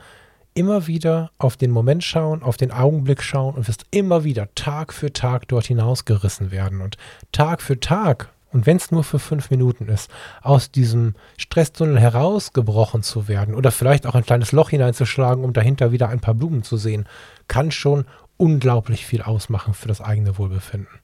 immer 0.55 0.87
wieder 0.87 1.31
auf 1.37 1.57
den 1.57 1.69
Moment 1.69 2.03
schauen, 2.03 2.41
auf 2.41 2.57
den 2.57 2.71
Augenblick 2.71 3.21
schauen 3.21 3.53
und 3.53 3.67
wirst 3.67 3.85
immer 3.91 4.23
wieder 4.23 4.47
Tag 4.55 4.93
für 4.93 5.13
Tag 5.13 5.47
dort 5.49 5.67
hinausgerissen 5.67 6.49
werden. 6.49 6.81
Und 6.81 6.97
Tag 7.31 7.61
für 7.61 7.79
Tag, 7.79 8.29
und 8.51 8.65
wenn 8.65 8.77
es 8.77 8.89
nur 8.89 9.03
für 9.03 9.19
fünf 9.19 9.51
Minuten 9.51 9.89
ist, 9.89 10.09
aus 10.41 10.71
diesem 10.71 11.13
Stresstunnel 11.37 11.99
herausgebrochen 11.99 13.03
zu 13.03 13.27
werden 13.27 13.53
oder 13.53 13.69
vielleicht 13.69 14.07
auch 14.07 14.15
ein 14.15 14.25
kleines 14.25 14.53
Loch 14.53 14.69
hineinzuschlagen, 14.69 15.43
um 15.43 15.51
dahinter 15.51 15.91
wieder 15.91 16.07
ein 16.07 16.21
paar 16.21 16.33
Blumen 16.33 16.63
zu 16.63 16.77
sehen, 16.77 17.05
kann 17.49 17.69
schon 17.71 18.05
unglaublich 18.37 19.05
viel 19.05 19.21
ausmachen 19.21 19.73
für 19.73 19.89
das 19.89 19.99
eigene 19.99 20.37
Wohlbefinden. 20.37 20.99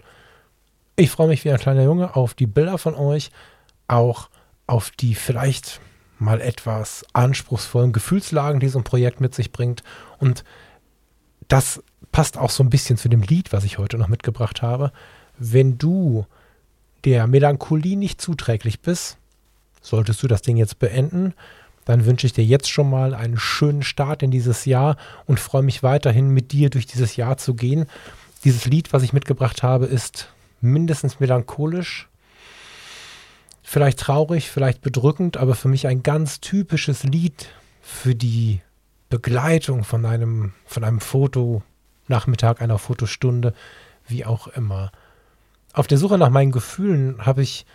Ich 0.96 1.10
freue 1.10 1.28
mich 1.28 1.44
wie 1.44 1.52
ein 1.52 1.58
kleiner 1.58 1.84
Junge 1.84 2.16
auf 2.16 2.34
die 2.34 2.48
Bilder 2.48 2.78
von 2.78 2.96
euch, 2.96 3.32
auch 3.90 4.30
auf 4.66 4.92
die 4.92 5.14
vielleicht 5.14 5.82
mal 6.22 6.40
etwas 6.40 7.04
anspruchsvollen 7.14 7.92
Gefühlslagen, 7.92 8.60
die 8.60 8.70
so 8.70 8.80
ein 8.80 8.84
Projekt 8.84 9.20
mit 9.22 9.34
sich 9.34 9.52
bringt. 9.52 9.84
Und 10.20 10.44
das 11.48 11.84
passt 12.12 12.38
auch 12.38 12.52
so 12.52 12.64
ein 12.64 12.70
bisschen 12.70 12.98
zu 12.98 13.10
dem 13.10 13.22
Lied, 13.22 13.52
was 13.52 13.64
ich 13.64 13.78
heute 13.78 13.98
noch 13.98 14.08
mitgebracht 14.08 14.62
habe. 14.62 14.92
Wenn 15.38 15.78
du 15.78 16.26
der 17.04 17.26
Melancholie 17.28 17.98
nicht 17.98 18.22
zuträglich 18.22 18.82
bist, 18.82 19.18
solltest 19.82 20.22
du 20.22 20.28
das 20.28 20.44
Ding 20.44 20.58
jetzt 20.58 20.78
beenden. 20.78 21.34
Dann 21.86 22.06
wünsche 22.06 22.28
ich 22.28 22.34
dir 22.34 22.46
jetzt 22.46 22.70
schon 22.70 22.90
mal 22.90 23.16
einen 23.16 23.40
schönen 23.40 23.82
Start 23.82 24.22
in 24.22 24.30
dieses 24.30 24.66
Jahr 24.66 24.98
und 25.26 25.40
freue 25.40 25.64
mich 25.64 25.82
weiterhin 25.82 26.30
mit 26.30 26.52
dir 26.52 26.70
durch 26.70 26.86
dieses 26.86 27.16
Jahr 27.16 27.38
zu 27.38 27.56
gehen. 27.56 27.88
Dieses 28.44 28.66
Lied, 28.66 28.94
was 28.94 29.02
ich 29.02 29.14
mitgebracht 29.14 29.64
habe, 29.64 29.88
ist 29.88 30.30
mindestens 30.62 31.20
melancholisch, 31.20 32.11
vielleicht 33.72 34.02
traurig, 34.02 34.50
vielleicht 34.52 34.82
bedrückend, 34.82 35.38
aber 35.38 35.56
für 35.56 35.70
mich 35.70 35.88
ein 35.88 36.04
ganz 36.04 36.42
typisches 36.42 37.04
Lied 37.04 37.48
für 37.82 38.14
die 38.14 38.60
Begleitung 39.10 39.86
von 39.86 40.06
einem, 40.06 40.52
von 40.66 40.84
einem 40.84 41.00
Fotonachmittag, 41.00 42.60
einer 42.60 42.78
Fotostunde, 42.78 43.54
wie 44.10 44.26
auch 44.26 44.50
immer. 44.50 44.92
Auf 45.72 45.88
der 45.88 45.98
Suche 45.98 46.18
nach 46.18 46.30
meinen 46.30 46.52
Gefühlen 46.52 47.26
habe 47.26 47.44
ich 47.44 47.66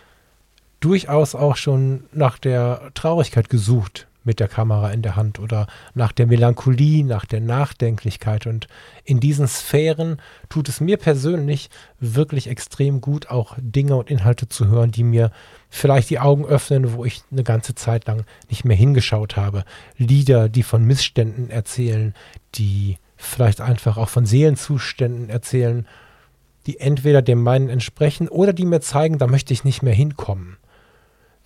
durchaus 0.81 1.33
auch 1.33 1.55
schon 1.55 2.03
nach 2.13 2.37
der 2.37 2.91
Traurigkeit 2.93 3.49
gesucht 3.49 4.05
mit 4.23 4.39
der 4.39 4.49
Kamera 4.49 4.91
in 4.91 5.01
der 5.01 5.15
Hand 5.15 5.39
oder 5.39 5.65
nach 5.95 6.11
der 6.11 6.27
Melancholie, 6.27 7.05
nach 7.05 7.25
der 7.25 7.41
Nachdenklichkeit. 7.41 8.45
Und 8.45 8.67
in 9.03 9.19
diesen 9.19 9.47
Sphären 9.47 10.21
tut 10.47 10.69
es 10.69 10.79
mir 10.79 10.97
persönlich 10.97 11.71
wirklich 11.99 12.47
extrem 12.47 13.01
gut, 13.01 13.31
auch 13.31 13.55
Dinge 13.57 13.95
und 13.95 14.11
Inhalte 14.11 14.47
zu 14.47 14.67
hören, 14.67 14.91
die 14.91 15.03
mir 15.03 15.31
vielleicht 15.69 16.09
die 16.09 16.19
Augen 16.19 16.45
öffnen, 16.45 16.93
wo 16.93 17.05
ich 17.05 17.23
eine 17.31 17.43
ganze 17.43 17.75
Zeit 17.75 18.07
lang 18.07 18.25
nicht 18.49 18.65
mehr 18.65 18.77
hingeschaut 18.77 19.35
habe. 19.35 19.63
Lieder, 19.97 20.49
die 20.49 20.63
von 20.63 20.83
Missständen 20.83 21.49
erzählen, 21.49 22.13
die 22.55 22.97
vielleicht 23.15 23.61
einfach 23.61 23.97
auch 23.97 24.09
von 24.09 24.25
Seelenzuständen 24.25 25.29
erzählen, 25.29 25.87
die 26.65 26.79
entweder 26.79 27.21
dem 27.21 27.41
meinen 27.41 27.69
entsprechen 27.69 28.27
oder 28.27 28.53
die 28.53 28.65
mir 28.65 28.81
zeigen, 28.81 29.17
da 29.17 29.27
möchte 29.27 29.53
ich 29.53 29.63
nicht 29.63 29.81
mehr 29.81 29.93
hinkommen 29.93 30.57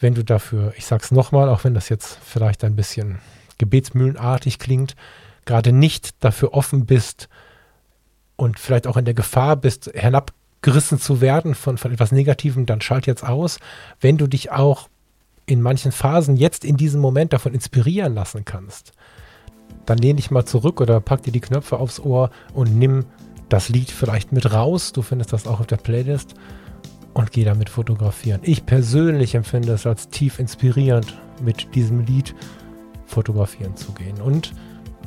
wenn 0.01 0.15
du 0.15 0.23
dafür, 0.23 0.73
ich 0.75 0.85
sag's 0.85 1.11
nochmal, 1.11 1.47
auch 1.47 1.63
wenn 1.63 1.73
das 1.73 1.87
jetzt 1.87 2.17
vielleicht 2.25 2.63
ein 2.63 2.75
bisschen 2.75 3.19
gebetsmühlenartig 3.59 4.59
klingt, 4.59 4.95
gerade 5.45 5.71
nicht 5.71 6.23
dafür 6.23 6.53
offen 6.53 6.85
bist 6.85 7.29
und 8.35 8.59
vielleicht 8.59 8.87
auch 8.87 8.97
in 8.97 9.05
der 9.05 9.13
Gefahr 9.13 9.55
bist, 9.55 9.87
herabgerissen 10.61 10.99
zu 10.99 11.21
werden 11.21 11.55
von, 11.55 11.77
von 11.77 11.91
etwas 11.91 12.11
Negativem, 12.11 12.65
dann 12.65 12.81
schalt 12.81 13.07
jetzt 13.07 13.25
aus. 13.25 13.59
Wenn 13.99 14.17
du 14.17 14.27
dich 14.27 14.51
auch 14.51 14.89
in 15.45 15.61
manchen 15.61 15.91
Phasen 15.91 16.37
jetzt 16.37 16.63
in 16.63 16.77
diesem 16.77 17.01
Moment 17.01 17.33
davon 17.33 17.53
inspirieren 17.53 18.13
lassen 18.13 18.45
kannst, 18.45 18.93
dann 19.85 19.97
lehn 19.97 20.17
dich 20.17 20.31
mal 20.31 20.45
zurück 20.45 20.79
oder 20.79 21.01
pack 21.01 21.23
dir 21.23 21.31
die 21.31 21.41
Knöpfe 21.41 21.77
aufs 21.77 21.99
Ohr 21.99 22.29
und 22.53 22.77
nimm 22.77 23.05
das 23.49 23.69
Lied 23.69 23.89
vielleicht 23.89 24.31
mit 24.31 24.53
raus. 24.53 24.93
Du 24.93 25.01
findest 25.01 25.33
das 25.33 25.47
auch 25.47 25.59
auf 25.59 25.67
der 25.67 25.77
Playlist 25.77 26.35
und 27.13 27.31
gehe 27.31 27.45
damit 27.45 27.69
fotografieren. 27.69 28.41
Ich 28.43 28.65
persönlich 28.65 29.35
empfinde 29.35 29.73
es 29.73 29.85
als 29.85 30.09
tief 30.09 30.39
inspirierend, 30.39 31.17
mit 31.43 31.73
diesem 31.73 32.05
Lied 32.05 32.35
fotografieren 33.05 33.75
zu 33.75 33.91
gehen. 33.93 34.21
Und 34.21 34.53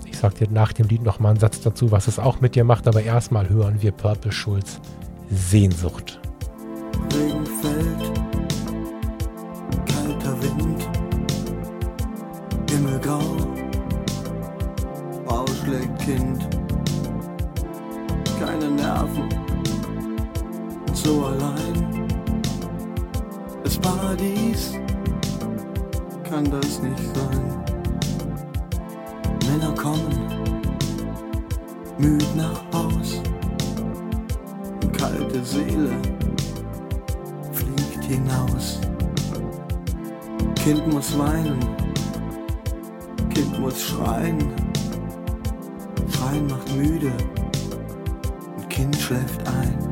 ich 0.05 0.19
sage 0.19 0.47
dir 0.47 0.51
nach 0.51 0.73
dem 0.73 0.89
Lied 0.89 1.03
nochmal 1.03 1.31
einen 1.31 1.41
Satz 1.41 1.61
dazu, 1.61 1.93
was 1.93 2.09
es 2.09 2.19
auch 2.19 2.41
mit 2.41 2.57
dir 2.57 2.65
macht, 2.65 2.89
aber 2.89 3.03
erstmal 3.03 3.49
hören 3.49 3.81
wir 3.81 3.93
Purple 3.93 4.33
Schulz 4.33 4.81
Sehnsucht. 5.31 6.21
Regen 7.13 7.47
fällt, 7.61 8.13
kalter 9.87 10.43
Wind, 10.43 10.89
Himmelgrau, 12.71 13.21
Bausch 15.27 15.51
schlägt 15.65 15.99
Kind, 16.01 16.49
keine 18.39 18.71
Nerven, 18.71 19.29
so 20.93 21.27
allein 21.27 22.09
das 23.63 23.79
Paradies 23.79 24.75
kann 26.29 26.51
das 26.51 26.81
nicht 26.83 27.03
sein. 27.15 27.65
Männer 29.47 29.75
kommen 29.75 30.35
müd 31.99 32.27
nach 32.37 32.61
Haus 32.73 33.23
kalte 35.05 35.45
Seele 35.45 35.91
fliegt 37.53 38.05
hinaus. 38.05 38.81
Kind 40.55 40.87
muss 40.91 41.19
weinen, 41.19 41.61
Kind 43.29 43.61
muss 43.61 43.83
schreien, 43.83 44.39
Schreien 46.11 46.47
macht 46.47 46.75
müde 46.75 47.13
und 48.57 48.71
Kind 48.71 48.97
schläft 48.97 49.47
ein. 49.47 49.84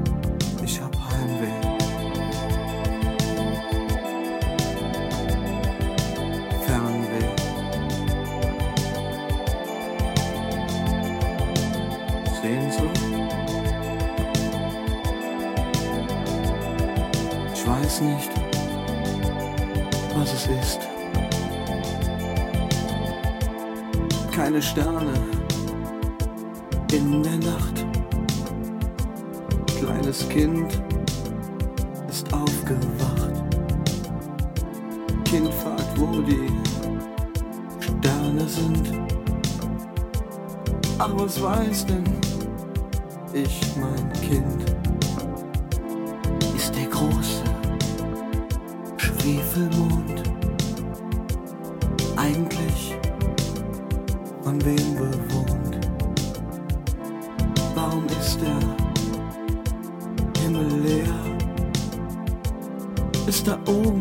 Eigentlich 52.22 52.96
von 54.42 54.64
wem 54.64 54.94
bewohnt? 54.94 55.88
Warum 57.74 58.06
ist 58.20 58.38
der 58.40 58.58
Himmel 60.42 60.68
leer? 60.80 61.14
Ist 63.26 63.46
da 63.46 63.58
oben 63.66 63.91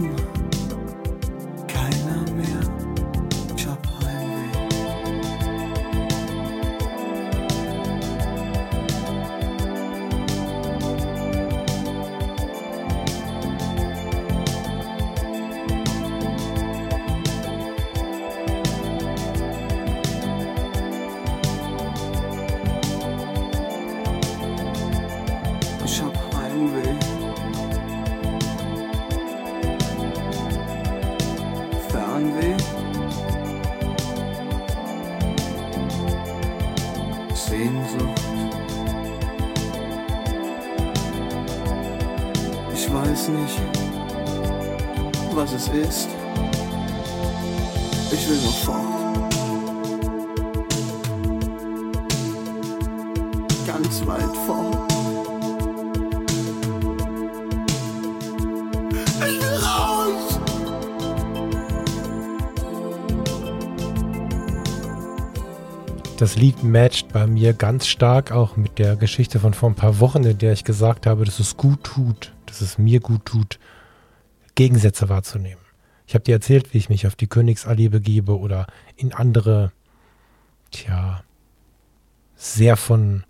das 66.32 66.40
Lied 66.40 66.64
matcht 66.64 67.12
bei 67.12 67.28
mir 67.28 67.52
ganz 67.52 67.88
stark 67.88 68.32
auch 68.32 68.56
mit 68.56 68.80
der 68.80 68.96
Geschichte 68.96 69.42
von 69.42 69.54
vor 69.54 69.70
ein 69.70 69.76
paar 69.76 70.00
Wochen, 70.00 70.24
in 70.24 70.38
der 70.38 70.54
ich 70.54 70.64
gesagt 70.64 71.06
habe, 71.06 71.26
dass 71.26 71.40
es 71.40 71.58
gut 71.58 71.84
tut, 71.84 72.32
dass 72.46 72.62
es 72.62 72.78
mir 72.78 73.02
gut 73.02 73.26
tut, 73.26 73.60
Gegensätze 74.56 75.10
wahrzunehmen. 75.10 75.62
Ich 76.08 76.14
habe 76.14 76.24
dir 76.24 76.36
erzählt, 76.36 76.74
wie 76.74 76.78
ich 76.78 76.88
mich 76.88 77.06
auf 77.06 77.18
die 77.18 77.28
Königsallee 77.28 77.90
begebe 77.90 78.40
oder 78.40 78.68
in 78.96 79.14
andere, 79.14 79.74
tja, 80.72 81.22
sehr 82.38 82.78
von 82.78 83.26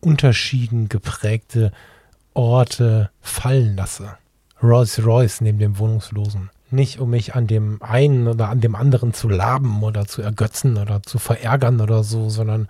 Unterschieden 0.00 0.88
geprägte 0.88 1.72
Orte 2.34 3.10
fallen 3.20 3.74
lasse. 3.74 4.16
Rolls 4.62 5.04
Royce 5.04 5.40
neben 5.40 5.58
dem 5.58 5.76
Wohnungslosen. 5.78 6.50
Nicht 6.70 6.98
um 6.98 7.10
mich 7.10 7.34
an 7.34 7.46
dem 7.46 7.82
einen 7.82 8.26
oder 8.26 8.48
an 8.48 8.60
dem 8.60 8.74
anderen 8.74 9.12
zu 9.12 9.28
laben 9.28 9.82
oder 9.82 10.06
zu 10.06 10.22
ergötzen 10.22 10.76
oder 10.76 11.02
zu 11.02 11.18
verärgern 11.18 11.80
oder 11.80 12.02
so, 12.02 12.28
sondern 12.30 12.68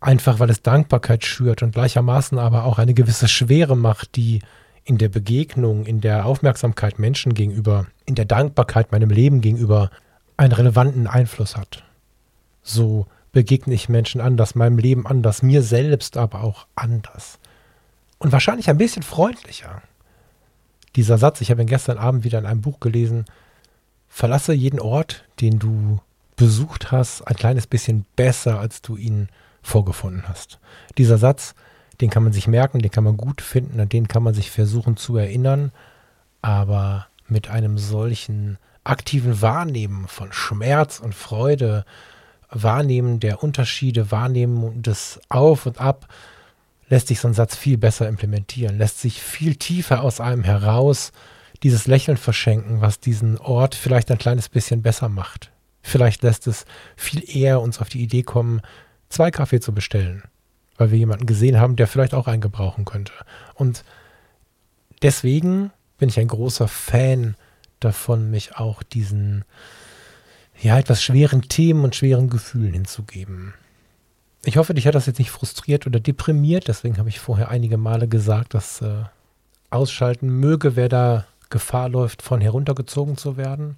einfach, 0.00 0.38
weil 0.38 0.50
es 0.50 0.62
Dankbarkeit 0.62 1.24
schürt 1.24 1.62
und 1.62 1.72
gleichermaßen 1.72 2.38
aber 2.38 2.64
auch 2.64 2.78
eine 2.78 2.94
gewisse 2.94 3.28
Schwere 3.28 3.76
macht, 3.76 4.16
die 4.16 4.40
in 4.84 4.98
der 4.98 5.08
Begegnung, 5.08 5.84
in 5.84 6.00
der 6.00 6.26
Aufmerksamkeit 6.26 6.98
Menschen 6.98 7.34
gegenüber, 7.34 7.86
in 8.04 8.14
der 8.14 8.24
Dankbarkeit 8.24 8.92
meinem 8.92 9.10
Leben 9.10 9.40
gegenüber 9.40 9.90
einen 10.36 10.52
relevanten 10.52 11.06
Einfluss 11.06 11.56
hat. 11.56 11.82
So 12.62 13.06
begegne 13.32 13.74
ich 13.74 13.88
Menschen 13.88 14.20
anders, 14.20 14.54
meinem 14.54 14.78
Leben 14.78 15.06
anders, 15.06 15.42
mir 15.42 15.62
selbst 15.62 16.16
aber 16.16 16.42
auch 16.42 16.66
anders. 16.74 17.38
Und 18.18 18.32
wahrscheinlich 18.32 18.70
ein 18.70 18.78
bisschen 18.78 19.02
freundlicher. 19.02 19.82
Dieser 20.96 21.18
Satz, 21.18 21.40
ich 21.40 21.50
habe 21.50 21.62
ihn 21.62 21.68
gestern 21.68 21.98
Abend 21.98 22.24
wieder 22.24 22.38
in 22.38 22.46
einem 22.46 22.62
Buch 22.62 22.80
gelesen, 22.80 23.26
verlasse 24.08 24.52
jeden 24.52 24.80
Ort, 24.80 25.24
den 25.40 25.58
du 25.58 26.00
besucht 26.36 26.90
hast, 26.90 27.22
ein 27.22 27.36
kleines 27.36 27.66
bisschen 27.66 28.04
besser, 28.16 28.58
als 28.58 28.82
du 28.82 28.96
ihn 28.96 29.28
vorgefunden 29.62 30.28
hast. 30.28 30.58
Dieser 30.96 31.18
Satz 31.18 31.54
den 32.00 32.10
kann 32.10 32.22
man 32.22 32.32
sich 32.32 32.46
merken, 32.46 32.80
den 32.80 32.90
kann 32.90 33.04
man 33.04 33.16
gut 33.16 33.40
finden, 33.40 33.80
an 33.80 33.88
den 33.88 34.08
kann 34.08 34.22
man 34.22 34.34
sich 34.34 34.50
versuchen 34.50 34.96
zu 34.96 35.16
erinnern, 35.16 35.72
aber 36.42 37.06
mit 37.28 37.48
einem 37.48 37.78
solchen 37.78 38.58
aktiven 38.84 39.40
Wahrnehmen 39.40 40.06
von 40.06 40.32
Schmerz 40.32 41.00
und 41.00 41.14
Freude, 41.14 41.84
Wahrnehmen 42.50 43.18
der 43.18 43.42
Unterschiede, 43.42 44.10
Wahrnehmen 44.10 44.82
des 44.82 45.20
Auf 45.28 45.66
und 45.66 45.80
Ab, 45.80 46.06
lässt 46.88 47.08
sich 47.08 47.20
so 47.20 47.28
ein 47.28 47.34
Satz 47.34 47.56
viel 47.56 47.78
besser 47.78 48.08
implementieren, 48.08 48.78
lässt 48.78 49.00
sich 49.00 49.20
viel 49.22 49.56
tiefer 49.56 50.02
aus 50.02 50.20
einem 50.20 50.44
heraus 50.44 51.12
dieses 51.62 51.86
Lächeln 51.86 52.16
verschenken, 52.16 52.80
was 52.80 53.00
diesen 53.00 53.38
Ort 53.38 53.74
vielleicht 53.74 54.10
ein 54.10 54.18
kleines 54.18 54.48
bisschen 54.48 54.82
besser 54.82 55.08
macht. 55.08 55.50
Vielleicht 55.82 56.22
lässt 56.22 56.46
es 56.46 56.66
viel 56.96 57.22
eher 57.34 57.60
uns 57.60 57.80
auf 57.80 57.88
die 57.88 58.02
Idee 58.02 58.22
kommen, 58.22 58.60
zwei 59.08 59.30
Kaffee 59.30 59.60
zu 59.60 59.72
bestellen 59.72 60.22
weil 60.76 60.90
wir 60.90 60.98
jemanden 60.98 61.26
gesehen 61.26 61.58
haben, 61.58 61.76
der 61.76 61.86
vielleicht 61.86 62.14
auch 62.14 62.26
einen 62.26 62.40
gebrauchen 62.40 62.84
könnte. 62.84 63.12
Und 63.54 63.84
deswegen 65.02 65.70
bin 65.98 66.08
ich 66.08 66.18
ein 66.18 66.28
großer 66.28 66.68
Fan 66.68 67.36
davon, 67.80 68.30
mich 68.30 68.56
auch 68.56 68.82
diesen 68.82 69.44
ja 70.60 70.78
etwas 70.78 71.02
schweren 71.02 71.42
Themen 71.42 71.84
und 71.84 71.94
schweren 71.94 72.30
Gefühlen 72.30 72.72
hinzugeben. 72.72 73.54
Ich 74.46 74.58
hoffe, 74.58 74.74
dich 74.74 74.86
hat 74.86 74.94
das 74.94 75.06
jetzt 75.06 75.18
nicht 75.18 75.32
frustriert 75.32 75.88
oder 75.88 75.98
deprimiert. 75.98 76.68
Deswegen 76.68 76.98
habe 76.98 77.08
ich 77.08 77.18
vorher 77.18 77.50
einige 77.50 77.78
Male 77.78 78.06
gesagt, 78.06 78.54
dass 78.54 78.80
äh, 78.80 79.02
ausschalten 79.70 80.28
möge, 80.28 80.76
wer 80.76 80.88
da 80.88 81.26
Gefahr 81.50 81.88
läuft, 81.88 82.22
von 82.22 82.40
heruntergezogen 82.40 83.16
zu 83.16 83.36
werden. 83.36 83.76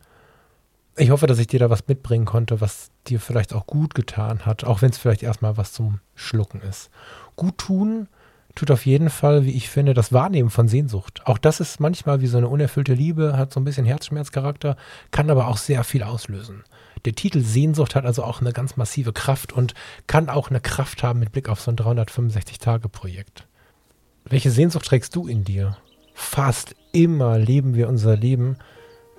Ich 0.94 1.08
hoffe, 1.08 1.26
dass 1.26 1.38
ich 1.38 1.46
dir 1.46 1.58
da 1.58 1.70
was 1.70 1.88
mitbringen 1.88 2.26
konnte, 2.26 2.60
was 2.60 2.90
dir 3.06 3.18
vielleicht 3.18 3.54
auch 3.54 3.66
gut 3.66 3.94
getan 3.94 4.44
hat, 4.44 4.64
auch 4.64 4.82
wenn 4.82 4.90
es 4.90 4.98
vielleicht 4.98 5.22
erstmal 5.22 5.56
was 5.56 5.72
zum 5.72 6.00
Schlucken 6.14 6.60
ist. 6.60 6.90
Gut 7.34 7.56
tun 7.56 8.06
tut 8.54 8.70
auf 8.70 8.84
jeden 8.84 9.08
Fall, 9.08 9.46
wie 9.46 9.52
ich 9.52 9.70
finde, 9.70 9.94
das 9.94 10.12
Wahrnehmen 10.12 10.50
von 10.50 10.68
Sehnsucht. 10.68 11.22
Auch 11.24 11.38
das 11.38 11.60
ist 11.60 11.80
manchmal 11.80 12.20
wie 12.20 12.26
so 12.26 12.36
eine 12.36 12.48
unerfüllte 12.48 12.92
Liebe, 12.92 13.38
hat 13.38 13.54
so 13.54 13.60
ein 13.60 13.64
bisschen 13.64 13.86
Herzschmerzcharakter, 13.86 14.76
kann 15.12 15.30
aber 15.30 15.48
auch 15.48 15.56
sehr 15.56 15.82
viel 15.84 16.02
auslösen. 16.02 16.64
Der 17.04 17.14
Titel 17.14 17.40
Sehnsucht 17.40 17.94
hat 17.94 18.04
also 18.04 18.24
auch 18.24 18.40
eine 18.40 18.52
ganz 18.52 18.76
massive 18.76 19.12
Kraft 19.12 19.52
und 19.52 19.74
kann 20.06 20.28
auch 20.28 20.50
eine 20.50 20.60
Kraft 20.60 21.02
haben 21.02 21.20
mit 21.20 21.32
Blick 21.32 21.48
auf 21.48 21.60
so 21.60 21.70
ein 21.70 21.76
365-Tage-Projekt. 21.76 23.46
Welche 24.24 24.50
Sehnsucht 24.50 24.86
trägst 24.86 25.14
du 25.16 25.26
in 25.26 25.44
dir? 25.44 25.76
Fast 26.14 26.74
immer 26.92 27.38
leben 27.38 27.74
wir 27.74 27.88
unser 27.88 28.16
Leben 28.16 28.56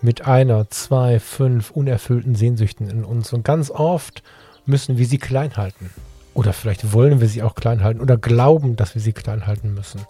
mit 0.02 0.26
einer, 0.26 0.70
zwei, 0.70 1.20
fünf 1.20 1.72
unerfüllten 1.72 2.36
Sehnsüchten 2.36 2.90
in 2.90 3.04
uns. 3.04 3.34
Und 3.34 3.44
ganz 3.44 3.72
oft 3.72 4.24
müssen 4.66 4.98
wir 4.98 5.06
sie 5.06 5.18
klein 5.18 5.58
halten. 5.58 5.90
Oder 6.34 6.54
vielleicht 6.54 6.94
wollen 6.94 7.22
wir 7.22 7.28
sie 7.28 7.44
auch 7.44 7.56
klein 7.56 7.84
halten 7.84 8.02
oder 8.02 8.18
glauben, 8.18 8.76
dass 8.76 8.96
wir 8.96 9.02
sie 9.02 9.14
klein 9.14 9.48
halten 9.48 9.74
müssen. 9.74 10.02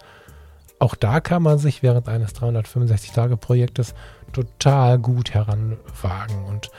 Auch 0.78 0.94
da 0.94 1.20
kann 1.20 1.42
man 1.42 1.58
sich 1.58 1.82
während 1.82 2.08
eines 2.08 2.34
365-Tage-Projektes 2.34 3.94
total 4.32 4.98
gut 4.98 5.34
heranwagen. 5.34 6.44
Und 6.44 6.70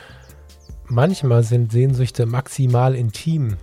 manchmal 0.91 1.43
sind 1.43 1.71
Sehnsüchte 1.71 2.25
maximal 2.25 2.95
intim. 2.95 3.57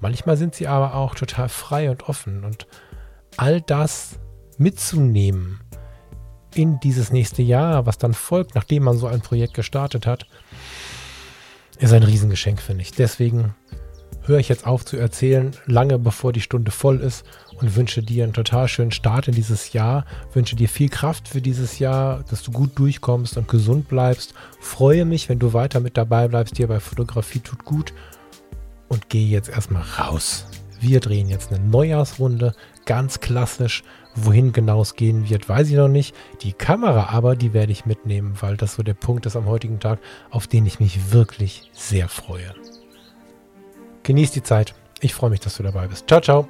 Manchmal 0.00 0.36
sind 0.36 0.54
sie 0.54 0.66
aber 0.66 0.94
auch 0.94 1.14
total 1.14 1.48
frei 1.48 1.90
und 1.90 2.08
offen. 2.08 2.44
Und 2.44 2.66
all 3.36 3.60
das 3.60 4.18
mitzunehmen 4.58 5.60
in 6.54 6.78
dieses 6.80 7.10
nächste 7.10 7.42
Jahr, 7.42 7.86
was 7.86 7.98
dann 7.98 8.14
folgt, 8.14 8.54
nachdem 8.54 8.84
man 8.84 8.98
so 8.98 9.06
ein 9.06 9.20
Projekt 9.20 9.54
gestartet 9.54 10.06
hat, 10.06 10.26
ist 11.78 11.92
ein 11.92 12.02
Riesengeschenk, 12.02 12.60
finde 12.60 12.82
ich. 12.82 12.92
Deswegen 12.92 13.54
höre 14.22 14.38
ich 14.38 14.48
jetzt 14.48 14.66
auf 14.66 14.84
zu 14.84 14.96
erzählen, 14.96 15.52
lange 15.66 15.98
bevor 15.98 16.32
die 16.32 16.40
Stunde 16.40 16.70
voll 16.70 17.00
ist 17.00 17.24
und 17.64 17.76
wünsche 17.76 18.02
dir 18.02 18.24
einen 18.24 18.34
total 18.34 18.68
schönen 18.68 18.90
Start 18.90 19.26
in 19.26 19.34
dieses 19.34 19.72
Jahr, 19.72 20.04
wünsche 20.34 20.54
dir 20.54 20.68
viel 20.68 20.90
Kraft 20.90 21.28
für 21.28 21.40
dieses 21.40 21.78
Jahr, 21.78 22.22
dass 22.28 22.42
du 22.42 22.52
gut 22.52 22.78
durchkommst 22.78 23.38
und 23.38 23.48
gesund 23.48 23.88
bleibst. 23.88 24.34
Freue 24.60 25.06
mich, 25.06 25.30
wenn 25.30 25.38
du 25.38 25.54
weiter 25.54 25.80
mit 25.80 25.96
dabei 25.96 26.28
bleibst, 26.28 26.58
dir 26.58 26.68
bei 26.68 26.78
Fotografie 26.78 27.40
tut 27.40 27.64
gut 27.64 27.94
und 28.88 29.08
gehe 29.08 29.26
jetzt 29.26 29.48
erstmal 29.48 29.82
raus. 29.98 30.44
Wir 30.78 31.00
drehen 31.00 31.30
jetzt 31.30 31.50
eine 31.50 31.64
Neujahrsrunde, 31.64 32.54
ganz 32.84 33.20
klassisch 33.20 33.82
Wohin 34.16 34.52
genau 34.52 34.80
es 34.80 34.94
gehen 34.94 35.28
wird, 35.28 35.48
weiß 35.48 35.68
ich 35.68 35.74
noch 35.74 35.88
nicht. 35.88 36.14
Die 36.42 36.52
Kamera 36.52 37.08
aber, 37.10 37.34
die 37.34 37.52
werde 37.52 37.72
ich 37.72 37.84
mitnehmen, 37.84 38.34
weil 38.40 38.56
das 38.56 38.74
so 38.74 38.84
der 38.84 38.94
Punkt 38.94 39.26
ist 39.26 39.34
am 39.34 39.46
heutigen 39.46 39.80
Tag, 39.80 39.98
auf 40.30 40.46
den 40.46 40.66
ich 40.66 40.78
mich 40.78 41.12
wirklich 41.12 41.68
sehr 41.72 42.08
freue. 42.08 42.54
Genieß 44.04 44.30
die 44.30 44.44
Zeit. 44.44 44.74
Ich 45.00 45.14
freue 45.14 45.30
mich, 45.30 45.40
dass 45.40 45.56
du 45.56 45.64
dabei 45.64 45.88
bist. 45.88 46.06
Ciao, 46.06 46.20
ciao. 46.20 46.48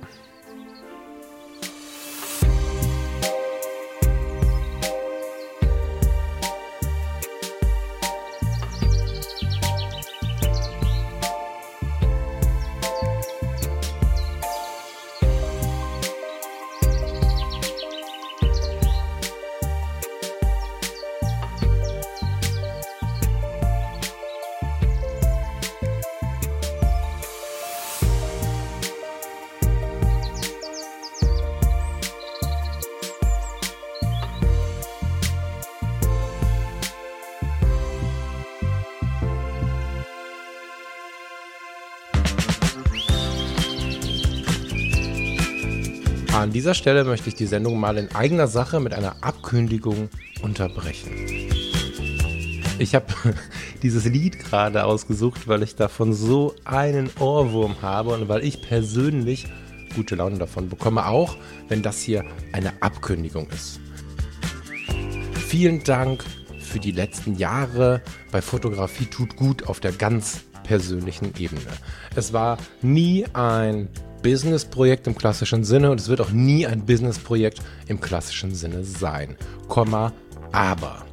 An 46.34 46.50
dieser 46.50 46.74
Stelle 46.74 47.04
möchte 47.04 47.28
ich 47.28 47.36
die 47.36 47.46
Sendung 47.46 47.78
mal 47.78 47.96
in 47.96 48.12
eigener 48.12 48.48
Sache 48.48 48.80
mit 48.80 48.92
einer 48.92 49.14
Abkündigung 49.20 50.08
unterbrechen. 50.42 51.12
Ich 52.80 52.96
habe 52.96 53.06
dieses 53.84 54.04
Lied 54.04 54.40
gerade 54.40 54.84
ausgesucht, 54.84 55.46
weil 55.46 55.62
ich 55.62 55.76
davon 55.76 56.12
so 56.12 56.56
einen 56.64 57.08
Ohrwurm 57.20 57.80
habe 57.82 58.10
und 58.10 58.28
weil 58.28 58.44
ich 58.44 58.62
persönlich 58.62 59.46
gute 59.94 60.16
Laune 60.16 60.36
davon 60.38 60.68
bekomme, 60.68 61.06
auch 61.06 61.36
wenn 61.68 61.82
das 61.82 62.02
hier 62.02 62.24
eine 62.50 62.82
Abkündigung 62.82 63.46
ist. 63.50 63.78
Vielen 65.46 65.84
Dank 65.84 66.24
für 66.58 66.80
die 66.80 66.90
letzten 66.90 67.36
Jahre 67.36 68.02
bei 68.32 68.42
Fotografie 68.42 69.06
tut 69.06 69.36
gut 69.36 69.68
auf 69.68 69.78
der 69.78 69.92
ganz 69.92 70.40
persönlichen 70.64 71.32
Ebene. 71.38 71.60
Es 72.16 72.32
war 72.32 72.58
nie 72.82 73.24
ein 73.34 73.88
Business-Projekt 74.24 75.06
im 75.06 75.14
klassischen 75.14 75.62
Sinne 75.62 75.90
und 75.92 76.00
es 76.00 76.08
wird 76.08 76.20
auch 76.20 76.30
nie 76.30 76.66
ein 76.66 76.86
Business-Projekt 76.86 77.60
im 77.86 78.00
klassischen 78.00 78.54
Sinne 78.54 78.82
sein. 78.82 79.36
Komma, 79.68 80.12
aber 80.50 81.04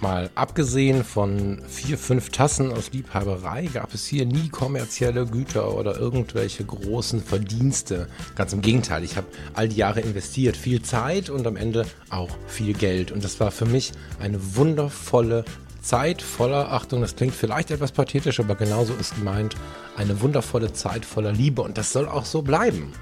Mal 0.00 0.30
abgesehen 0.34 1.04
von 1.04 1.60
vier, 1.68 1.98
fünf 1.98 2.30
Tassen 2.30 2.72
aus 2.72 2.90
Liebhaberei 2.92 3.66
gab 3.66 3.92
es 3.92 4.06
hier 4.06 4.24
nie 4.24 4.48
kommerzielle 4.48 5.26
Güter 5.26 5.76
oder 5.76 5.98
irgendwelche 5.98 6.64
großen 6.64 7.22
Verdienste. 7.22 8.08
Ganz 8.34 8.54
im 8.54 8.62
Gegenteil, 8.62 9.04
ich 9.04 9.18
habe 9.18 9.26
all 9.52 9.68
die 9.68 9.76
Jahre 9.76 10.00
investiert, 10.00 10.56
viel 10.56 10.80
Zeit 10.80 11.28
und 11.28 11.46
am 11.46 11.56
Ende 11.56 11.84
auch 12.08 12.30
viel 12.46 12.72
Geld. 12.72 13.12
Und 13.12 13.24
das 13.24 13.40
war 13.40 13.50
für 13.50 13.66
mich 13.66 13.92
eine 14.18 14.56
wundervolle 14.56 15.44
Zeit 15.80 16.22
voller, 16.22 16.72
Achtung, 16.72 17.00
das 17.00 17.16
klingt 17.16 17.34
vielleicht 17.34 17.70
etwas 17.70 17.92
pathetisch, 17.92 18.40
aber 18.40 18.54
genauso 18.54 18.94
ist 18.94 19.16
gemeint, 19.16 19.56
eine 19.96 20.20
wundervolle 20.20 20.72
Zeit 20.72 21.04
voller 21.04 21.32
Liebe 21.32 21.62
und 21.62 21.78
das 21.78 21.92
soll 21.92 22.08
auch 22.08 22.24
so 22.24 22.42
bleiben. 22.42 22.92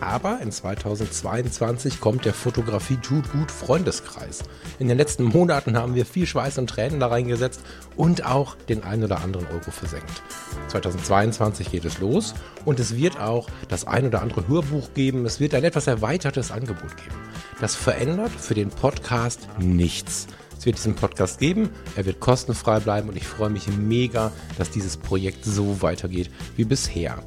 Aber 0.00 0.38
in 0.40 0.52
2022 0.52 2.00
kommt 2.00 2.24
der 2.24 2.32
Fotografie 2.32 2.98
tut 2.98 3.32
gut 3.32 3.50
Freundeskreis. 3.50 4.44
In 4.78 4.86
den 4.86 4.96
letzten 4.96 5.24
Monaten 5.24 5.76
haben 5.76 5.96
wir 5.96 6.06
viel 6.06 6.26
Schweiß 6.26 6.58
und 6.58 6.70
Tränen 6.70 7.00
da 7.00 7.08
reingesetzt 7.08 7.62
und 7.96 8.24
auch 8.24 8.54
den 8.68 8.84
ein 8.84 9.02
oder 9.02 9.22
anderen 9.22 9.48
Euro 9.48 9.72
versenkt. 9.72 10.22
2022 10.68 11.72
geht 11.72 11.84
es 11.84 11.98
los 11.98 12.34
und 12.64 12.78
es 12.78 12.96
wird 12.96 13.18
auch 13.18 13.48
das 13.68 13.88
ein 13.88 14.06
oder 14.06 14.22
andere 14.22 14.46
Hörbuch 14.46 14.94
geben. 14.94 15.26
Es 15.26 15.40
wird 15.40 15.54
ein 15.54 15.64
etwas 15.64 15.88
erweitertes 15.88 16.52
Angebot 16.52 16.96
geben. 16.96 17.16
Das 17.60 17.74
verändert 17.74 18.30
für 18.30 18.54
den 18.54 18.70
Podcast 18.70 19.48
nichts. 19.58 20.28
Es 20.58 20.66
wird 20.66 20.76
diesen 20.76 20.96
Podcast 20.96 21.38
geben, 21.38 21.70
er 21.94 22.04
wird 22.04 22.18
kostenfrei 22.18 22.80
bleiben 22.80 23.08
und 23.08 23.16
ich 23.16 23.26
freue 23.26 23.48
mich 23.48 23.68
mega, 23.68 24.32
dass 24.58 24.70
dieses 24.70 24.96
Projekt 24.96 25.44
so 25.44 25.82
weitergeht 25.82 26.30
wie 26.56 26.64
bisher. 26.64 27.22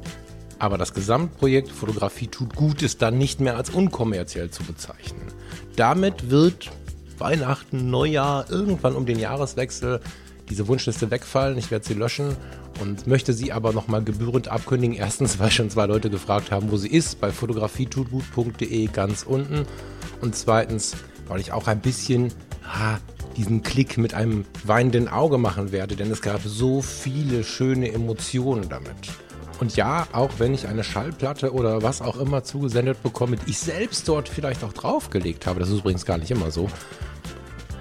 Aber 0.58 0.76
das 0.76 0.92
Gesamtprojekt 0.92 1.70
Fotografie 1.70 2.26
tut 2.26 2.54
gut 2.54 2.82
ist 2.82 3.00
dann 3.00 3.16
nicht 3.16 3.40
mehr 3.40 3.56
als 3.56 3.70
unkommerziell 3.70 4.50
zu 4.50 4.62
bezeichnen. 4.64 5.32
Damit 5.76 6.30
wird 6.30 6.70
Weihnachten, 7.18 7.90
Neujahr, 7.90 8.50
irgendwann 8.50 8.94
um 8.94 9.06
den 9.06 9.18
Jahreswechsel 9.18 10.00
diese 10.50 10.68
Wunschliste 10.68 11.10
wegfallen. 11.10 11.56
Ich 11.56 11.70
werde 11.70 11.86
sie 11.86 11.94
löschen 11.94 12.36
und 12.80 13.06
möchte 13.06 13.32
sie 13.32 13.50
aber 13.50 13.72
nochmal 13.72 14.04
gebührend 14.04 14.48
abkündigen. 14.48 14.94
Erstens, 14.94 15.38
weil 15.38 15.50
schon 15.50 15.70
zwei 15.70 15.86
Leute 15.86 16.10
gefragt 16.10 16.50
haben, 16.50 16.70
wo 16.70 16.76
sie 16.76 16.88
ist, 16.88 17.18
bei 17.18 17.32
fotografietutgut.de 17.32 18.86
ganz 18.88 19.22
unten. 19.22 19.64
Und 20.20 20.36
zweitens, 20.36 20.94
weil 21.28 21.40
ich 21.40 21.52
auch 21.52 21.66
ein 21.66 21.80
bisschen 21.80 22.32
ha, 22.62 23.00
diesen 23.36 23.62
Klick 23.62 23.98
mit 23.98 24.14
einem 24.14 24.44
weinenden 24.64 25.08
Auge 25.08 25.38
machen 25.38 25.72
werde, 25.72 25.96
denn 25.96 26.10
es 26.10 26.22
gab 26.22 26.40
so 26.44 26.82
viele 26.82 27.44
schöne 27.44 27.92
Emotionen 27.92 28.68
damit. 28.68 28.96
Und 29.60 29.76
ja, 29.76 30.08
auch 30.12 30.30
wenn 30.38 30.54
ich 30.54 30.66
eine 30.66 30.82
Schallplatte 30.82 31.52
oder 31.52 31.82
was 31.82 32.02
auch 32.02 32.18
immer 32.18 32.42
zugesendet 32.42 33.02
bekomme, 33.02 33.36
die 33.36 33.50
ich 33.50 33.58
selbst 33.58 34.08
dort 34.08 34.28
vielleicht 34.28 34.64
auch 34.64 34.72
draufgelegt 34.72 35.46
habe, 35.46 35.60
das 35.60 35.68
ist 35.68 35.78
übrigens 35.78 36.04
gar 36.04 36.18
nicht 36.18 36.30
immer 36.30 36.50
so, 36.50 36.68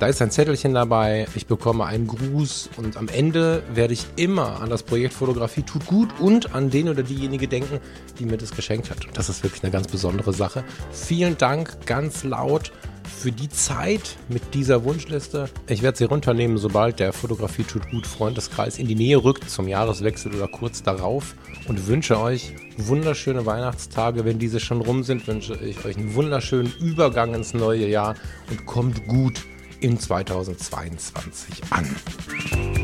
da 0.02 0.08
ist 0.08 0.20
ein 0.20 0.32
Zettelchen 0.32 0.74
dabei, 0.74 1.28
ich 1.36 1.46
bekomme 1.46 1.86
einen 1.86 2.08
Gruß 2.08 2.72
und 2.78 2.98
am 2.98 3.08
Ende 3.08 3.62
werde 3.74 3.94
ich 3.94 4.08
immer 4.16 4.60
an 4.60 4.70
das 4.72 4.82
Projekt 4.82 5.14
Fotografie 5.14 5.62
tut 5.62 5.86
gut 5.86 6.10
und 6.20 6.56
an 6.56 6.72
den 6.72 6.90
oder 6.90 7.04
diejenige 7.04 7.48
denken, 7.48 7.80
die 8.18 8.26
mir 8.26 8.38
das 8.38 8.50
geschenkt 8.56 8.90
hat. 8.90 9.06
Und 9.06 9.16
das 9.16 9.30
ist 9.30 9.44
wirklich 9.44 9.62
eine 9.62 9.72
ganz 9.72 9.88
besondere 9.88 10.34
Sache. 10.34 10.64
Vielen 10.92 11.38
Dank 11.38 11.86
ganz 11.86 12.24
laut 12.24 12.72
für 13.08 13.32
die 13.32 13.50
Zeit 13.50 14.18
mit 14.30 14.54
dieser 14.54 14.84
Wunschliste. 14.84 15.50
Ich 15.68 15.82
werde 15.82 15.98
sie 15.98 16.06
runternehmen, 16.06 16.58
sobald 16.58 17.00
der 17.00 17.14
Fotografie 17.14 17.64
tut 17.64 17.90
gut 17.90 18.08
Freundeskreis 18.08 18.78
in 18.80 18.88
die 18.88 18.96
Nähe 18.96 19.24
rückt, 19.24 19.50
zum 19.50 19.68
Jahreswechsel 19.68 20.34
oder 20.34 20.48
kurz 20.48 20.84
darauf. 20.84 21.36
Und 21.68 21.88
wünsche 21.88 22.20
euch 22.20 22.56
wunderschöne 22.78 23.46
Weihnachtstage. 23.46 24.26
Wenn 24.26 24.40
diese 24.40 24.60
schon 24.60 24.82
rum 24.82 25.04
sind, 25.04 25.28
wünsche 25.28 25.56
ich 25.56 25.86
euch 25.86 25.98
einen 25.98 26.16
wunderschönen 26.16 26.74
Übergang 26.80 27.34
ins 27.34 27.54
neue 27.54 27.88
Jahr 27.88 28.16
und 28.50 28.66
kommt 28.66 29.08
gut 29.08 29.42
in 29.80 30.00
2022 30.00 31.62
an. 31.70 32.81